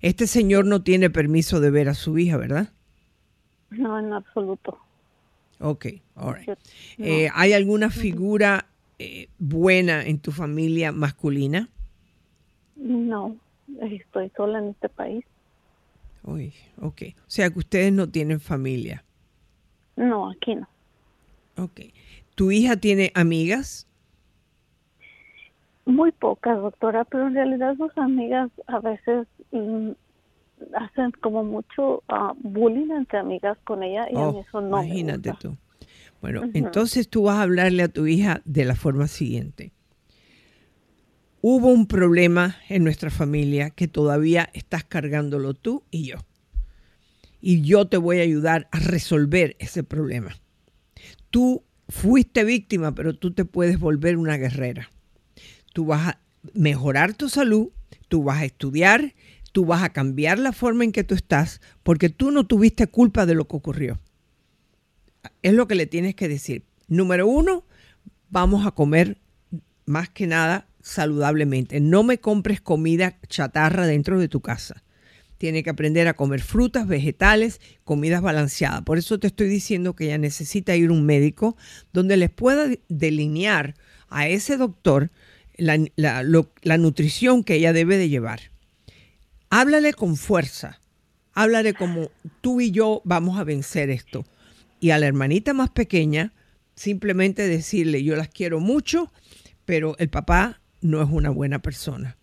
Este 0.00 0.26
señor 0.26 0.64
no 0.64 0.82
tiene 0.82 1.10
permiso 1.10 1.60
de 1.60 1.70
ver 1.70 1.88
a 1.88 1.94
su 1.94 2.18
hija, 2.18 2.36
¿verdad? 2.36 2.72
No, 3.70 3.98
en 3.98 4.12
absoluto. 4.12 4.78
Ok, 5.58 5.86
all 6.14 6.38
eh, 6.98 7.28
¿Hay 7.34 7.52
alguna 7.52 7.90
figura 7.90 8.66
eh, 8.98 9.28
buena 9.38 10.06
en 10.06 10.18
tu 10.18 10.32
familia 10.32 10.90
masculina? 10.90 11.68
No, 12.76 13.36
estoy 13.80 14.30
sola 14.36 14.58
en 14.58 14.68
este 14.68 14.88
país. 14.88 15.24
Uy, 16.22 16.52
ok. 16.80 17.02
O 17.18 17.30
sea 17.30 17.50
que 17.50 17.58
ustedes 17.58 17.92
no 17.92 18.08
tienen 18.08 18.40
familia. 18.40 19.04
No, 19.96 20.30
aquí 20.30 20.54
no. 20.54 20.68
Ok. 21.56 21.80
¿Tu 22.34 22.50
hija 22.50 22.76
tiene 22.76 23.12
amigas? 23.14 23.86
Muy 25.84 26.12
pocas, 26.12 26.56
doctora, 26.60 27.04
pero 27.04 27.26
en 27.26 27.34
realidad 27.34 27.76
sus 27.76 27.96
amigas 27.98 28.50
a 28.66 28.78
veces 28.80 29.26
mm, 29.50 29.90
hacen 30.74 31.10
como 31.20 31.42
mucho 31.42 32.02
uh, 32.08 32.34
bullying 32.38 32.90
entre 32.90 33.18
amigas 33.18 33.58
con 33.64 33.82
ella 33.82 34.06
y 34.10 34.16
oh, 34.16 34.40
eso 34.46 34.60
no 34.60 34.82
Imagínate 34.82 35.32
tú. 35.40 35.56
Bueno, 36.20 36.42
entonces 36.52 37.08
tú 37.08 37.24
vas 37.24 37.38
a 37.38 37.42
hablarle 37.42 37.82
a 37.82 37.88
tu 37.88 38.06
hija 38.06 38.42
de 38.44 38.66
la 38.66 38.74
forma 38.74 39.06
siguiente. 39.08 39.72
Hubo 41.42 41.68
un 41.68 41.86
problema 41.86 42.58
en 42.68 42.84
nuestra 42.84 43.10
familia 43.10 43.70
que 43.70 43.88
todavía 43.88 44.50
estás 44.52 44.84
cargándolo 44.84 45.54
tú 45.54 45.84
y 45.90 46.04
yo. 46.04 46.18
Y 47.40 47.62
yo 47.62 47.86
te 47.86 47.96
voy 47.96 48.18
a 48.18 48.22
ayudar 48.22 48.68
a 48.72 48.78
resolver 48.78 49.56
ese 49.58 49.82
problema. 49.82 50.36
Tú 51.30 51.62
fuiste 51.88 52.44
víctima, 52.44 52.94
pero 52.94 53.14
tú 53.14 53.32
te 53.32 53.46
puedes 53.46 53.78
volver 53.78 54.18
una 54.18 54.36
guerrera. 54.36 54.90
Tú 55.72 55.86
vas 55.86 56.08
a 56.08 56.20
mejorar 56.52 57.14
tu 57.14 57.30
salud, 57.30 57.70
tú 58.08 58.22
vas 58.22 58.42
a 58.42 58.44
estudiar, 58.44 59.14
tú 59.52 59.64
vas 59.64 59.82
a 59.82 59.94
cambiar 59.94 60.38
la 60.38 60.52
forma 60.52 60.84
en 60.84 60.92
que 60.92 61.04
tú 61.04 61.14
estás, 61.14 61.62
porque 61.82 62.10
tú 62.10 62.30
no 62.32 62.46
tuviste 62.46 62.86
culpa 62.86 63.24
de 63.24 63.34
lo 63.34 63.48
que 63.48 63.56
ocurrió. 63.56 63.98
Es 65.42 65.54
lo 65.54 65.66
que 65.66 65.74
le 65.74 65.86
tienes 65.86 66.14
que 66.14 66.28
decir. 66.28 66.64
Número 66.86 67.26
uno, 67.26 67.64
vamos 68.28 68.66
a 68.66 68.72
comer 68.72 69.16
más 69.86 70.10
que 70.10 70.26
nada 70.26 70.66
saludablemente. 70.82 71.80
No 71.80 72.02
me 72.02 72.18
compres 72.18 72.60
comida 72.60 73.18
chatarra 73.28 73.86
dentro 73.86 74.18
de 74.18 74.28
tu 74.28 74.40
casa. 74.40 74.82
Tiene 75.38 75.62
que 75.62 75.70
aprender 75.70 76.06
a 76.06 76.14
comer 76.14 76.42
frutas, 76.42 76.86
vegetales, 76.86 77.60
comidas 77.84 78.20
balanceadas. 78.20 78.82
Por 78.82 78.98
eso 78.98 79.18
te 79.18 79.28
estoy 79.28 79.48
diciendo 79.48 79.94
que 79.94 80.04
ella 80.04 80.18
necesita 80.18 80.76
ir 80.76 80.90
a 80.90 80.92
un 80.92 81.06
médico 81.06 81.56
donde 81.92 82.16
les 82.16 82.30
pueda 82.30 82.68
delinear 82.88 83.74
a 84.08 84.28
ese 84.28 84.56
doctor 84.56 85.10
la, 85.56 85.78
la 85.96 86.78
nutrición 86.78 87.42
que 87.44 87.54
ella 87.54 87.72
debe 87.72 87.96
de 87.96 88.08
llevar. 88.08 88.50
Háblale 89.48 89.94
con 89.94 90.16
fuerza. 90.16 90.80
Háblale 91.32 91.74
como 91.74 92.10
tú 92.40 92.60
y 92.60 92.70
yo 92.70 93.02
vamos 93.04 93.38
a 93.38 93.44
vencer 93.44 93.88
esto. 93.90 94.26
Y 94.78 94.90
a 94.90 94.98
la 94.98 95.06
hermanita 95.06 95.54
más 95.54 95.70
pequeña, 95.70 96.32
simplemente 96.74 97.46
decirle, 97.46 98.02
yo 98.02 98.16
las 98.16 98.28
quiero 98.28 98.60
mucho, 98.60 99.12
pero 99.64 99.96
el 99.98 100.08
papá 100.08 100.60
no 100.80 101.02
es 101.02 101.08
una 101.10 101.30
buena 101.30 101.60
persona. 101.60 102.16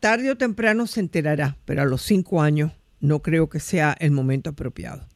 Tarde 0.00 0.30
o 0.30 0.36
temprano 0.36 0.86
se 0.86 1.00
enterará, 1.00 1.56
pero 1.64 1.82
a 1.82 1.84
los 1.84 2.02
cinco 2.02 2.42
años 2.42 2.72
no 3.00 3.20
creo 3.20 3.48
que 3.48 3.60
sea 3.60 3.96
el 3.98 4.10
momento 4.10 4.50
apropiado. 4.50 5.06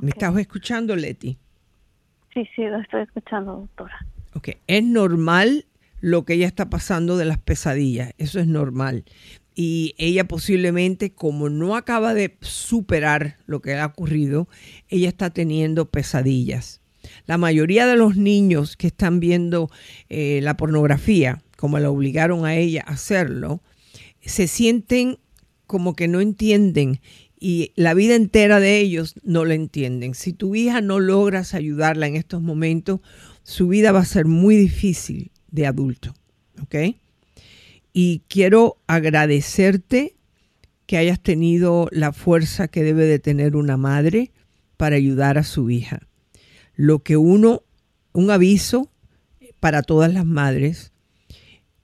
¿Me 0.00 0.10
estás 0.10 0.36
escuchando, 0.38 0.94
Leti? 0.94 1.38
Sí, 2.32 2.48
sí, 2.54 2.62
lo 2.62 2.80
estoy 2.80 3.02
escuchando, 3.02 3.52
doctora. 3.52 4.06
Ok, 4.34 4.50
es 4.66 4.84
normal 4.84 5.66
lo 6.00 6.24
que 6.24 6.34
ella 6.34 6.46
está 6.46 6.70
pasando 6.70 7.16
de 7.16 7.24
las 7.24 7.38
pesadillas, 7.38 8.14
eso 8.18 8.40
es 8.40 8.46
normal. 8.46 9.04
Y 9.54 9.94
ella 9.98 10.24
posiblemente, 10.26 11.12
como 11.12 11.50
no 11.50 11.76
acaba 11.76 12.14
de 12.14 12.38
superar 12.40 13.36
lo 13.46 13.60
que 13.60 13.70
le 13.70 13.80
ha 13.80 13.86
ocurrido, 13.86 14.48
ella 14.88 15.08
está 15.08 15.30
teniendo 15.30 15.90
pesadillas. 15.90 16.79
La 17.30 17.38
mayoría 17.38 17.86
de 17.86 17.94
los 17.94 18.16
niños 18.16 18.76
que 18.76 18.88
están 18.88 19.20
viendo 19.20 19.70
eh, 20.08 20.40
la 20.42 20.56
pornografía, 20.56 21.40
como 21.56 21.78
la 21.78 21.88
obligaron 21.88 22.44
a 22.44 22.56
ella 22.56 22.82
a 22.84 22.94
hacerlo, 22.94 23.62
se 24.20 24.48
sienten 24.48 25.16
como 25.68 25.94
que 25.94 26.08
no 26.08 26.20
entienden 26.20 27.00
y 27.38 27.70
la 27.76 27.94
vida 27.94 28.16
entera 28.16 28.58
de 28.58 28.80
ellos 28.80 29.14
no 29.22 29.44
la 29.44 29.54
entienden. 29.54 30.14
Si 30.16 30.32
tu 30.32 30.56
hija 30.56 30.80
no 30.80 30.98
logras 30.98 31.54
ayudarla 31.54 32.08
en 32.08 32.16
estos 32.16 32.42
momentos, 32.42 32.98
su 33.44 33.68
vida 33.68 33.92
va 33.92 34.00
a 34.00 34.04
ser 34.06 34.24
muy 34.24 34.56
difícil 34.56 35.30
de 35.52 35.68
adulto. 35.68 36.12
¿Ok? 36.60 36.96
Y 37.92 38.22
quiero 38.26 38.78
agradecerte 38.88 40.16
que 40.86 40.96
hayas 40.96 41.20
tenido 41.20 41.86
la 41.92 42.12
fuerza 42.12 42.66
que 42.66 42.82
debe 42.82 43.04
de 43.04 43.20
tener 43.20 43.54
una 43.54 43.76
madre 43.76 44.32
para 44.76 44.96
ayudar 44.96 45.38
a 45.38 45.44
su 45.44 45.70
hija 45.70 46.09
lo 46.80 47.00
que 47.00 47.18
uno, 47.18 47.60
un 48.14 48.30
aviso 48.30 48.88
para 49.60 49.82
todas 49.82 50.14
las 50.14 50.24
madres, 50.24 50.94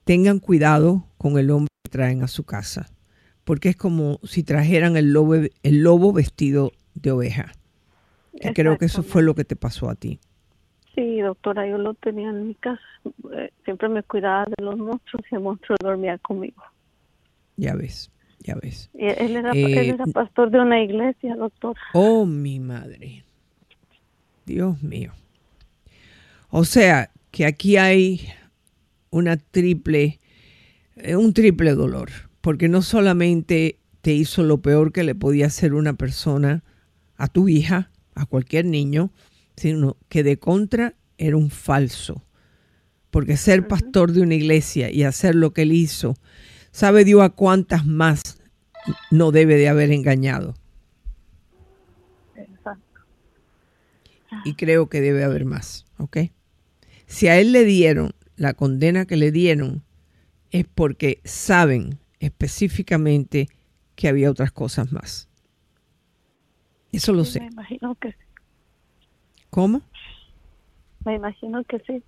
tengan 0.05 0.39
cuidado 0.39 1.05
con 1.19 1.37
el 1.37 1.51
hombre 1.51 1.69
que 1.83 1.91
traen 1.91 2.23
a 2.23 2.27
su 2.27 2.45
casa, 2.45 2.87
porque 3.43 3.69
es 3.69 3.77
como 3.77 4.19
si 4.23 4.41
trajeran 4.41 4.97
el 4.97 5.13
lobo, 5.13 5.35
el 5.35 5.83
lobo 5.83 6.13
vestido 6.13 6.71
de 6.95 7.11
oveja. 7.11 7.51
Y 8.33 8.51
creo 8.53 8.79
que 8.79 8.85
eso 8.85 9.03
fue 9.03 9.21
lo 9.21 9.35
que 9.35 9.45
te 9.45 9.55
pasó 9.55 9.87
a 9.87 9.93
ti. 9.93 10.19
Sí, 10.95 11.21
doctora, 11.21 11.67
yo 11.67 11.77
lo 11.77 11.93
tenía 11.93 12.31
en 12.31 12.47
mi 12.47 12.55
casa. 12.55 12.81
Eh, 13.33 13.51
siempre 13.65 13.89
me 13.89 14.01
cuidaba 14.01 14.45
de 14.45 14.63
los 14.63 14.79
monstruos 14.79 15.23
y 15.31 15.35
el 15.35 15.41
monstruo 15.41 15.77
dormía 15.79 16.17
conmigo. 16.17 16.63
Ya 17.55 17.75
ves, 17.75 18.11
ya 18.39 18.55
ves. 18.55 18.89
él, 18.95 19.35
era, 19.35 19.51
él 19.51 19.77
era 19.77 20.05
eh, 20.05 20.11
pastor 20.11 20.49
de 20.49 20.59
una 20.59 20.81
iglesia, 20.81 21.35
doctora. 21.35 21.79
Oh, 21.93 22.25
mi 22.25 22.59
madre. 22.59 23.26
Dios 24.47 24.81
mío. 24.81 25.11
O 26.49 26.63
sea, 26.65 27.11
que 27.31 27.45
aquí 27.45 27.77
hay 27.77 28.27
una 29.11 29.37
triple, 29.37 30.19
eh, 30.95 31.15
un 31.15 31.33
triple 31.33 31.73
dolor, 31.73 32.09
porque 32.41 32.69
no 32.69 32.81
solamente 32.81 33.77
te 34.01 34.13
hizo 34.13 34.43
lo 34.43 34.61
peor 34.61 34.93
que 34.93 35.03
le 35.03 35.13
podía 35.13 35.47
hacer 35.47 35.73
una 35.73 35.93
persona 35.93 36.63
a 37.17 37.27
tu 37.27 37.49
hija, 37.49 37.91
a 38.15 38.25
cualquier 38.25 38.65
niño, 38.65 39.11
sino 39.57 39.97
que 40.07 40.23
de 40.23 40.39
contra 40.39 40.95
era 41.17 41.35
un 41.35 41.49
falso. 41.49 42.23
Porque 43.11 43.35
ser 43.35 43.67
pastor 43.67 44.13
de 44.13 44.21
una 44.21 44.35
iglesia 44.35 44.89
y 44.89 45.03
hacer 45.03 45.35
lo 45.35 45.51
que 45.51 45.63
él 45.63 45.73
hizo, 45.73 46.15
sabe 46.71 47.03
Dios 47.03 47.21
a 47.21 47.29
cuántas 47.29 47.85
más 47.85 48.39
no 49.11 49.31
debe 49.31 49.55
de 49.55 49.67
haber 49.67 49.91
engañado. 49.91 50.55
Y 54.43 54.55
creo 54.55 54.89
que 54.89 55.01
debe 55.01 55.23
haber 55.23 55.45
más, 55.45 55.85
¿ok? 55.97 56.17
Si 57.05 57.27
a 57.27 57.39
él 57.39 57.51
le 57.51 57.63
dieron 57.63 58.13
la 58.35 58.53
condena 58.53 59.05
que 59.05 59.17
le 59.17 59.31
dieron, 59.31 59.83
es 60.51 60.65
porque 60.65 61.21
saben 61.23 61.99
específicamente 62.19 63.47
que 63.95 64.07
había 64.07 64.29
otras 64.29 64.51
cosas 64.51 64.91
más. 64.91 65.27
Eso 66.91 67.13
lo 67.13 67.25
sé. 67.25 67.41
Me 67.41 67.47
imagino 67.47 67.95
que 67.95 68.11
sí. 68.11 68.17
¿Cómo? 69.49 69.81
Me 71.05 71.15
imagino 71.15 71.63
que 71.63 71.79
sí. 71.79 72.03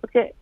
Porque 0.00 0.34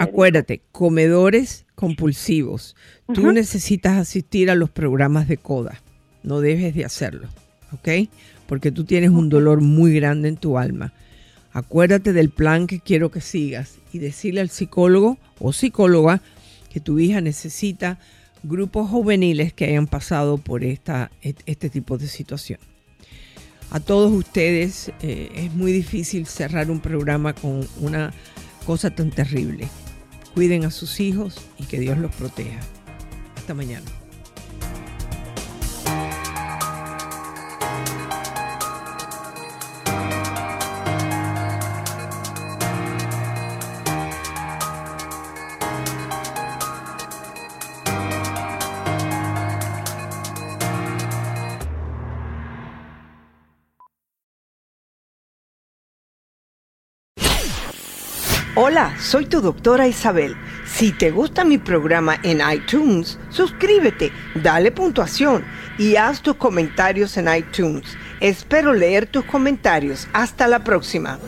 acuérdate, 0.00 0.62
comedores 0.72 1.64
compulsivos. 1.74 2.74
Tú 3.12 3.30
necesitas 3.30 3.96
asistir 3.96 4.50
a 4.50 4.56
los 4.56 4.70
programas 4.70 5.28
de 5.28 5.36
CODA. 5.36 5.80
No 6.24 6.40
debes 6.40 6.74
de 6.74 6.84
hacerlo. 6.84 7.28
¿Ok? 7.72 8.10
Porque 8.46 8.72
tú 8.72 8.84
tienes 8.84 9.10
un 9.10 9.28
dolor 9.28 9.60
muy 9.60 9.94
grande 9.94 10.28
en 10.28 10.36
tu 10.36 10.58
alma. 10.58 10.92
Acuérdate 11.52 12.12
del 12.12 12.30
plan 12.30 12.66
que 12.66 12.80
quiero 12.80 13.10
que 13.10 13.20
sigas 13.20 13.78
y 13.92 13.98
decirle 13.98 14.40
al 14.40 14.50
psicólogo 14.50 15.18
o 15.38 15.52
psicóloga 15.52 16.20
que 16.70 16.80
tu 16.80 16.98
hija 16.98 17.20
necesita 17.20 17.98
grupos 18.42 18.90
juveniles 18.90 19.52
que 19.52 19.64
hayan 19.66 19.86
pasado 19.86 20.38
por 20.38 20.64
esta, 20.64 21.10
este 21.22 21.70
tipo 21.70 21.96
de 21.96 22.08
situación. 22.08 22.58
A 23.70 23.80
todos 23.80 24.12
ustedes 24.12 24.92
eh, 25.00 25.30
es 25.34 25.54
muy 25.54 25.72
difícil 25.72 26.26
cerrar 26.26 26.70
un 26.70 26.80
programa 26.80 27.32
con 27.32 27.66
una 27.80 28.12
cosa 28.66 28.90
tan 28.90 29.10
terrible. 29.10 29.68
Cuiden 30.34 30.64
a 30.64 30.70
sus 30.70 31.00
hijos 31.00 31.36
y 31.58 31.64
que 31.64 31.78
Dios 31.78 31.98
los 31.98 32.14
proteja. 32.14 32.60
Hasta 33.36 33.54
mañana. 33.54 34.03
Hola, 58.66 58.96
soy 58.98 59.26
tu 59.26 59.42
doctora 59.42 59.86
Isabel. 59.86 60.34
Si 60.64 60.90
te 60.90 61.10
gusta 61.10 61.44
mi 61.44 61.58
programa 61.58 62.16
en 62.22 62.40
iTunes, 62.50 63.18
suscríbete, 63.28 64.10
dale 64.36 64.72
puntuación 64.72 65.44
y 65.76 65.96
haz 65.96 66.22
tus 66.22 66.36
comentarios 66.36 67.14
en 67.18 67.28
iTunes. 67.28 67.84
Espero 68.20 68.72
leer 68.72 69.04
tus 69.04 69.26
comentarios. 69.26 70.08
Hasta 70.14 70.46
la 70.46 70.64
próxima. 70.64 71.18